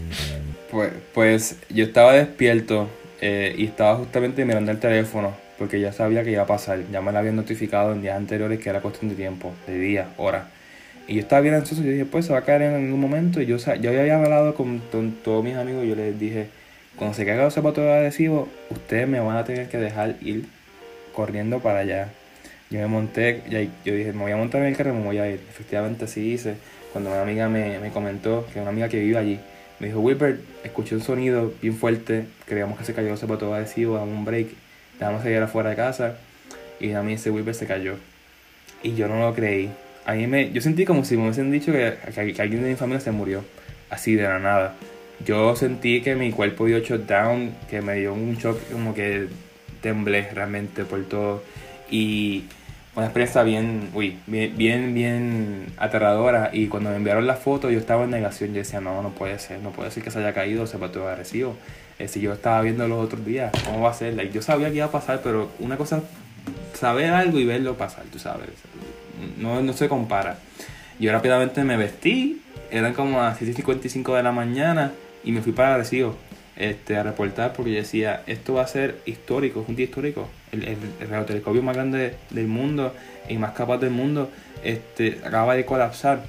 Pues, 0.71 0.93
pues 1.13 1.61
yo 1.69 1.85
estaba 1.85 2.13
despierto 2.13 2.89
eh, 3.21 3.57
y 3.59 3.65
estaba 3.65 3.97
justamente 3.97 4.45
mirando 4.45 4.71
el 4.71 4.79
teléfono 4.79 5.33
porque 5.61 5.79
ya 5.79 5.93
sabía 5.93 6.25
que 6.25 6.31
iba 6.31 6.41
a 6.41 6.47
pasar. 6.47 6.81
Ya 6.91 7.03
me 7.03 7.13
lo 7.13 7.19
habían 7.19 7.37
notificado 7.37 7.93
en 7.93 8.01
días 8.01 8.17
anteriores 8.17 8.59
que 8.61 8.71
era 8.71 8.81
cuestión 8.81 9.11
de 9.11 9.15
tiempo, 9.15 9.53
de 9.67 9.79
día, 9.79 10.09
hora. 10.17 10.49
Y 11.07 11.17
yo 11.17 11.21
estaba 11.21 11.43
bien 11.43 11.53
ansioso. 11.53 11.83
Yo 11.83 11.91
dije, 11.91 12.07
pues 12.07 12.25
se 12.25 12.33
va 12.33 12.39
a 12.39 12.45
caer 12.45 12.63
en 12.63 12.75
algún 12.77 12.99
momento. 12.99 13.43
Y 13.43 13.47
yo, 13.47 13.59
yo 13.59 13.91
había 13.91 14.17
hablado 14.17 14.55
con, 14.55 14.81
todos 14.81 15.45
mis 15.45 15.57
amigos. 15.57 15.85
Yo 15.87 15.95
les 15.95 16.19
dije, 16.19 16.47
cuando 16.97 17.15
se 17.15 17.27
caiga 17.27 17.45
los 17.45 17.53
zapatos 17.53 17.85
adhesivos, 17.85 18.49
ustedes 18.71 19.07
me 19.07 19.21
van 19.21 19.37
a 19.37 19.45
tener 19.45 19.69
que 19.69 19.77
dejar 19.77 20.17
ir 20.23 20.47
corriendo 21.15 21.61
para 21.61 21.81
allá. 21.81 22.09
Yo 22.71 22.79
me 22.79 22.87
monté, 22.87 23.43
yo 23.85 23.95
dije, 23.95 24.15
me 24.15 24.23
voy 24.23 24.33
a 24.33 24.39
montar 24.39 24.63
en 24.63 24.69
el 24.69 24.77
carro 24.79 24.95
y 24.95 24.97
me 24.97 25.05
voy 25.05 25.19
a 25.19 25.29
ir. 25.29 25.41
Efectivamente 25.51 26.07
así 26.07 26.23
hice. 26.23 26.55
Cuando 26.93 27.11
una 27.11 27.21
amiga 27.21 27.51
me, 27.51 27.79
me 27.81 27.91
comentó, 27.91 28.47
que 28.51 28.63
una 28.63 28.71
amiga 28.71 28.89
que 28.89 28.99
vive 28.99 29.19
allí, 29.19 29.41
me 29.79 29.89
dijo, 29.89 30.01
Wilbert, 30.01 30.41
escuché 30.65 30.95
un 30.95 31.03
sonido 31.03 31.53
bien 31.61 31.75
fuerte, 31.75 32.25
creíamos 32.47 32.79
que 32.79 32.87
se 32.87 32.95
cayó 32.95 33.13
el 33.13 33.19
zapato 33.19 33.53
adhesivo, 33.53 33.97
damos 33.97 34.17
un 34.17 34.25
break, 34.25 34.49
dejamos 35.01 35.23
seguir 35.23 35.39
afuera 35.43 35.71
de 35.71 35.77
casa 35.77 36.15
y 36.79 36.93
a 36.93 37.03
mí 37.03 37.15
ese 37.15 37.31
Wilbert 37.31 37.59
se 37.59 37.67
cayó. 37.67 37.97
Y 38.83 38.95
yo 38.95 39.09
no 39.09 39.19
lo 39.21 39.35
creí. 39.35 39.71
A 40.07 40.15
mí 40.15 40.27
me, 40.27 40.51
yo 40.53 40.61
sentí 40.63 40.85
como 40.85 41.05
si 41.05 41.17
me 41.17 41.25
hubiesen 41.25 41.51
dicho 41.51 41.73
que, 41.73 41.95
que- 42.15 42.33
que 42.33 42.43
alguien 42.43 42.63
de 42.63 42.71
mi 42.71 42.77
familia 42.77 43.01
se 43.01 43.11
murió, 43.11 43.45
así 43.91 44.15
de 44.15 44.23
la 44.23 44.39
nada. 44.39 44.75
Yo 45.25 45.55
sentí 45.57 46.01
que 46.01 46.15
mi 46.15 46.31
cuerpo 46.33 46.65
dio 46.67 46.79
shutdown, 46.79 47.53
que 47.69 47.83
me 47.83 47.95
dio 47.97 48.15
un 48.15 48.37
shock, 48.37 48.59
como 48.73 48.95
que 48.95 49.27
temblé 49.83 50.31
realmente 50.33 50.85
por 50.85 51.03
todo. 51.05 51.43
Y 51.91 52.45
una 52.97 53.07
experiencia 53.07 53.43
bien, 53.43 53.91
uy, 53.93 54.17
bien, 54.27 54.57
bien, 54.57 54.95
bien 54.95 55.67
aterradora. 55.77 56.51
Y 56.55 56.69
cuando 56.69 56.89
me 56.91 56.97
enviaron 56.97 57.27
la 57.27 57.35
foto, 57.37 57.71
yo 57.71 57.79
estaba 57.79 58.05
en 58.05 58.11
negación. 58.11 58.51
Yo 58.55 58.61
decía, 58.61 58.81
no, 58.81 59.03
no 59.03 59.11
puede 59.11 59.39
ser, 59.39 59.61
no 59.61 59.71
puede 59.73 59.91
ser 59.91 60.03
que 60.03 60.11
se 60.11 60.19
haya 60.21 60.33
caído 60.33 60.63
el 60.63 60.69
zapato 60.69 61.07
agresivo. 61.07 61.51
Eh, 61.51 61.55
si 62.09 62.21
yo 62.21 62.33
estaba 62.33 62.61
viendo 62.63 62.87
los 62.89 63.05
otros 63.05 63.25
días, 63.25 63.53
¿cómo 63.65 63.81
va 63.83 63.91
a 63.91 63.95
ser? 63.95 64.15
Like, 64.15 64.33
yo 64.33 64.43
sabía 64.43 64.69
que 64.71 64.77
iba 64.77 64.87
a 64.87 64.91
pasar, 64.93 65.21
pero 65.23 65.51
una 65.59 65.77
cosa 65.77 66.03
saber 66.75 67.11
algo 67.11 67.39
y 67.39 67.45
verlo 67.45 67.77
pasar, 67.77 68.05
tú 68.13 68.19
sabes. 68.19 68.49
No, 69.39 69.61
no 69.63 69.73
se 69.73 69.89
compara. 69.89 70.39
Yo 70.99 71.13
rápidamente 71.13 71.63
me 71.65 71.77
vestí, 71.77 72.43
eran 72.71 72.95
como 72.95 73.19
las 73.19 73.41
7.55 73.41 74.17
de 74.17 74.23
la 74.23 74.33
mañana 74.33 74.93
y 75.25 75.33
me 75.33 75.43
fui 75.43 75.53
para 75.53 75.75
Arecibo 75.75 76.17
este, 76.57 76.97
a 76.97 77.03
reportar 77.03 77.53
porque 77.53 77.71
decía, 77.73 78.23
esto 78.27 78.55
va 78.55 78.63
a 78.63 78.67
ser 78.67 78.99
histórico, 79.07 79.63
es 79.63 79.69
un 79.69 79.77
día 79.77 79.85
histórico. 79.87 80.29
El, 80.53 80.65
el, 80.65 80.77
el 81.01 81.09
radiotelescopio 81.09 81.63
más 81.63 81.77
grande 81.77 82.17
del 82.31 82.47
mundo 82.49 82.95
y 83.29 83.37
más 83.39 83.53
capaz 83.53 83.79
del 83.79 83.91
mundo 83.91 84.31
este, 84.65 85.21
acaba 85.25 85.55
de 85.55 85.65
colapsar. 85.65 86.23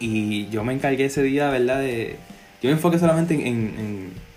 Y 0.00 0.48
yo 0.48 0.62
me 0.64 0.72
encargué 0.72 1.06
ese 1.06 1.22
día, 1.22 1.50
¿verdad? 1.50 1.80
De, 1.80 2.16
yo 2.62 2.68
me 2.68 2.72
enfoqué 2.72 2.98
solamente 2.98 3.34
en, 3.34 3.40
en, 3.46 3.48
en- 3.78 4.27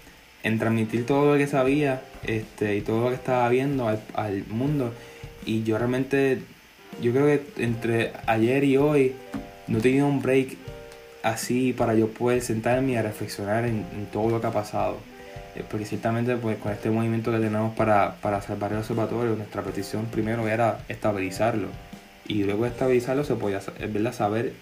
en 0.44 0.60
transmitir 0.60 1.06
todo 1.06 1.34
lo 1.34 1.38
que 1.38 1.48
sabía 1.48 2.02
este, 2.24 2.76
y 2.76 2.82
todo 2.82 3.04
lo 3.04 3.10
que 3.10 3.16
estaba 3.16 3.48
viendo 3.50 3.88
al, 3.88 4.02
al 4.14 4.46
mundo. 4.48 4.94
Y 5.46 5.64
yo 5.64 5.78
realmente, 5.78 6.40
yo 7.02 7.12
creo 7.12 7.26
que 7.26 7.64
entre 7.64 8.14
ayer 8.26 8.64
y 8.64 8.78
hoy 8.78 9.16
no 9.68 9.80
he 9.80 9.82
tenido 9.82 10.08
un 10.08 10.22
break 10.22 10.58
así 11.24 11.74
para 11.74 11.94
yo 11.94 12.08
poder 12.10 12.42
sentarme 12.42 12.98
a 12.98 13.02
reflexionar 13.02 13.66
en, 13.66 13.86
todo 14.12 14.30
lo 14.30 14.42
que 14.42 14.48
ha 14.48 14.52
pasado. 14.52 14.98
Eh, 15.56 15.64
porque 15.70 15.86
ciertamente 15.86 16.36
pues 16.38 16.58
con 16.58 16.72
este 16.72 16.90
movimiento 16.90 17.32
que 17.32 17.40
tenemos 17.40 17.76
para, 17.76 18.16
para 18.22 18.42
salvar 18.42 18.72
el 18.72 18.80
observatorio, 18.80 19.36
nuestra 19.36 19.62
petición 19.62 20.06
primero 20.06 20.48
era 20.48 20.80
estabilizarlo. 20.88 21.68
Y 22.28 22.44
luego 22.44 22.64
de 22.64 22.70
estabilizarlo 22.70 23.24
se 23.24 23.36
podía 23.36 23.60
verdad, 23.80 24.14
saber 24.14 24.54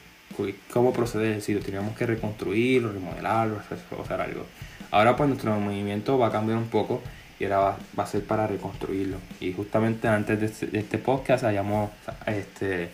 cómo 0.72 0.94
proceder, 0.94 1.42
si 1.42 1.54
lo 1.54 1.60
teníamos 1.60 1.98
que 1.98 2.06
reconstruirlo, 2.06 2.92
remodelarlo, 2.92 3.58
o 3.98 4.02
hacer 4.02 4.22
algo. 4.22 4.46
Ahora 4.92 5.16
pues 5.16 5.30
nuestro 5.30 5.58
movimiento 5.60 6.18
va 6.18 6.28
a 6.28 6.32
cambiar 6.32 6.58
un 6.58 6.68
poco 6.68 7.02
y 7.40 7.44
ahora 7.46 7.58
va, 7.60 7.78
va 7.98 8.04
a 8.04 8.08
ser 8.08 8.24
para 8.24 8.48
reconstruirlo. 8.48 9.18
Y 9.40 9.54
justamente 9.54 10.08
antes 10.08 10.40
de 10.40 10.46
este, 10.48 10.78
este 10.78 10.98
podcast 10.98 11.44
hayamos 11.44 11.90
este, 12.26 12.90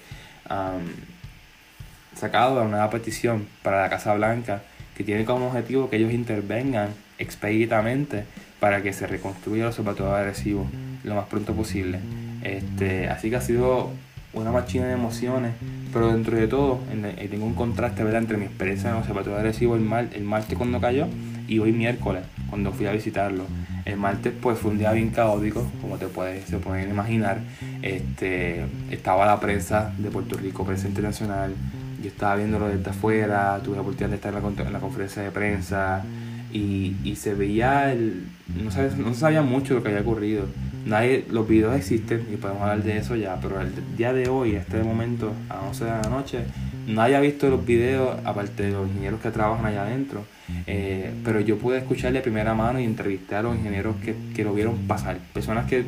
sacado 2.16 2.64
una 2.64 2.90
petición 2.90 3.48
para 3.64 3.82
la 3.82 3.90
Casa 3.90 4.14
Blanca 4.14 4.62
que 4.96 5.04
tiene 5.04 5.26
como 5.26 5.48
objetivo 5.48 5.90
que 5.90 5.98
ellos 5.98 6.14
intervengan 6.14 6.90
expeditamente 7.18 8.24
para 8.60 8.82
que 8.82 8.94
se 8.94 9.08
reconstruya 9.08 9.64
el 9.64 9.68
observatorio 9.70 10.16
agresivo 10.16 10.66
lo 11.04 11.16
más 11.16 11.26
pronto 11.28 11.54
posible. 11.54 12.00
Este, 12.44 13.10
así 13.10 13.30
que 13.30 13.36
ha 13.36 13.42
sido 13.42 13.92
una 14.34 14.52
machina 14.52 14.86
de 14.88 14.94
emociones, 14.94 15.54
pero 15.94 16.12
dentro 16.12 16.38
de 16.38 16.48
todo 16.48 16.80
en- 16.92 17.30
tengo 17.30 17.46
un 17.46 17.54
contraste 17.56 18.04
¿verdad? 18.04 18.22
entre 18.22 18.38
mi 18.38 18.46
experiencia 18.46 18.90
en 18.90 18.96
el 18.96 19.02
observatorio 19.02 19.38
agresivo 19.38 19.76
el, 19.76 19.82
mar, 19.82 20.08
el 20.14 20.24
martes 20.24 20.58
cuando 20.58 20.80
cayó 20.80 21.08
y 21.48 21.60
hoy 21.60 21.72
miércoles 21.72 22.24
cuando 22.50 22.72
fui 22.72 22.86
a 22.88 22.92
visitarlo. 22.92 23.44
El 23.86 23.98
martes 23.98 24.34
pues 24.42 24.58
fue 24.58 24.72
un 24.72 24.78
día 24.80 24.92
bien 24.94 25.10
caótico, 25.12 25.66
como 25.82 25.98
te 25.98 26.08
puedes, 26.08 26.46
se 26.46 26.58
pueden 26.58 26.90
imaginar. 26.90 27.40
Este, 27.82 28.66
estaba 28.90 29.26
la 29.26 29.40
prensa 29.40 29.94
de 29.98 30.10
Puerto 30.10 30.38
Rico, 30.38 30.66
prensa 30.66 30.88
internacional, 30.88 31.54
yo 32.02 32.08
estaba 32.10 32.36
viéndolo 32.36 32.68
desde 32.68 32.90
afuera, 32.90 33.60
tuve 33.64 33.76
la 33.76 33.82
oportunidad 33.82 34.10
de 34.10 34.16
estar 34.16 34.30
en 34.30 34.36
la, 34.36 34.42
con- 34.42 34.60
en 34.68 34.74
la 34.74 34.80
conferencia 34.80 35.22
de 35.22 35.32
prensa 35.32 36.04
y, 36.52 37.16
se 37.16 37.34
veía 37.34 37.92
el... 37.92 38.28
No, 38.64 38.72
sabes, 38.72 38.96
no 38.98 39.14
sabía 39.14 39.42
mucho 39.42 39.74
lo 39.74 39.84
que 39.84 39.90
había 39.90 40.02
ocurrido. 40.02 40.46
Nadie, 40.86 41.26
los 41.30 41.48
videos 41.48 41.76
existen 41.76 42.26
y 42.32 42.38
podemos 42.38 42.62
hablar 42.62 42.84
de 42.84 42.98
eso 42.98 43.16
ya, 43.16 43.38
pero 43.42 43.60
el 43.60 43.72
día 43.98 44.14
de 44.14 44.30
hoy, 44.30 44.56
este 44.56 44.82
momento, 44.84 45.34
a 45.50 45.62
11 45.62 45.84
de 45.84 45.92
la 45.92 46.10
noche, 46.10 46.40
nadie 46.88 47.16
ha 47.16 47.20
visto 47.20 47.50
los 47.50 47.66
videos 47.66 48.18
aparte 48.24 48.64
de 48.64 48.72
los 48.72 48.88
ingenieros 48.88 49.20
que 49.20 49.32
trabajan 49.32 49.66
allá 49.66 49.84
adentro. 49.84 50.24
Eh, 50.68 51.14
pero 51.24 51.40
yo 51.40 51.58
pude 51.58 51.78
escuchar 51.80 52.14
de 52.14 52.22
primera 52.22 52.54
mano 52.54 52.80
y 52.80 52.84
entrevistar 52.84 53.40
a 53.40 53.44
los 53.44 53.58
ingenieros 53.58 53.96
que, 54.04 54.16
que 54.36 54.44
lo 54.44 54.54
vieron 54.54 54.78
pasar. 54.88 55.18
Personas 55.34 55.66
que, 55.68 55.86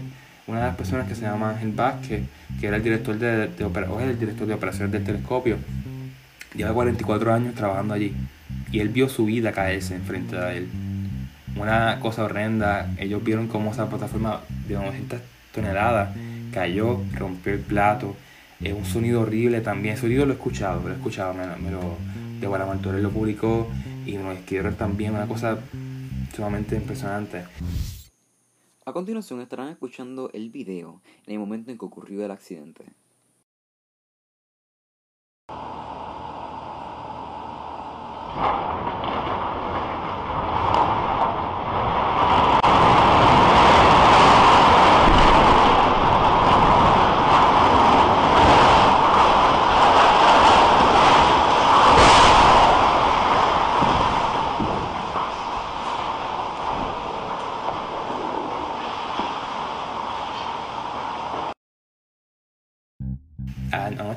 una 0.47 0.59
de 0.61 0.65
las 0.67 0.75
personas 0.75 1.07
que 1.07 1.15
se 1.15 1.21
llama 1.21 1.51
Ángel 1.51 1.71
Vázquez, 1.73 2.21
que 2.59 2.67
era 2.67 2.77
el 2.77 2.83
director 2.83 3.17
de, 3.17 3.47
de 3.47 3.65
el 4.09 4.19
director 4.19 4.47
de 4.47 4.53
operaciones 4.53 4.91
del 4.91 5.03
telescopio, 5.03 5.57
lleva 6.55 6.73
44 6.73 7.33
años 7.33 7.53
trabajando 7.55 7.93
allí 7.93 8.13
y 8.71 8.79
él 8.79 8.89
vio 8.89 9.09
su 9.09 9.25
vida 9.25 9.51
caerse 9.51 9.95
enfrente 9.95 10.35
de 10.35 10.57
él. 10.57 10.67
Una 11.55 11.99
cosa 11.99 12.23
horrenda, 12.23 12.87
ellos 12.99 13.23
vieron 13.23 13.47
cómo 13.47 13.71
esa 13.71 13.89
plataforma 13.89 14.41
de 14.67 14.75
900 14.75 15.19
toneladas 15.53 16.09
cayó, 16.53 17.01
rompió 17.15 17.53
el 17.53 17.59
plato. 17.59 18.15
Es 18.61 18.73
un 18.73 18.85
sonido 18.85 19.21
horrible 19.21 19.61
también. 19.61 19.93
Ese 19.95 20.03
sonido 20.03 20.25
lo 20.25 20.33
he 20.33 20.35
escuchado, 20.35 20.81
lo 20.83 20.89
he 20.93 20.95
escuchado. 20.97 21.33
Me, 21.33 21.71
lo- 21.71 21.97
de 22.39 22.45
Guaramantorres 22.45 23.01
lo 23.01 23.09
publicó 23.09 23.67
y 24.07 24.17
nos 24.17 24.37
escribieron 24.37 24.75
también. 24.75 25.13
Una 25.13 25.27
cosa 25.27 25.59
sumamente 26.35 26.75
impresionante. 26.75 27.45
A 28.85 28.93
continuación 28.93 29.41
estarán 29.41 29.67
escuchando 29.67 30.31
el 30.33 30.49
video 30.49 31.01
en 31.25 31.33
el 31.33 31.39
momento 31.39 31.71
en 31.71 31.77
que 31.77 31.85
ocurrió 31.85 32.23
el 32.23 32.31
accidente. 32.31 32.85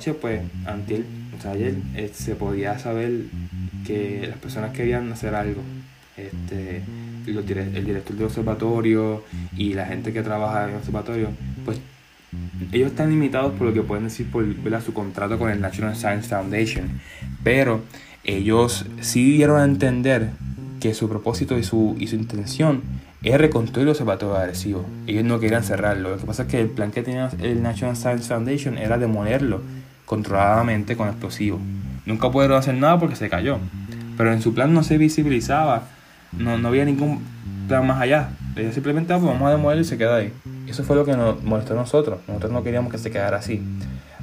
Anoche, 0.01 0.15
pues, 0.15 0.41
antier, 0.65 1.05
o 1.39 1.43
sea, 1.43 1.51
ayer, 1.51 1.75
eh, 1.95 2.11
se 2.15 2.35
podía 2.35 2.79
saber 2.79 3.25
que 3.87 4.25
las 4.27 4.39
personas 4.39 4.73
querían 4.73 5.13
hacer 5.13 5.35
algo. 5.35 5.61
Este, 6.17 6.81
los 7.27 7.45
el 7.51 7.85
director 7.85 8.17
del 8.17 8.25
observatorio 8.25 9.23
y 9.55 9.75
la 9.75 9.85
gente 9.85 10.15
que 10.15 10.23
trabaja 10.23 10.65
en 10.65 10.71
el 10.71 10.77
observatorio, 10.77 11.29
pues, 11.67 11.81
ellos 12.73 12.93
están 12.93 13.11
limitados 13.11 13.53
por 13.59 13.67
lo 13.67 13.75
que 13.75 13.83
pueden 13.83 14.05
decir 14.05 14.31
por 14.31 14.43
¿verdad? 14.63 14.83
su 14.83 14.95
contrato 14.95 15.39
con 15.39 15.51
el 15.51 15.61
National 15.61 15.95
Science 15.95 16.31
Foundation. 16.31 17.03
Pero 17.45 17.83
ellos 18.25 18.87
sí 19.03 19.33
dieron 19.33 19.61
a 19.61 19.65
entender 19.65 20.31
que 20.81 20.95
su 20.95 21.11
propósito 21.11 21.59
y 21.59 21.63
su, 21.63 21.95
y 21.99 22.07
su 22.07 22.17
intención 22.17 22.81
es 23.23 23.37
reconstruir 23.37 23.87
el 23.87 23.91
observatorio 23.91 24.35
agresivo. 24.35 24.87
Ellos 25.07 25.25
no 25.25 25.39
querían 25.41 25.63
cerrarlo. 25.63 26.13
Lo 26.13 26.17
que 26.17 26.25
pasa 26.25 26.45
es 26.45 26.49
que 26.49 26.59
el 26.59 26.71
plan 26.71 26.91
que 26.91 27.03
tenía 27.03 27.29
el 27.43 27.63
National 27.63 27.97
Science 27.97 28.27
Foundation 28.29 28.79
era 28.79 28.97
demolerlo 28.97 29.61
controladamente 30.11 30.97
con 30.97 31.07
explosivos. 31.07 31.61
Nunca 32.05 32.33
pudieron 32.33 32.59
hacer 32.59 32.75
nada 32.75 32.99
porque 32.99 33.15
se 33.15 33.31
cayó. 33.31 33.59
Pero 34.17 34.33
en 34.33 34.43
su 34.43 34.53
plan 34.53 34.75
no 34.75 34.83
se 34.83 34.99
visibilizaba. 34.99 35.85
No, 36.33 36.59
no 36.59 36.67
había 36.67 36.85
ningún 36.85 37.21
plan 37.69 37.87
más 37.87 38.01
allá. 38.01 38.31
Ellos 38.57 38.75
simplemente, 38.75 39.13
ah, 39.13 39.19
pues 39.19 39.31
vamos 39.31 39.47
a 39.47 39.53
demolerlo 39.53 39.83
y 39.83 39.85
se 39.85 39.97
queda 39.97 40.17
ahí. 40.17 40.33
Eso 40.67 40.83
fue 40.83 40.97
lo 40.97 41.05
que 41.05 41.17
nos 41.17 41.41
molestó 41.45 41.75
a 41.75 41.77
nosotros. 41.77 42.19
Nosotros 42.27 42.51
no 42.51 42.65
queríamos 42.65 42.91
que 42.91 42.99
se 42.99 43.13
quedara 43.13 43.37
así. 43.37 43.63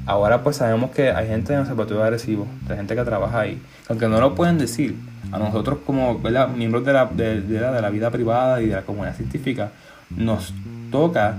ahora 0.04 0.42
pues 0.42 0.56
sabemos 0.56 0.90
que 0.90 1.10
hay 1.10 1.26
gente 1.26 1.54
en 1.54 1.60
el 1.60 1.62
observatorio 1.62 2.04
de 2.04 2.46
hay 2.68 2.76
gente 2.76 2.94
que 2.94 3.04
trabaja 3.04 3.40
ahí, 3.40 3.62
aunque 3.88 4.08
no 4.08 4.20
lo 4.20 4.34
pueden 4.34 4.58
decir, 4.58 4.94
a 5.32 5.38
nosotros 5.38 5.78
como 5.86 6.20
miembros 6.54 6.84
de 6.84 6.92
la, 6.92 7.06
de 7.06 7.40
la, 7.48 7.72
de 7.72 7.80
la 7.80 7.88
vida 7.88 8.10
privada 8.10 8.60
y 8.60 8.66
de 8.66 8.74
la 8.74 8.82
comunidad 8.82 9.16
científica, 9.16 9.72
nos 10.10 10.52
toca 10.90 11.38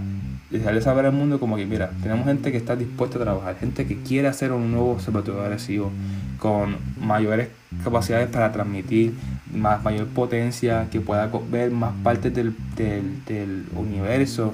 dejarle 0.49 0.81
saber 0.81 1.05
al 1.05 1.13
mundo 1.13 1.39
como 1.39 1.55
que, 1.57 1.65
mira, 1.65 1.91
tenemos 2.01 2.25
gente 2.25 2.51
que 2.51 2.57
está 2.57 2.75
dispuesta 2.75 3.17
a 3.17 3.21
trabajar, 3.21 3.57
gente 3.59 3.85
que 3.85 4.01
quiere 4.01 4.27
hacer 4.27 4.51
un 4.51 4.71
nuevo 4.71 4.91
observatorio 4.91 5.41
agresivo 5.41 5.91
con 6.39 6.77
mayores 6.99 7.49
capacidades 7.83 8.29
para 8.29 8.51
transmitir 8.51 9.13
más 9.53 9.83
mayor 9.83 10.07
potencia, 10.07 10.87
que 10.91 11.01
pueda 11.01 11.29
ver 11.51 11.71
más 11.71 11.93
partes 12.03 12.33
del, 12.33 12.55
del, 12.75 13.23
del 13.25 13.65
universo, 13.75 14.53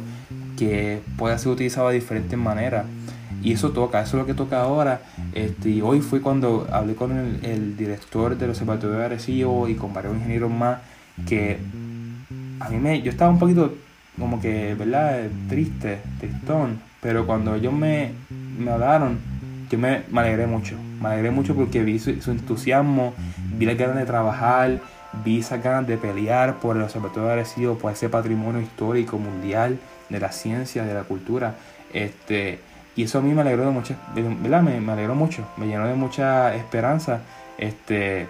que 0.58 1.02
pueda 1.18 1.38
ser 1.38 1.52
utilizado 1.52 1.90
de 1.90 1.96
diferentes 1.96 2.38
maneras. 2.38 2.86
Y 3.42 3.52
eso 3.52 3.72
toca, 3.72 4.02
eso 4.02 4.18
es 4.18 4.22
lo 4.22 4.26
que 4.26 4.34
toca 4.34 4.62
ahora. 4.62 5.02
Este, 5.34 5.70
y 5.70 5.82
hoy 5.82 6.02
fue 6.02 6.22
cuando 6.22 6.68
hablé 6.72 6.96
con 6.96 7.12
el, 7.12 7.46
el 7.46 7.78
director 7.78 8.38
del 8.38 8.50
Observatorio 8.50 8.98
de 8.98 9.06
Arecibo 9.06 9.68
y 9.68 9.76
con 9.76 9.94
varios 9.94 10.16
ingenieros 10.16 10.50
más, 10.50 10.80
que 11.28 11.60
a 12.60 12.70
mí 12.70 12.78
me, 12.78 13.02
yo 13.02 13.12
estaba 13.12 13.30
un 13.30 13.40
poquito 13.40 13.74
como 14.20 14.42
que, 14.42 14.76
¿verdad? 14.76 15.24
Triste, 15.50 16.00
tristón, 16.20 16.80
pero 17.02 17.26
cuando 17.26 17.56
ellos 17.56 17.74
me, 17.74 18.12
me 18.58 18.72
hablaron, 18.72 19.20
yo 19.70 19.78
me, 19.78 20.04
alegré 20.16 20.48
mucho, 20.48 20.78
me 21.02 21.10
alegré 21.10 21.32
mucho 21.32 21.56
porque 21.56 21.84
vi 21.84 22.00
su, 22.00 22.10
entusiasmo, 22.10 23.14
vi 23.58 23.66
las 23.66 23.78
ganas 23.78 23.98
de 23.98 24.06
trabajar, 24.06 24.80
vi 25.24 25.40
esas 25.40 25.62
ganas 25.64 25.88
de 25.88 25.98
pelear 25.98 26.56
por 26.60 26.76
el 26.76 26.84
Observatorio 26.84 27.28
de 27.28 27.34
Arecibo, 27.34 27.78
por 27.78 27.92
ese 27.92 28.10
patrimonio 28.10 28.62
histórico 28.62 29.18
mundial 29.18 29.80
de 30.10 30.20
la 30.20 30.32
ciencia, 30.32 30.84
de 30.84 30.94
la 30.94 31.04
cultura, 31.04 31.56
este, 31.94 32.60
y 32.96 33.04
eso 33.04 33.20
a 33.20 33.22
mí 33.22 33.34
me 33.34 33.42
alegró 33.42 33.66
de 33.66 33.72
mucho, 33.72 33.96
¿verdad? 34.16 34.62
Me, 34.62 34.80
me 34.80 34.92
alegró 34.94 35.16
mucho, 35.16 35.46
me 35.58 35.68
llenó 35.68 35.88
de 35.88 35.96
mucha 35.96 36.56
esperanza, 36.56 37.22
este, 37.58 38.28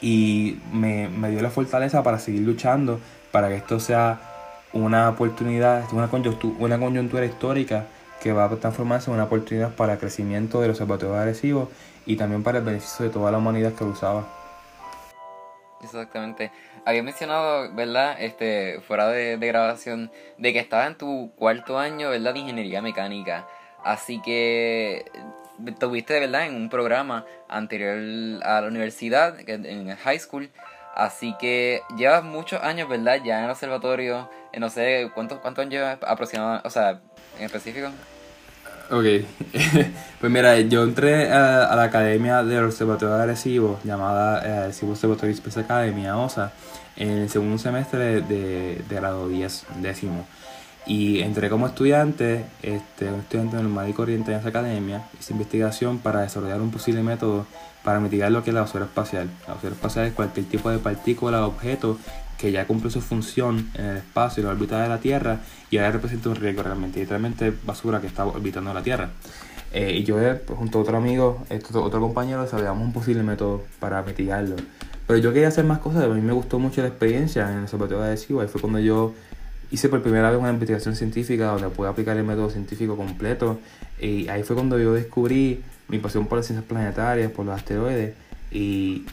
y 0.00 0.58
me, 0.72 1.08
me 1.08 1.30
dio 1.30 1.42
la 1.42 1.50
fortaleza 1.50 2.02
para 2.02 2.18
seguir 2.18 2.42
luchando 2.42 3.00
para 3.32 3.48
que 3.48 3.56
esto 3.56 3.80
sea 3.80 4.18
una 4.72 5.08
oportunidad, 5.08 5.84
una 5.92 6.08
coyuntura, 6.08 6.54
una 6.58 6.78
coyuntura 6.78 7.24
histórica 7.24 7.86
que 8.20 8.32
va 8.32 8.44
a 8.44 8.56
transformarse 8.56 9.10
en 9.10 9.14
una 9.14 9.24
oportunidad 9.24 9.74
para 9.74 9.94
el 9.94 9.98
crecimiento 9.98 10.60
del 10.60 10.70
observatorio 10.70 11.16
Arecibo 11.16 11.70
y 12.06 12.16
también 12.16 12.42
para 12.42 12.58
el 12.58 12.64
beneficio 12.64 13.04
de 13.04 13.10
toda 13.12 13.30
la 13.30 13.38
humanidad 13.38 13.72
que 13.74 13.84
lo 13.84 13.90
usaba. 13.90 14.26
Exactamente. 15.82 16.50
Había 16.84 17.02
mencionado, 17.02 17.72
¿verdad? 17.74 18.16
Este, 18.20 18.80
fuera 18.80 19.08
de, 19.08 19.36
de 19.36 19.46
grabación, 19.46 20.10
de 20.36 20.52
que 20.52 20.58
estabas 20.58 20.88
en 20.88 20.98
tu 20.98 21.32
cuarto 21.36 21.78
año, 21.78 22.10
¿verdad? 22.10 22.34
De 22.34 22.40
ingeniería 22.40 22.82
mecánica. 22.82 23.46
Así 23.84 24.20
que 24.20 25.04
tuviste, 25.78 26.18
¿verdad? 26.18 26.46
En 26.46 26.54
un 26.54 26.68
programa 26.68 27.24
anterior 27.48 28.42
a 28.42 28.60
la 28.60 28.68
universidad, 28.68 29.36
en 29.48 29.94
high 29.96 30.18
school. 30.18 30.50
Así 30.94 31.34
que 31.38 31.82
llevas 31.96 32.24
muchos 32.24 32.62
años, 32.62 32.88
¿verdad? 32.88 33.20
Ya 33.24 33.38
en 33.38 33.44
el 33.44 33.50
observatorio. 33.50 34.28
eh, 34.52 34.60
No 34.60 34.68
sé, 34.68 35.10
¿cuántos, 35.14 35.38
años 35.44 35.70
llevas 35.70 35.98
aproximadamente? 36.02 36.66
O 36.66 36.70
sea, 36.70 37.00
en 37.38 37.44
específico. 37.44 37.88
Ok, 38.90 39.04
pues 40.20 40.32
mira, 40.32 40.58
yo 40.60 40.82
entré 40.82 41.30
a, 41.30 41.76
la 41.76 41.82
academia 41.82 42.42
del 42.42 42.64
Observatorio 42.64 43.16
de 43.16 43.22
Arecibo, 43.22 43.78
llamada 43.84 44.42
eh, 44.46 44.58
Arecibo 44.64 44.92
Observatory 44.92 45.32
Space 45.32 45.60
Academy, 45.60 46.06
AOSA, 46.06 46.52
en 46.96 47.10
el 47.10 47.28
segundo 47.28 47.58
semestre 47.58 48.22
de, 48.22 48.82
de 48.88 48.94
grado 48.94 49.28
10, 49.28 49.66
décimo. 49.82 50.26
Y 50.88 51.20
entré 51.20 51.50
como 51.50 51.66
estudiante, 51.66 52.46
este, 52.62 53.12
un 53.12 53.20
estudiante 53.20 53.56
normal 53.56 53.90
y 53.90 53.92
corriente 53.92 54.32
en 54.32 54.38
esa 54.38 54.48
academia, 54.48 55.06
hice 55.20 55.34
investigación 55.34 55.98
para 55.98 56.22
desarrollar 56.22 56.62
un 56.62 56.70
posible 56.70 57.02
método 57.02 57.46
para 57.84 58.00
mitigar 58.00 58.32
lo 58.32 58.42
que 58.42 58.50
es 58.50 58.54
la 58.54 58.62
basura 58.62 58.86
espacial. 58.86 59.28
La 59.46 59.54
basura 59.54 59.74
espacial 59.74 60.06
es 60.06 60.14
cualquier 60.14 60.46
tipo 60.46 60.70
de 60.70 60.78
partícula 60.78 61.44
o 61.44 61.48
objeto 61.48 61.98
que 62.38 62.52
ya 62.52 62.66
cumple 62.66 62.90
su 62.90 63.02
función 63.02 63.70
en 63.74 63.84
el 63.84 63.96
espacio 63.98 64.42
y 64.42 64.46
la 64.46 64.52
órbita 64.52 64.80
de 64.82 64.88
la 64.88 64.98
Tierra 64.98 65.40
y 65.70 65.76
ahora 65.76 65.92
representa 65.92 66.30
un 66.30 66.36
riesgo 66.36 66.62
realmente, 66.62 67.00
literalmente 67.00 67.52
basura 67.66 68.00
que 68.00 68.06
está 68.06 68.24
orbitando 68.24 68.72
la 68.72 68.82
Tierra. 68.82 69.10
Eh, 69.72 69.98
y 69.98 70.04
yo, 70.04 70.18
eh, 70.22 70.36
pues, 70.36 70.58
junto 70.58 70.78
a 70.78 70.82
otro 70.82 70.96
amigo, 70.96 71.44
este, 71.50 71.76
otro 71.76 72.00
compañero, 72.00 72.42
desarrollamos 72.42 72.82
un 72.82 72.92
posible 72.94 73.22
método 73.22 73.62
para 73.78 74.02
mitigarlo. 74.02 74.56
Pero 75.06 75.18
yo 75.18 75.32
quería 75.32 75.48
hacer 75.48 75.64
más 75.64 75.78
cosas, 75.78 76.04
a 76.04 76.08
mí 76.08 76.20
me 76.20 76.32
gustó 76.32 76.58
mucho 76.58 76.80
la 76.80 76.88
experiencia 76.88 77.50
en 77.50 77.58
el 77.58 77.62
observatorio 77.64 78.02
de 78.02 78.08
Arecibo, 78.08 78.40
ahí 78.40 78.48
fue 78.48 78.60
cuando 78.60 78.78
yo 78.78 79.14
hice 79.70 79.88
por 79.88 80.02
primera 80.02 80.30
vez 80.30 80.40
una 80.40 80.50
investigación 80.50 80.96
científica 80.96 81.46
donde 81.46 81.68
pude 81.68 81.88
aplicar 81.88 82.16
el 82.16 82.24
método 82.24 82.50
científico 82.50 82.96
completo 82.96 83.58
y 84.00 84.28
ahí 84.28 84.42
fue 84.42 84.56
cuando 84.56 84.78
yo 84.78 84.94
descubrí 84.94 85.62
mi 85.88 85.98
pasión 85.98 86.26
por 86.26 86.38
las 86.38 86.46
ciencias 86.46 86.66
planetarias, 86.66 87.30
por 87.30 87.46
los 87.46 87.54
asteroides 87.54 88.14
y 88.50 89.04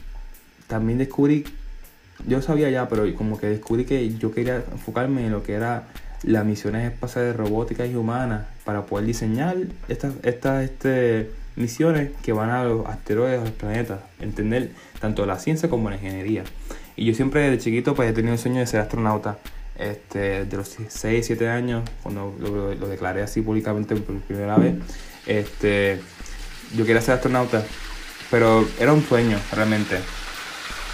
también 0.66 0.98
descubrí, 0.98 1.44
yo 2.26 2.42
sabía 2.42 2.70
ya, 2.70 2.88
pero 2.88 3.12
como 3.14 3.38
que 3.38 3.48
descubrí 3.48 3.84
que 3.84 4.14
yo 4.16 4.32
quería 4.32 4.56
enfocarme 4.72 5.26
en 5.26 5.32
lo 5.32 5.42
que 5.42 5.54
era 5.54 5.84
las 6.22 6.44
misiones 6.44 6.90
espaciales 6.90 7.36
robóticas 7.36 7.88
y 7.88 7.94
humanas 7.94 8.46
para 8.64 8.86
poder 8.86 9.06
diseñar 9.06 9.56
estas, 9.88 10.14
estas 10.22 10.64
este, 10.64 11.30
misiones 11.56 12.10
que 12.22 12.32
van 12.32 12.50
a 12.50 12.64
los 12.64 12.86
asteroides, 12.86 13.40
a 13.40 13.44
los 13.44 13.52
planetas, 13.52 14.00
entender 14.20 14.70
tanto 15.00 15.26
la 15.26 15.38
ciencia 15.38 15.68
como 15.68 15.90
la 15.90 15.96
ingeniería. 15.96 16.44
Y 16.96 17.04
yo 17.04 17.14
siempre 17.14 17.42
desde 17.42 17.58
chiquito 17.58 17.94
pues 17.94 18.10
he 18.10 18.12
tenido 18.12 18.32
el 18.32 18.38
sueño 18.38 18.60
de 18.60 18.66
ser 18.66 18.80
astronauta. 18.80 19.38
Este, 19.78 20.46
de 20.46 20.56
los 20.56 20.74
6, 20.88 21.26
7 21.26 21.48
años, 21.48 21.82
cuando 22.02 22.34
lo, 22.40 22.88
declaré 22.88 23.22
así 23.22 23.42
públicamente 23.42 23.94
por 23.96 24.16
primera 24.20 24.56
vez, 24.56 24.74
este, 25.26 26.00
yo 26.74 26.86
quería 26.86 27.02
ser 27.02 27.14
astronauta, 27.14 27.62
pero 28.30 28.66
era 28.80 28.92
un 28.92 29.02
sueño 29.02 29.38
realmente. 29.52 29.98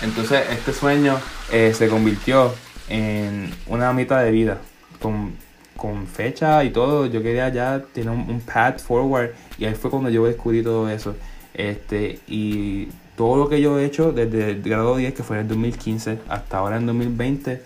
Entonces 0.02 0.42
este 0.50 0.72
sueño 0.72 1.16
eh, 1.52 1.72
se 1.74 1.88
convirtió 1.88 2.52
en 2.88 3.54
una 3.68 3.92
mitad 3.92 4.22
de 4.24 4.32
vida, 4.32 4.58
con, 5.00 5.32
con 5.76 6.06
fecha 6.06 6.64
y 6.64 6.70
todo. 6.70 7.06
Yo 7.06 7.22
quería 7.22 7.48
ya 7.50 7.84
tener 7.92 8.10
un, 8.10 8.28
un 8.28 8.40
path 8.40 8.80
forward 8.80 9.30
y 9.58 9.64
ahí 9.64 9.74
fue 9.74 9.90
cuando 9.90 10.10
yo 10.10 10.26
descubrí 10.26 10.62
todo 10.62 10.88
eso. 10.90 11.14
Este, 11.54 12.18
y 12.26 12.88
todo 13.16 13.36
lo 13.36 13.48
que 13.48 13.60
yo 13.60 13.78
he 13.78 13.84
hecho 13.84 14.12
desde 14.12 14.50
el 14.50 14.62
grado 14.62 14.96
10, 14.96 15.14
que 15.14 15.22
fue 15.22 15.36
en 15.36 15.42
el 15.42 15.48
2015, 15.48 16.18
hasta 16.28 16.58
ahora 16.58 16.78
en 16.78 16.86
2020, 16.86 17.62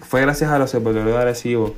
fue 0.00 0.20
gracias 0.20 0.50
al 0.50 0.62
Observatorio 0.62 1.12
de 1.12 1.18
Arecibo 1.18 1.74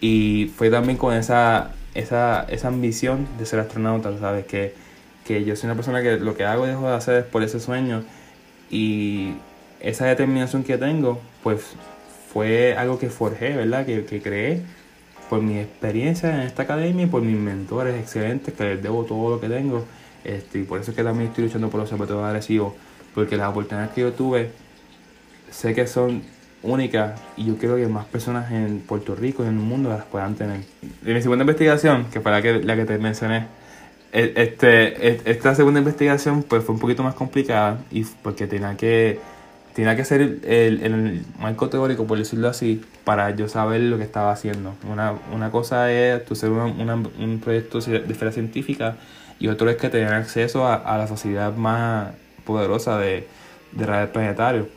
y 0.00 0.52
fue 0.56 0.70
también 0.70 0.98
con 0.98 1.14
esa, 1.14 1.72
esa, 1.94 2.44
esa 2.48 2.68
ambición 2.68 3.26
de 3.38 3.46
ser 3.46 3.60
astronauta, 3.60 4.16
¿sabes? 4.18 4.46
Que, 4.46 4.74
que 5.24 5.44
yo 5.44 5.56
soy 5.56 5.68
una 5.68 5.74
persona 5.74 6.02
que 6.02 6.18
lo 6.18 6.36
que 6.36 6.44
hago 6.44 6.66
y 6.66 6.68
dejo 6.68 6.88
de 6.88 6.94
hacer 6.94 7.16
es 7.20 7.24
por 7.24 7.42
ese 7.42 7.60
sueño 7.60 8.04
y 8.70 9.34
esa 9.80 10.06
determinación 10.06 10.64
que 10.64 10.78
tengo, 10.78 11.20
pues 11.42 11.62
fue 12.32 12.76
algo 12.76 12.98
que 12.98 13.10
forjé, 13.10 13.56
¿verdad? 13.56 13.86
Que, 13.86 14.04
que 14.04 14.20
creé 14.20 14.62
por 15.30 15.40
mi 15.40 15.58
experiencia 15.58 16.34
en 16.34 16.40
esta 16.42 16.62
academia 16.62 17.04
y 17.04 17.08
por 17.08 17.22
mis 17.22 17.36
mentores 17.36 17.98
excelentes 17.98 18.54
que 18.54 18.64
les 18.64 18.82
debo 18.82 19.04
todo 19.04 19.30
lo 19.30 19.40
que 19.40 19.48
tengo. 19.48 19.84
Este, 20.24 20.60
y 20.60 20.62
por 20.64 20.80
eso 20.80 20.90
es 20.90 20.96
que 20.96 21.04
también 21.04 21.30
estoy 21.30 21.44
luchando 21.44 21.68
por 21.70 21.80
los 21.80 21.90
observatorio 21.90 22.22
de 22.22 22.30
Arecibo, 22.30 22.74
porque 23.14 23.36
las 23.36 23.48
oportunidades 23.48 23.92
que 23.94 24.00
yo 24.02 24.12
tuve 24.12 24.50
sé 25.50 25.74
que 25.74 25.86
son 25.86 26.22
únicas 26.64 27.20
y 27.36 27.44
yo 27.46 27.56
quiero 27.56 27.76
que 27.76 27.86
más 27.86 28.06
personas 28.06 28.50
en 28.50 28.80
Puerto 28.80 29.14
Rico 29.14 29.44
y 29.44 29.46
en 29.48 29.54
el 29.54 29.60
mundo 29.60 29.88
las 29.90 30.04
puedan 30.04 30.34
tener. 30.34 30.60
En 31.04 31.14
mi 31.14 31.22
segunda 31.22 31.42
investigación, 31.44 32.06
que 32.12 32.20
fue 32.20 32.32
la 32.32 32.42
que, 32.42 32.62
la 32.62 32.74
que 32.74 32.84
te 32.84 32.98
mencioné, 32.98 33.46
e- 34.12 34.32
este, 34.36 35.08
e- 35.08 35.20
esta 35.26 35.54
segunda 35.54 35.78
investigación 35.80 36.42
pues 36.42 36.64
fue 36.64 36.74
un 36.74 36.80
poquito 36.80 37.02
más 37.02 37.14
complicada 37.14 37.78
y 37.90 38.04
porque 38.22 38.46
tenía 38.46 38.76
que 38.76 39.20
tenía 39.74 39.96
que 39.96 40.04
ser 40.04 40.20
el, 40.20 40.44
el 40.84 41.24
marco 41.40 41.68
teórico, 41.68 42.06
por 42.06 42.16
decirlo 42.16 42.48
así, 42.48 42.80
para 43.02 43.30
yo 43.34 43.48
saber 43.48 43.80
lo 43.80 43.96
que 43.98 44.04
estaba 44.04 44.30
haciendo. 44.30 44.74
Una, 44.88 45.14
una 45.32 45.50
cosa 45.50 45.90
es 45.90 46.24
tú 46.24 46.36
ser 46.36 46.50
una- 46.50 46.66
una- 46.66 46.94
un 46.94 47.40
proyecto 47.42 47.80
de 47.80 47.96
esfera 48.08 48.30
científica 48.30 48.96
y 49.40 49.48
otro 49.48 49.68
es 49.68 49.76
que 49.76 49.88
tener 49.90 50.14
acceso 50.14 50.64
a, 50.64 50.74
a 50.76 50.96
la 50.96 51.08
sociedad 51.08 51.52
más 51.56 52.10
poderosa 52.44 52.98
de, 52.98 53.26
de 53.72 53.84
radio 53.86 54.12
planetario. 54.12 54.68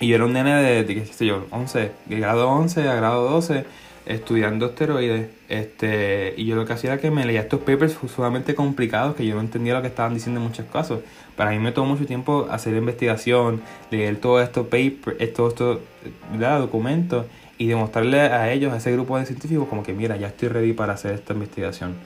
Y 0.00 0.08
yo 0.08 0.14
era 0.14 0.24
un 0.24 0.32
nene 0.32 0.54
de, 0.62 0.86
qué 0.86 1.04
sé 1.06 1.26
yo, 1.26 1.46
11, 1.50 1.90
de 2.06 2.20
grado 2.20 2.48
11 2.48 2.88
a 2.88 2.94
grado 2.94 3.28
12, 3.30 3.64
estudiando 4.06 4.66
asteroides. 4.66 5.28
Este, 5.48 6.34
y 6.36 6.44
yo 6.44 6.54
lo 6.54 6.64
que 6.66 6.72
hacía 6.72 6.92
era 6.92 7.00
que 7.00 7.10
me 7.10 7.24
leía 7.24 7.40
estos 7.40 7.60
papers 7.60 7.98
sumamente 8.14 8.54
complicados 8.54 9.16
que 9.16 9.26
yo 9.26 9.34
no 9.34 9.40
entendía 9.40 9.74
lo 9.74 9.82
que 9.82 9.88
estaban 9.88 10.14
diciendo 10.14 10.40
en 10.40 10.46
muchos 10.46 10.66
casos. 10.66 11.00
Para 11.36 11.50
mí 11.50 11.58
me 11.58 11.72
tomó 11.72 11.94
mucho 11.94 12.06
tiempo 12.06 12.46
hacer 12.50 12.76
investigación, 12.76 13.60
leer 13.90 14.16
todos 14.20 14.42
estos 14.44 14.66
papers, 14.66 15.16
estos, 15.18 15.52
estos 15.52 15.80
documentos 16.60 17.26
y 17.58 17.66
demostrarle 17.66 18.20
a 18.20 18.52
ellos, 18.52 18.72
a 18.72 18.76
ese 18.76 18.92
grupo 18.92 19.18
de 19.18 19.26
científicos, 19.26 19.66
como 19.68 19.82
que 19.82 19.92
mira, 19.92 20.16
ya 20.16 20.28
estoy 20.28 20.48
ready 20.48 20.74
para 20.74 20.92
hacer 20.92 21.14
esta 21.14 21.34
investigación. 21.34 21.96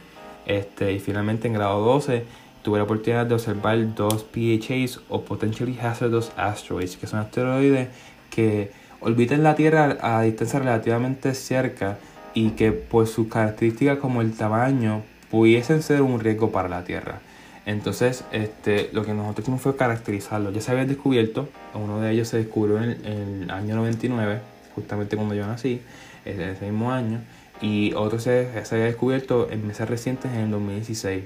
Este, 0.47 0.93
y 0.93 0.99
finalmente 0.99 1.47
en 1.47 1.55
grado 1.55 1.85
12 1.85 2.25
tuve 2.63 2.79
la 2.79 2.85
oportunidad 2.85 3.27
de 3.27 3.35
observar 3.35 3.95
dos 3.95 4.25
PHAs 4.25 5.01
o 5.09 5.23
Potentially 5.23 5.79
Hazardous 5.79 6.33
Asteroids, 6.37 6.97
que 6.97 7.07
son 7.07 7.21
asteroides 7.21 7.89
que 8.31 8.71
orbitan 9.01 9.43
la 9.43 9.55
Tierra 9.55 9.99
a 10.01 10.23
distancia 10.23 10.61
relativamente 10.61 11.35
cerca 11.35 11.99
y 12.35 12.51
que 12.51 12.73
por 12.73 13.07
sus 13.07 13.29
características 13.29 13.99
como 13.99 14.23
el 14.23 14.33
tamaño 14.33 15.03
pudiesen 15.31 15.83
ser 15.83 16.03
un 16.03 16.21
riesgo 16.21 16.51
para 16.51 16.69
la 16.69 16.85
Tierra. 16.85 17.21
Entonces, 17.65 18.25
este, 18.33 18.91
lo 18.93 19.05
que 19.05 19.15
nosotros 19.15 19.45
hicimos 19.45 19.61
fue 19.61 19.77
caracterizarlo. 19.77 20.51
Ya 20.51 20.61
se 20.61 20.73
había 20.73 20.85
descubierto, 20.85 21.49
uno 21.75 22.01
de 22.01 22.11
ellos 22.11 22.29
se 22.29 22.39
descubrió 22.39 22.83
en, 22.83 22.91
en 23.05 23.43
el 23.45 23.51
año 23.51 23.77
99, 23.77 24.41
justamente 24.75 25.17
cuando 25.17 25.35
yo 25.35 25.47
nací, 25.47 25.81
ese 26.25 26.65
mismo 26.65 26.91
año, 26.93 27.21
y 27.61 27.93
otro 27.95 28.19
se, 28.19 28.49
se 28.65 28.75
había 28.75 28.87
descubierto 28.87 29.49
en 29.51 29.67
meses 29.67 29.89
recientes 29.89 30.33
en 30.33 30.41
el 30.41 30.51
2016. 30.51 31.25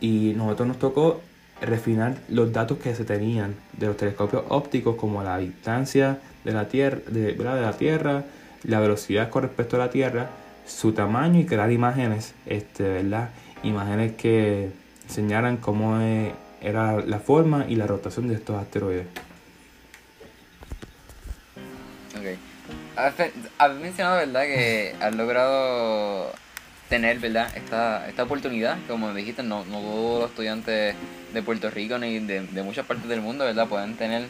Y 0.00 0.34
nosotros 0.36 0.68
nos 0.68 0.78
tocó 0.78 1.20
refinar 1.60 2.16
los 2.28 2.52
datos 2.52 2.78
que 2.78 2.94
se 2.94 3.04
tenían 3.04 3.54
de 3.72 3.86
los 3.86 3.96
telescopios 3.96 4.44
ópticos 4.48 4.96
como 4.96 5.22
la 5.22 5.38
distancia 5.38 6.18
de 6.44 6.52
la 6.52 6.68
Tierra, 6.68 6.98
de, 7.08 7.32
de 7.32 7.44
la 7.44 7.72
Tierra, 7.72 8.24
la 8.64 8.80
velocidad 8.80 9.30
con 9.30 9.42
respecto 9.42 9.76
a 9.76 9.78
la 9.78 9.90
Tierra, 9.90 10.30
su 10.66 10.92
tamaño 10.92 11.40
y 11.40 11.46
crear 11.46 11.70
imágenes, 11.70 12.34
este, 12.46 12.82
¿verdad? 12.82 13.30
Imágenes 13.62 14.14
que 14.14 14.70
enseñaran 15.04 15.56
cómo 15.58 15.98
era 16.60 17.00
la 17.00 17.18
forma 17.18 17.66
y 17.68 17.76
la 17.76 17.86
rotación 17.86 18.28
de 18.28 18.34
estos 18.34 18.56
asteroides. 18.56 19.06
Ok. 22.16 22.38
Has 23.58 23.74
mencionado, 23.74 24.16
¿verdad? 24.18 24.42
Que 24.42 24.94
has 25.00 25.14
logrado 25.14 26.32
tener, 26.94 27.18
¿verdad? 27.18 27.50
Esta, 27.56 28.08
esta 28.08 28.22
oportunidad, 28.22 28.78
como 28.86 29.12
dijiste, 29.12 29.42
no, 29.42 29.64
no 29.64 29.80
todos 29.80 30.20
los 30.20 30.30
estudiantes 30.30 30.94
de 31.32 31.42
Puerto 31.42 31.68
Rico 31.68 31.98
ni 31.98 32.20
de, 32.20 32.42
de 32.42 32.62
muchas 32.62 32.86
partes 32.86 33.08
del 33.08 33.20
mundo, 33.20 33.44
¿verdad? 33.44 33.66
Pueden 33.66 33.96
tener... 33.96 34.28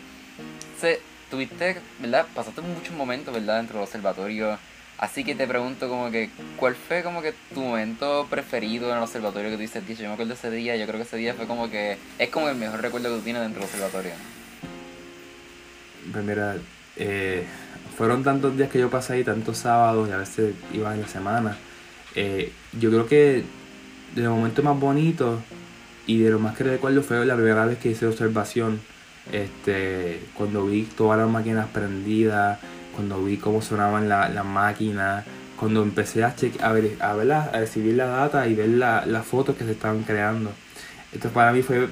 Se, 0.80 0.98
tuviste, 1.30 1.76
¿verdad? 1.98 2.24
Pasaste 2.34 2.62
muchos 2.62 2.94
momentos, 2.96 3.34
¿verdad? 3.34 3.58
Dentro 3.58 3.76
del 3.76 3.84
observatorio. 3.84 4.58
Así 4.96 5.24
que 5.24 5.34
te 5.34 5.46
pregunto 5.46 5.90
como 5.90 6.10
que, 6.10 6.30
¿cuál 6.56 6.74
fue 6.74 7.02
como 7.02 7.20
que 7.20 7.34
tu 7.52 7.60
momento 7.60 8.26
preferido 8.30 8.88
en 8.90 8.96
el 8.96 9.02
observatorio 9.02 9.50
que 9.50 9.56
tú 9.56 9.60
dices, 9.60 9.98
yo 9.98 10.06
me 10.06 10.14
acuerdo 10.14 10.30
de 10.30 10.38
ese 10.38 10.50
día, 10.50 10.74
yo 10.76 10.86
creo 10.86 10.96
que 10.96 11.06
ese 11.06 11.18
día 11.18 11.34
fue 11.34 11.46
como 11.46 11.68
que, 11.68 11.98
es 12.18 12.30
como 12.30 12.48
el 12.48 12.56
mejor 12.56 12.80
recuerdo 12.80 13.10
que 13.10 13.16
tú 13.16 13.22
tienes 13.24 13.42
dentro 13.42 13.60
del 13.60 13.68
observatorio? 13.68 14.12
Pues 16.10 16.24
mira, 16.24 16.56
eh, 16.96 17.44
fueron 17.98 18.24
tantos 18.24 18.56
días 18.56 18.70
que 18.70 18.78
yo 18.78 18.88
pasé 18.88 19.14
ahí, 19.14 19.24
tantos 19.24 19.58
sábados 19.58 20.08
y 20.08 20.12
a 20.12 20.16
veces 20.16 20.54
iba 20.72 20.94
en 20.94 21.02
la 21.02 21.08
semana. 21.08 21.58
Eh, 22.14 22.52
yo 22.78 22.90
creo 22.90 23.06
que 23.06 23.42
de 24.14 24.22
los 24.22 24.32
momentos 24.32 24.64
más 24.64 24.78
bonitos 24.78 25.40
y 26.06 26.18
de 26.18 26.30
lo 26.30 26.38
más 26.38 26.56
que 26.56 26.64
recuerdo 26.64 27.02
fue 27.02 27.24
la 27.26 27.34
primera 27.34 27.66
vez 27.66 27.78
que 27.78 27.90
hice 27.90 28.06
observación 28.06 28.80
este, 29.32 30.20
cuando 30.34 30.66
vi 30.66 30.82
todas 30.82 31.18
las 31.18 31.28
máquinas 31.28 31.66
prendidas, 31.68 32.58
cuando 32.94 33.24
vi 33.24 33.36
cómo 33.36 33.62
sonaban 33.62 34.08
las 34.08 34.44
máquinas, 34.44 35.24
cuando 35.58 35.82
empecé 35.82 36.24
a, 36.24 36.34
a, 36.60 36.72
ver, 36.72 36.96
a, 37.00 37.10
a 37.10 37.58
recibir 37.58 37.94
la 37.94 38.06
data 38.06 38.46
y 38.46 38.54
ver 38.54 38.68
las 38.68 39.26
fotos 39.26 39.56
que 39.56 39.64
se 39.64 39.72
estaban 39.72 40.02
creando. 40.02 40.52
Esto 41.12 41.30
para 41.30 41.52
mí 41.52 41.62
fue 41.62 41.88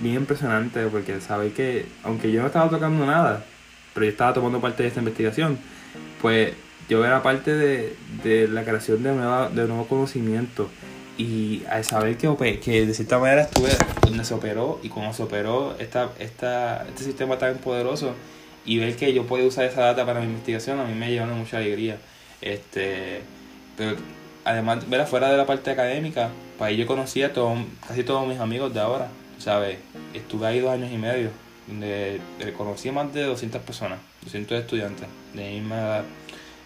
bien 0.00 0.16
impresionante 0.16 0.86
porque 0.86 1.20
sabéis 1.20 1.52
que, 1.54 1.86
aunque 2.02 2.32
yo 2.32 2.40
no 2.40 2.46
estaba 2.46 2.70
tocando 2.70 3.04
nada, 3.04 3.44
pero 3.92 4.06
yo 4.06 4.10
estaba 4.10 4.32
tomando 4.32 4.60
parte 4.60 4.82
de 4.82 4.88
esta 4.88 5.00
investigación, 5.00 5.58
pues 6.22 6.54
yo 6.90 7.04
era 7.04 7.22
parte 7.22 7.54
de, 7.54 7.94
de 8.24 8.48
la 8.48 8.64
creación 8.64 9.04
de, 9.04 9.12
nueva, 9.12 9.48
de 9.48 9.64
nuevo 9.68 9.86
conocimiento 9.86 10.68
y 11.16 11.62
al 11.70 11.84
saber 11.84 12.16
que, 12.16 12.58
que 12.58 12.84
de 12.84 12.94
cierta 12.94 13.20
manera 13.20 13.42
estuve 13.42 13.70
donde 14.02 14.24
se 14.24 14.34
operó 14.34 14.80
y 14.82 14.88
cómo 14.88 15.14
se 15.14 15.22
operó 15.22 15.76
esta, 15.78 16.10
esta, 16.18 16.84
este 16.88 17.04
sistema 17.04 17.38
tan 17.38 17.58
poderoso 17.58 18.14
y 18.66 18.78
ver 18.78 18.96
que 18.96 19.14
yo 19.14 19.24
puedo 19.24 19.46
usar 19.46 19.66
esa 19.66 19.82
data 19.82 20.04
para 20.04 20.18
mi 20.18 20.26
investigación 20.26 20.80
a 20.80 20.84
mí 20.84 20.94
me 20.94 21.10
lleva 21.10 21.26
mucha 21.26 21.58
alegría. 21.58 21.98
Este, 22.40 23.20
pero 23.76 23.96
además, 24.44 24.90
ver 24.90 25.02
afuera 25.02 25.30
de 25.30 25.36
la 25.36 25.46
parte 25.46 25.70
académica, 25.70 26.30
pues 26.58 26.70
ahí 26.70 26.76
yo 26.76 26.86
conocí 26.86 27.22
a 27.22 27.32
casi 27.86 28.02
todos 28.02 28.26
mis 28.26 28.40
amigos 28.40 28.74
de 28.74 28.80
ahora, 28.80 29.08
¿sabes? 29.38 29.78
Estuve 30.12 30.48
ahí 30.48 30.58
dos 30.58 30.72
años 30.72 30.90
y 30.90 30.98
medio, 30.98 31.30
donde 31.68 32.20
conocí 32.56 32.88
a 32.88 32.92
más 32.92 33.14
de 33.14 33.22
200 33.22 33.62
personas, 33.62 34.00
200 34.24 34.58
estudiantes 34.58 35.06
de 35.34 35.50
misma 35.52 35.76
edad 35.76 36.04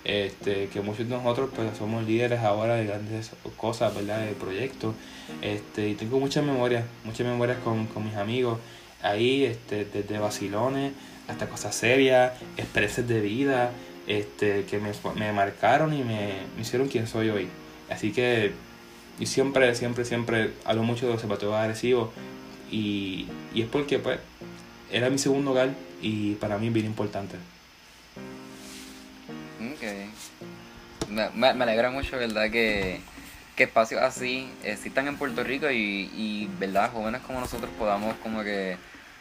este, 0.04 0.68
que 0.68 0.80
muchos 0.80 1.08
de 1.08 1.16
nosotros 1.16 1.50
pues 1.54 1.76
somos 1.76 2.04
líderes 2.04 2.40
ahora 2.40 2.76
de 2.76 2.86
grandes 2.86 3.30
cosas, 3.56 3.94
¿verdad? 3.94 4.24
De 4.24 4.32
proyectos. 4.32 4.94
Este, 5.42 5.88
y 5.88 5.94
tengo 5.94 6.20
muchas 6.20 6.44
memorias, 6.44 6.84
muchas 7.04 7.26
memorias 7.26 7.58
con, 7.64 7.86
con 7.86 8.04
mis 8.04 8.14
amigos 8.16 8.58
ahí, 9.02 9.44
este, 9.44 9.84
desde 9.84 10.18
vacilones 10.18 10.92
hasta 11.28 11.48
cosas 11.48 11.74
serias, 11.74 12.32
expreses 12.56 13.08
de 13.08 13.20
vida, 13.20 13.70
este, 14.06 14.64
que 14.64 14.78
me, 14.78 14.92
me 15.14 15.32
marcaron 15.32 15.94
y 15.94 16.02
me, 16.02 16.32
hicieron 16.60 16.88
quien 16.88 17.06
soy 17.06 17.30
hoy. 17.30 17.48
Así 17.88 18.12
que 18.12 18.52
y 19.18 19.26
siempre, 19.26 19.74
siempre, 19.74 20.04
siempre 20.04 20.50
hablo 20.64 20.82
mucho 20.82 21.06
de 21.06 21.12
los 21.12 21.22
zapatos 21.22 21.54
agresivos 21.54 22.10
y, 22.70 23.26
y 23.54 23.62
es 23.62 23.68
porque 23.68 23.98
pues 23.98 24.18
era 24.90 25.08
mi 25.08 25.18
segundo 25.18 25.52
hogar 25.52 25.70
y 26.02 26.34
para 26.34 26.58
mí 26.58 26.68
bien 26.70 26.86
importante. 26.86 27.36
Me, 31.08 31.46
alegra 31.46 31.90
mucho, 31.90 32.16
¿verdad? 32.16 32.50
Que, 32.50 33.00
que 33.56 33.64
espacios 33.64 34.02
así 34.02 34.50
existan 34.64 35.06
en 35.08 35.16
Puerto 35.16 35.44
Rico 35.44 35.70
y, 35.70 36.10
y, 36.14 36.50
¿verdad? 36.58 36.90
Jóvenes 36.92 37.20
como 37.22 37.40
nosotros 37.40 37.70
podamos 37.78 38.16
como 38.16 38.42
que 38.42 38.76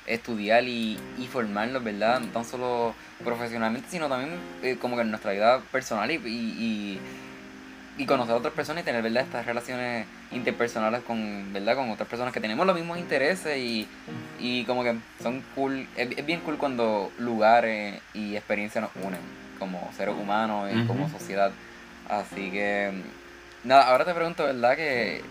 estudiar 0.07 0.63
y, 0.63 0.99
y 1.17 1.27
formarnos, 1.27 1.83
¿verdad? 1.83 2.19
No 2.19 2.27
tan 2.27 2.45
solo 2.45 2.95
profesionalmente, 3.23 3.89
sino 3.89 4.09
también 4.09 4.37
eh, 4.61 4.77
como 4.79 4.95
que 4.95 5.03
en 5.03 5.11
nuestra 5.11 5.31
vida 5.31 5.61
personal 5.71 6.09
y, 6.11 6.15
y, 6.15 6.99
y, 7.97 8.05
conocer 8.05 8.33
a 8.33 8.37
otras 8.37 8.53
personas 8.53 8.83
y 8.83 8.85
tener, 8.85 9.01
¿verdad? 9.01 9.23
Estas 9.23 9.45
relaciones 9.45 10.07
interpersonales 10.31 11.03
con, 11.03 11.53
¿verdad? 11.53 11.75
Con 11.75 11.89
otras 11.91 12.09
personas 12.09 12.33
que 12.33 12.41
tenemos 12.41 12.65
los 12.65 12.75
mismos 12.75 12.97
intereses 12.97 13.57
y, 13.57 13.87
y 14.39 14.63
como 14.65 14.83
que 14.83 14.95
son 15.21 15.43
cool. 15.55 15.87
Es, 15.95 16.09
es 16.17 16.25
bien 16.25 16.41
cool 16.41 16.57
cuando 16.57 17.11
lugares 17.19 18.01
y 18.13 18.35
experiencias 18.35 18.83
nos 18.83 19.05
unen 19.05 19.42
como 19.63 19.89
seres 19.95 20.15
humanos 20.19 20.69
y 20.73 20.85
como 20.85 21.09
sociedad. 21.09 21.51
Así 22.09 22.51
que, 22.51 22.91
nada, 23.63 23.87
ahora 23.89 24.03
te 24.03 24.13
pregunto, 24.13 24.43
¿verdad? 24.43 24.75
Que 24.75 25.21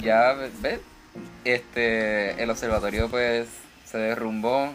ya, 0.00 0.34
¿ves? 0.62 0.78
Este, 1.44 2.40
el 2.40 2.50
observatorio 2.50 3.08
pues 3.08 3.48
se 3.84 3.98
derrumbó. 3.98 4.72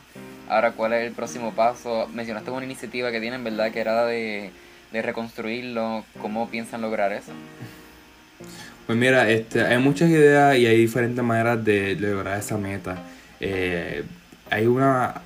Ahora, 0.50 0.72
¿cuál 0.72 0.92
es 0.94 1.08
el 1.08 1.14
próximo 1.14 1.54
paso? 1.54 2.10
Mencionaste 2.14 2.52
una 2.52 2.66
iniciativa 2.66 3.10
que 3.10 3.22
tienen, 3.22 3.44
¿verdad? 3.46 3.72
Que 3.72 3.80
era 3.80 4.06
de, 4.06 4.52
de 4.92 5.02
reconstruirlo. 5.02 6.04
¿Cómo 6.22 6.50
piensan 6.50 6.82
lograr 6.82 7.14
eso? 7.14 7.32
Pues 8.86 8.98
mira, 8.98 9.30
este, 9.30 9.62
hay 9.62 9.78
muchas 9.78 10.10
ideas 10.10 10.58
y 10.58 10.66
hay 10.66 10.78
diferentes 10.78 11.24
maneras 11.24 11.64
de, 11.64 11.96
lograr 11.96 12.38
esa 12.38 12.58
meta. 12.58 12.98
Eh, 13.40 14.04
hay 14.50 14.68
una 14.68 15.22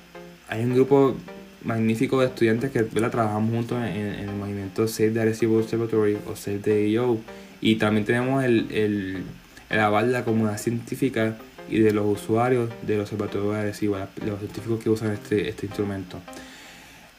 hay 0.48 0.64
un 0.64 0.74
grupo 0.74 1.16
magnífico 1.64 2.20
de 2.20 2.26
estudiantes 2.26 2.70
que 2.70 2.82
trabajamos 2.82 3.50
juntos 3.50 3.78
en, 3.78 3.96
el 3.96 4.30
movimiento 4.32 4.86
Save 4.86 5.10
the 5.10 5.20
Arecibo 5.20 5.58
Observatory 5.58 6.18
o 6.26 6.36
Save 6.36 6.58
the 6.58 6.92
EO 6.92 7.18
y 7.60 7.76
también 7.76 8.04
tenemos 8.04 8.44
el, 8.44 8.70
el, 8.70 9.22
el 9.70 9.80
aval 9.80 10.06
de 10.06 10.12
la 10.12 10.24
comunidad 10.24 10.58
científica 10.58 11.36
y 11.70 11.80
de 11.80 11.92
los 11.92 12.06
usuarios 12.06 12.70
del 12.82 13.00
Observatorio 13.00 13.52
de 13.52 13.58
Arecibo, 13.58 13.96
los 14.24 14.38
científicos 14.38 14.82
que 14.82 14.90
usan 14.90 15.12
este, 15.12 15.48
este 15.48 15.66
instrumento. 15.66 16.20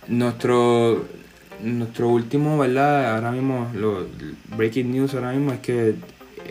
Nuestro, 0.07 1.05
nuestro 1.61 2.09
último, 2.09 2.57
¿verdad? 2.57 3.15
Ahora 3.15 3.31
mismo, 3.31 3.69
lo, 3.75 4.07
breaking 4.55 4.91
news 4.91 5.13
ahora 5.13 5.31
mismo 5.31 5.51
es 5.51 5.59
que 5.59 5.95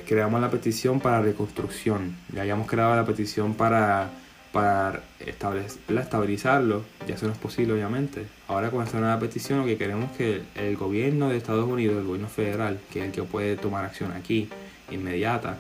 creamos 0.07 0.41
la 0.41 0.51
petición 0.51 1.01
para 1.01 1.21
reconstrucción. 1.21 2.17
Ya 2.33 2.43
habíamos 2.43 2.69
creado 2.69 2.95
la 2.95 3.05
petición 3.05 3.55
para 3.55 4.11
para 4.59 5.03
estabilizarlo, 5.21 6.83
ya 7.07 7.15
eso 7.15 7.27
no 7.27 7.33
es 7.33 7.39
posible 7.39 7.75
obviamente. 7.75 8.27
Ahora 8.49 8.73
con 8.73 8.85
esta 8.85 8.99
nueva 8.99 9.17
petición 9.21 9.61
lo 9.61 9.67
que 9.67 9.79
queremos 9.79 10.11
es 10.11 10.17
que 10.17 10.43
el 10.57 10.77
gobierno 10.77 11.29
de 11.29 11.37
Estados 11.37 11.69
Unidos, 11.69 11.99
el 11.99 12.05
gobierno 12.05 12.29
federal, 12.29 12.81
que 12.93 12.99
es 12.99 13.07
el 13.07 13.13
que 13.13 13.23
puede 13.23 13.57
tomar 13.57 13.85
acción 13.85 14.11
aquí, 14.11 14.49
inmediata, 14.91 15.59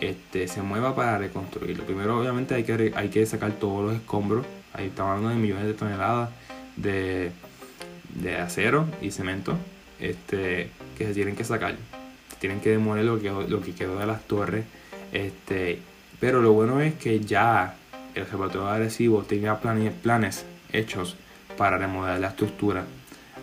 este, 0.00 0.48
se 0.48 0.62
mueva 0.62 0.96
para 0.96 1.18
reconstruirlo. 1.18 1.84
Primero 1.84 2.18
obviamente 2.18 2.56
hay 2.56 2.64
que, 2.64 2.92
hay 2.96 3.08
que 3.08 3.24
sacar 3.24 3.52
todos 3.52 3.84
los 3.84 3.94
escombros, 3.94 4.44
ahí 4.72 4.86
estamos 4.86 5.10
hablando 5.10 5.28
de 5.28 5.36
millones 5.36 5.66
de 5.66 5.74
toneladas 5.74 6.30
de, 6.74 7.30
de 8.20 8.36
acero 8.36 8.88
y 9.00 9.12
cemento 9.12 9.56
este, 10.00 10.70
que 10.98 11.06
se 11.06 11.14
tienen 11.14 11.36
que 11.36 11.44
sacar. 11.44 11.76
Tienen 12.40 12.60
que 12.60 12.70
demoler 12.70 13.04
lo 13.04 13.20
que, 13.20 13.30
lo 13.30 13.60
que 13.60 13.74
quedó 13.74 13.96
de 14.00 14.06
las 14.06 14.22
torres. 14.24 14.64
Este, 15.12 15.78
pero 16.18 16.42
lo 16.42 16.52
bueno 16.52 16.80
es 16.80 16.94
que 16.94 17.20
ya 17.20 17.76
el 18.14 18.22
observatorio 18.22 18.68
agresivo 18.68 19.22
tenía 19.22 19.58
planes, 19.60 20.44
hechos 20.72 21.16
para 21.56 21.78
remodelar 21.78 22.20
la 22.20 22.28
estructura. 22.28 22.84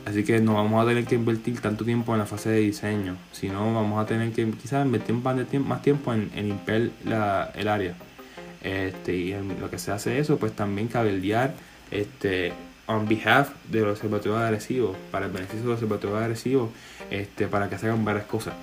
Así 0.06 0.24
que 0.24 0.40
no 0.40 0.54
vamos 0.54 0.82
a 0.84 0.88
tener 0.88 1.04
que 1.06 1.16
invertir 1.16 1.60
tanto 1.60 1.84
tiempo 1.84 2.14
en 2.14 2.20
la 2.20 2.26
fase 2.26 2.50
de 2.50 2.60
diseño, 2.60 3.18
sino 3.34 3.74
vamos 3.74 4.02
a 4.02 4.06
tener 4.08 4.32
que 4.32 4.50
quizás 4.52 4.86
invertir 4.86 5.16
más 5.60 5.82
tiempo 5.82 6.14
en, 6.14 6.32
en 6.36 6.60
la, 7.04 7.52
el 7.56 7.68
área. 7.68 7.94
Este, 8.64 9.16
y 9.16 9.34
en 9.34 9.60
lo 9.60 9.70
que 9.70 9.78
se 9.78 9.92
hace 9.92 10.18
eso, 10.20 10.38
pues 10.38 10.54
también 10.54 10.88
cabildear 10.88 11.54
este, 11.92 12.54
on 12.86 13.08
behalf 13.08 13.50
del 13.70 13.88
observatorio 13.90 14.38
agresivo, 14.38 14.96
para 15.12 15.26
el 15.26 15.32
beneficio 15.32 15.64
del 15.64 15.72
observatorio 15.74 16.18
agresivo, 16.18 16.72
este, 17.12 17.48
para 17.48 17.70
que 17.70 17.78
se 17.78 17.88
hagan 17.88 18.06
varias 18.06 18.26
cosas. 18.26 18.54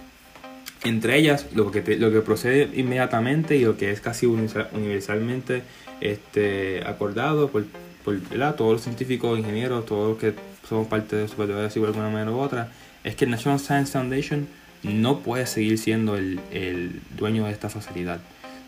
Entre 0.82 1.16
ellas, 1.18 1.46
lo 1.54 1.70
que, 1.70 1.80
te- 1.80 1.96
lo 1.96 2.10
que 2.10 2.20
procede 2.20 2.70
inmediatamente 2.74 3.56
y 3.56 3.64
lo 3.64 3.76
que 3.76 3.90
es 3.90 4.00
casi 4.00 4.26
universal- 4.26 4.68
universalmente 4.72 5.62
este, 6.00 6.82
acordado 6.86 7.48
por, 7.48 7.64
por 8.04 8.18
todos 8.56 8.72
los 8.72 8.82
científicos, 8.82 9.38
ingenieros, 9.38 9.86
todos 9.86 10.10
los 10.10 10.18
que 10.18 10.34
somos 10.68 10.86
parte 10.86 11.16
de 11.16 11.24
Observatorio 11.24 11.68
de 11.68 11.86
alguna 11.86 12.10
manera 12.10 12.30
u 12.30 12.38
otra, 12.38 12.70
es 13.02 13.16
que 13.16 13.24
el 13.24 13.30
National 13.30 13.60
Science 13.60 13.92
Foundation 13.92 14.48
no 14.82 15.20
puede 15.20 15.46
seguir 15.46 15.78
siendo 15.78 16.16
el, 16.16 16.40
el 16.50 17.00
dueño 17.16 17.46
de 17.46 17.52
esta 17.52 17.68
facilidad. 17.68 18.20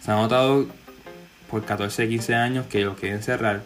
Se 0.02 0.10
ha 0.10 0.16
notado 0.16 0.66
por 1.50 1.64
14, 1.64 2.08
15 2.08 2.34
años 2.34 2.66
que 2.66 2.84
lo 2.84 2.96
quieren 2.96 3.22
cerrar. 3.22 3.62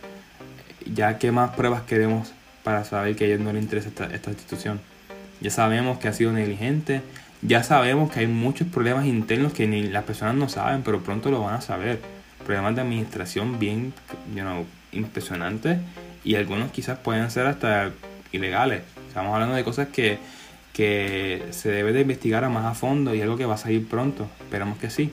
Ya 0.93 1.19
qué 1.19 1.33
más 1.33 1.51
pruebas 1.51 1.83
queremos 1.83 2.33
para 2.63 2.85
saber 2.85 3.17
que 3.17 3.25
a 3.25 3.27
ellos 3.29 3.41
no 3.41 3.53
les 3.53 3.63
interesa 3.63 3.89
esta, 3.89 4.07
esta 4.07 4.31
institución. 4.31 4.81
Ya 5.41 5.51
sabemos 5.51 5.99
que 5.99 6.09
ha 6.09 6.13
sido 6.13 6.33
negligente, 6.33 7.03
ya 7.43 7.63
sabemos 7.63 8.11
que 8.11 8.21
hay 8.21 8.27
muchos 8.27 8.69
problemas 8.69 9.07
internos 9.07 9.53
que 9.53 9.67
ni 9.67 9.85
las 9.85 10.05
personas 10.05 10.35
no 10.35 10.49
saben, 10.49 10.83
pero 10.83 11.01
pronto 11.01 11.31
lo 11.31 11.43
van 11.43 11.55
a 11.55 11.61
saber. 11.61 12.01
Problemas 12.45 12.75
de 12.75 12.81
administración 12.83 13.59
bien 13.59 13.93
you 14.35 14.67
impresionantes 14.93 15.79
y 16.25 16.35
algunos 16.35 16.71
quizás 16.73 16.99
pueden 16.99 17.31
ser 17.31 17.47
hasta 17.47 17.91
ilegales. 18.33 18.83
Estamos 19.09 19.35
hablando 19.35 19.55
de 19.55 19.65
cosas 19.65 19.89
que, 19.89 20.19
que 20.73 21.45
se 21.51 21.71
debe 21.71 21.93
de 21.93 22.03
investigar 22.03 22.45
a 22.45 22.49
más 22.49 22.65
a 22.65 22.75
fondo 22.75 23.15
y 23.15 23.21
algo 23.21 23.37
que 23.37 23.47
va 23.47 23.55
a 23.55 23.59
salir 23.59 23.87
pronto. 23.89 24.29
Esperamos 24.41 24.79
que 24.79 24.91
sí. 24.91 25.11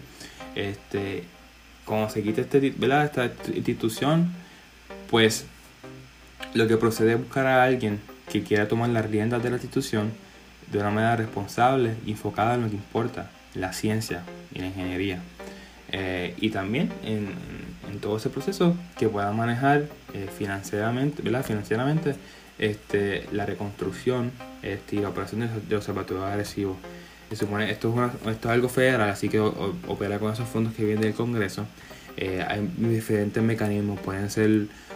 Este, 0.56 1.24
cuando 1.86 2.10
se 2.10 2.22
quite 2.22 2.42
este, 2.42 2.68
esta 2.68 3.32
institución, 3.54 4.32
pues 5.10 5.46
lo 6.54 6.68
que 6.68 6.78
procede 6.78 7.14
es 7.14 7.20
buscar 7.20 7.46
a 7.48 7.64
alguien 7.64 8.00
que 8.32 8.44
quiera 8.44 8.68
tomar 8.68 8.90
las 8.90 9.06
riendas 9.10 9.42
de 9.42 9.50
la 9.50 9.56
institución 9.56 10.12
de 10.72 10.80
una 10.80 10.92
manera 10.92 11.16
responsable 11.16 11.96
enfocada 12.06 12.56
en 12.56 12.64
lo 12.64 12.70
que 12.70 12.76
importa, 12.76 13.32
la 13.54 13.74
ciencia 13.74 14.24
y 14.54 14.60
la 14.60 14.68
ingeniería. 14.68 15.22
Eh, 15.92 16.34
y 16.40 16.50
también 16.50 16.92
en, 17.04 17.30
todo 18.02 18.18
ese 18.18 18.30
proceso 18.30 18.76
que 19.00 19.08
pueda 19.10 19.32
manejar 19.32 19.86
eh, 20.14 20.28
financieramente, 20.38 21.24
¿verdad? 21.24 21.44
financieramente 21.44 22.16
este, 22.60 23.26
la 23.32 23.46
reconstrucción 23.46 24.32
este, 24.62 24.98
y 24.98 25.00
la 25.00 25.10
operación 25.10 25.42
del, 25.42 25.68
del 25.68 25.78
observatorio 25.78 26.24
agresivo. 26.26 26.78
Se 27.30 27.36
supone, 27.38 27.72
esto, 27.72 27.90
es 27.90 27.96
una- 27.96 28.12
esto 28.32 28.50
es 28.50 28.54
algo 28.54 28.70
federal, 28.70 29.10
así 29.10 29.30
que 29.30 29.40
opera 29.40 30.20
con 30.20 30.32
esos 30.32 30.48
fondos 30.48 30.74
que 30.74 30.84
vienen 30.84 31.02
del 31.02 31.14
Congreso. 31.14 31.66
Eh, 32.18 32.44
hay 32.48 32.68
diferentes 32.78 33.42
mecanismos, 33.42 34.00
pueden 34.00 34.30
ser 34.30 34.50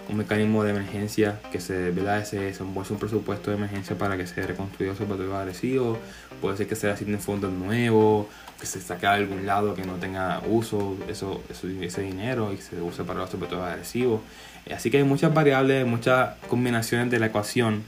un 0.10 0.18
mecanismo 0.18 0.64
de 0.64 0.72
emergencia 0.72 1.40
que 1.52 1.60
se, 1.60 1.92
¿verdad? 1.92 2.26
se 2.26 2.40
desembolsa 2.40 2.94
un 2.94 3.00
presupuesto 3.00 3.52
de 3.52 3.58
emergencia 3.58 3.98
para 3.98 4.18
que 4.18 4.26
se 4.28 4.46
reconstruya 4.46 4.92
el 4.92 4.92
observatorio 4.94 5.36
agresivo, 5.38 6.00
puede 6.42 6.58
ser 6.58 6.68
que 6.68 6.76
se 6.76 6.90
asignen 6.90 7.20
fondos 7.22 7.52
nuevos, 7.54 8.28
que 8.60 8.66
se 8.66 8.82
saque 8.82 9.06
a 9.08 9.14
algún 9.14 9.46
lado 9.46 9.74
que 9.76 9.84
no 9.84 9.94
tenga 9.96 10.42
uso 10.48 10.98
eso, 11.08 11.42
eso- 11.50 11.68
ese 11.82 12.02
dinero 12.02 12.52
y 12.54 12.58
se 12.58 12.82
use 12.82 13.04
para 13.04 13.20
el 13.20 13.24
observatorio 13.26 13.64
agresivo. 13.64 14.22
Eh, 14.66 14.74
Así 14.74 14.92
que 14.92 14.98
hay 14.98 15.04
muchas 15.04 15.34
variables, 15.34 15.86
muchas 15.86 16.36
combinaciones 16.50 17.10
de 17.10 17.20
la 17.20 17.28
ecuación, 17.28 17.84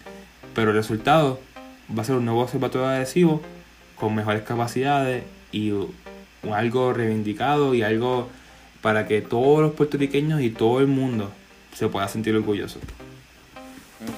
pero 0.56 0.72
el 0.72 0.78
resultado 0.78 1.40
va 1.96 2.02
a 2.04 2.06
ser 2.06 2.16
un 2.16 2.26
nuevo 2.26 2.42
observatorio 2.42 2.88
agresivo 2.88 3.42
con 3.96 4.16
mejores 4.16 4.44
capacidades 4.44 5.24
y 5.52 5.72
algo 6.52 6.94
reivindicado 6.94 7.74
y 7.76 7.84
algo 7.84 8.30
para 8.82 9.08
que 9.08 9.22
todos 9.22 9.62
los 9.62 9.74
puertorriqueños 9.74 10.42
y 10.42 10.50
todo 10.50 10.80
el 10.80 10.88
mundo 10.88 11.32
se 11.74 11.88
pueda 11.88 12.08
sentir 12.08 12.36
orgulloso. 12.36 12.80
Ok. 14.10 14.18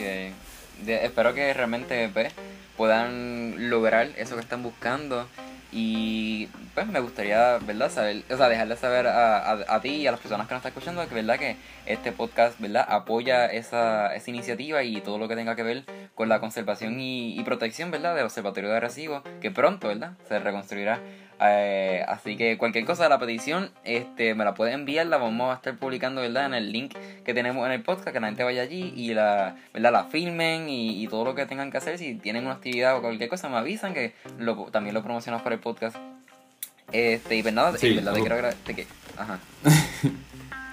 De- 0.86 1.06
espero 1.06 1.34
que 1.34 1.54
realmente 1.54 2.10
pues, 2.12 2.34
puedan 2.78 3.70
lograr 3.70 4.10
eso 4.18 4.36
que 4.36 4.42
están 4.42 4.64
buscando. 4.64 5.28
Y 5.72 6.48
pues 6.74 6.88
me 6.88 7.02
gustaría, 7.02 7.58
¿verdad? 7.58 7.92
Saber, 7.92 8.24
o 8.30 8.38
sea, 8.38 8.48
dejarle 8.48 8.78
saber 8.78 9.08
a, 9.08 9.40
a, 9.40 9.76
a 9.76 9.82
ti 9.82 9.90
y 9.90 10.08
a 10.08 10.12
las 10.12 10.22
personas 10.22 10.48
que 10.48 10.54
nos 10.54 10.60
están 10.60 10.72
escuchando 10.72 11.06
que, 11.08 11.16
¿verdad? 11.16 11.38
Que 11.38 11.58
este 11.86 12.14
podcast, 12.14 12.58
¿verdad? 12.62 12.86
Apoya 12.88 13.48
esa, 13.48 14.16
esa 14.16 14.30
iniciativa 14.30 14.84
y 14.84 15.02
todo 15.02 15.18
lo 15.18 15.28
que 15.28 15.36
tenga 15.36 15.58
que 15.58 15.64
ver 15.64 15.84
con 16.14 16.30
la 16.30 16.40
conservación 16.40 17.00
y, 17.02 17.38
y 17.38 17.44
protección, 17.44 17.92
¿verdad? 17.92 18.16
Del 18.16 18.24
Observatorio 18.24 18.70
de 18.70 18.78
Arecibo, 18.78 19.22
que 19.42 19.52
pronto, 19.52 19.90
¿verdad? 19.90 20.14
Se 20.30 20.40
reconstruirá. 20.40 21.02
Eh, 21.42 22.04
así 22.08 22.38
que 22.38 22.58
cualquier 22.58 22.86
cosa 22.86 23.04
de 23.04 23.10
la 23.10 23.20
petición, 23.20 23.72
este, 23.84 24.36
me 24.36 24.46
la 24.46 24.54
puede 24.54 24.72
enviar, 24.72 25.06
la 25.08 25.18
vamos 25.18 25.52
a 25.52 25.56
estar 25.56 25.76
publicando, 25.76 26.22
¿verdad? 26.22 26.46
En 26.46 26.54
el 26.54 26.72
link 26.72 26.96
que 27.26 27.34
tenemos 27.34 27.66
en 27.66 27.74
el 27.74 27.82
podcast, 27.82 28.10
que 28.10 28.20
la 28.20 28.28
gente 28.28 28.44
vaya 28.44 28.62
allí 28.62 28.94
y 28.96 29.14
la, 29.14 29.56
¿verdad? 29.74 29.92
la 29.92 30.04
filmen 30.06 30.70
y, 30.70 31.04
y 31.04 31.08
todo 31.08 31.26
lo 31.26 31.36
que 31.36 31.46
tengan 31.46 31.72
que 31.72 31.78
hacer. 31.78 31.98
Si 31.98 32.16
tienen 32.16 32.46
una 32.46 32.56
actividad 32.56 32.98
o 32.98 33.02
cualquier 33.02 33.30
cosa, 33.30 33.50
me 33.50 33.58
avisan 33.58 33.94
que 33.94 34.14
lo, 34.40 34.56
también 34.72 34.94
lo 34.94 35.04
promocionamos 35.04 35.44
por 35.44 35.54
el 35.54 35.60
podcast. 35.60 35.98
Este, 36.92 37.36
y 37.36 37.42
pues 37.42 37.54
nada, 37.54 37.78
Sí, 37.78 37.88
y 37.88 37.96
verdad, 37.96 38.14
te 38.14 38.20
quiero 38.20 38.36
agradecer 38.36 38.88
ajá. 39.18 39.40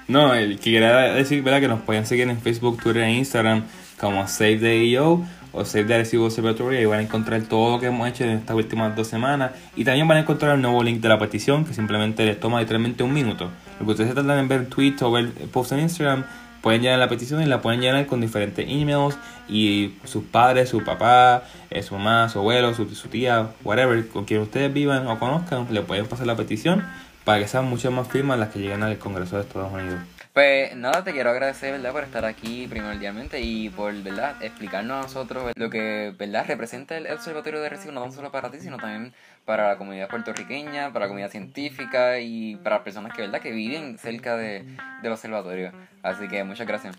No, 0.09 0.35
el 0.35 0.59
que 0.59 0.73
quería 0.73 0.97
decir 1.15 1.43
¿verdad? 1.43 1.61
que 1.61 1.69
nos 1.69 1.81
pueden 1.83 2.05
seguir 2.05 2.29
en 2.29 2.41
Facebook, 2.41 2.83
Twitter 2.83 3.03
e 3.03 3.13
Instagram 3.13 3.65
como 3.99 4.27
Save 4.29 4.59
the 4.59 4.93
EO 4.93 5.25
o 5.53 5.65
Save 5.65 5.85
the 5.85 5.95
Arecibo 5.95 6.27
Observatory. 6.27 6.79
Ahí 6.79 6.85
van 6.85 7.01
a 7.01 7.03
encontrar 7.03 7.43
todo 7.43 7.73
lo 7.73 7.81
que 7.81 7.87
hemos 7.87 8.09
hecho 8.09 8.25
en 8.25 8.31
estas 8.31 8.57
últimas 8.57 8.95
dos 8.97 9.07
semanas. 9.07 9.53
Y 9.77 9.85
también 9.85 10.09
van 10.09 10.19
a 10.19 10.21
encontrar 10.21 10.55
el 10.55 10.63
nuevo 10.63 10.83
link 10.83 11.01
de 11.01 11.09
la 11.09 11.19
petición 11.19 11.65
que 11.65 11.75
simplemente 11.75 12.25
les 12.25 12.41
toma 12.41 12.61
literalmente 12.61 13.03
un 13.03 13.13
minuto. 13.13 13.51
Lo 13.79 13.87
que 13.87 13.93
ustedes 13.93 14.11
se 14.11 14.15
tratan 14.15 14.49
de 14.49 14.57
ver 14.57 14.69
tweets 14.69 15.03
o 15.03 15.11
ver 15.11 15.31
posts 15.53 15.73
en 15.73 15.81
Instagram, 15.81 16.25
pueden 16.63 16.81
llenar 16.81 16.99
la 16.99 17.09
petición 17.09 17.43
y 17.43 17.47
la 17.47 17.61
pueden 17.61 17.81
llenar 17.81 18.07
con 18.07 18.21
diferentes 18.21 18.65
emails 18.67 19.19
y 19.49 19.95
sus 20.05 20.25
padres, 20.25 20.71
su 20.71 20.83
papá, 20.83 21.43
eh, 21.71 21.83
su 21.83 21.95
mamá, 21.95 22.29
su 22.29 22.39
abuelo, 22.39 22.73
su, 22.75 22.87
tía, 23.09 23.49
whatever, 23.65 24.09
con 24.09 24.25
quien 24.25 24.41
ustedes 24.41 24.73
vivan 24.73 25.07
o 25.09 25.19
conozcan, 25.19 25.67
le 25.71 25.83
pueden 25.83 26.07
pasar 26.07 26.27
la 26.27 26.37
petición 26.37 26.85
para 27.25 27.41
que 27.41 27.49
sean 27.49 27.67
muchas 27.67 27.93
más 27.93 28.09
firmas 28.09 28.39
las 28.39 28.49
que 28.49 28.61
lleguen 28.61 28.83
al 28.83 28.97
Congreso 28.99 29.37
de 29.37 29.43
Estados 29.43 29.73
Unidos. 29.73 30.01
Pues 30.33 30.75
nada, 30.75 31.05
te 31.05 31.13
quiero 31.13 31.29
agradecer, 31.29 31.73
¿verdad? 31.73 31.93
Por 31.93 32.05
estar 32.05 32.25
aquí 32.25 32.67
primordialmente 32.67 33.41
y 33.43 33.69
por, 33.69 33.93
¿verdad? 34.03 34.43
Explicarnos 34.43 34.97
a 34.97 35.03
nosotros 35.03 35.53
lo 35.55 35.69
que, 35.69 36.15
¿verdad? 36.19 36.47
Representa 36.49 36.97
el 36.97 37.07
Observatorio 37.09 37.61
de 37.61 37.69
Recibo, 37.69 37.93
no 37.93 38.01
tan 38.01 38.13
solo 38.13 38.33
para 38.33 38.51
ti, 38.51 38.59
sino 38.59 38.79
también 38.79 39.13
para 39.45 39.69
la 39.69 39.77
comunidad 39.77 40.09
puertorriqueña, 40.09 40.91
para 40.91 41.05
la 41.05 41.09
comunidad 41.09 41.31
científica 41.31 42.19
y 42.19 42.57
para 42.57 42.77
las 42.77 42.85
personas 42.85 43.13
que, 43.13 43.21
¿verdad? 43.21 43.43
Que 43.43 43.53
viven 43.53 43.99
cerca 43.99 44.39
de, 44.39 44.65
del 45.03 45.13
observatorio. 45.13 45.71
Así 46.03 46.27
que 46.29 46.43
muchas 46.45 46.67
gracias. 46.67 46.97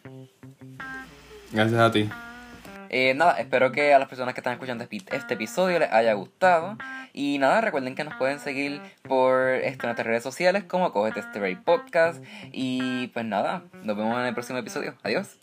Gracias 1.52 1.80
a 1.80 1.92
ti. 1.92 2.10
Eh, 2.90 3.16
nada, 3.16 3.40
espero 3.40 3.72
que 3.72 3.96
a 3.96 3.98
las 3.98 4.08
personas 4.08 4.36
que 4.36 4.42
están 4.42 4.54
escuchando 4.54 4.86
este 4.92 5.34
episodio 5.34 5.80
les 5.80 5.92
haya 5.92 6.14
gustado. 6.14 6.78
Y 7.14 7.38
nada, 7.38 7.62
recuerden 7.62 7.94
que 7.94 8.04
nos 8.04 8.16
pueden 8.16 8.40
seguir 8.40 8.82
por 9.08 9.48
este, 9.50 9.86
nuestras 9.86 10.08
redes 10.08 10.24
sociales 10.24 10.64
como 10.64 10.92
Cogete 10.92 11.20
Este 11.20 11.40
Break 11.40 11.64
Podcast. 11.64 12.24
Y 12.52 13.08
pues 13.08 13.26
nada, 13.26 13.64
nos 13.84 13.96
vemos 13.96 14.20
en 14.20 14.26
el 14.26 14.34
próximo 14.34 14.58
episodio. 14.58 14.96
Adiós. 15.04 15.38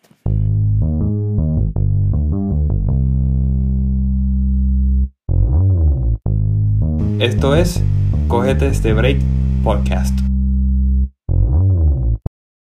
Esto 7.21 7.55
es 7.55 7.83
Cógete 8.29 8.68
este 8.68 8.93
break 8.93 9.18
podcast. 9.62 10.30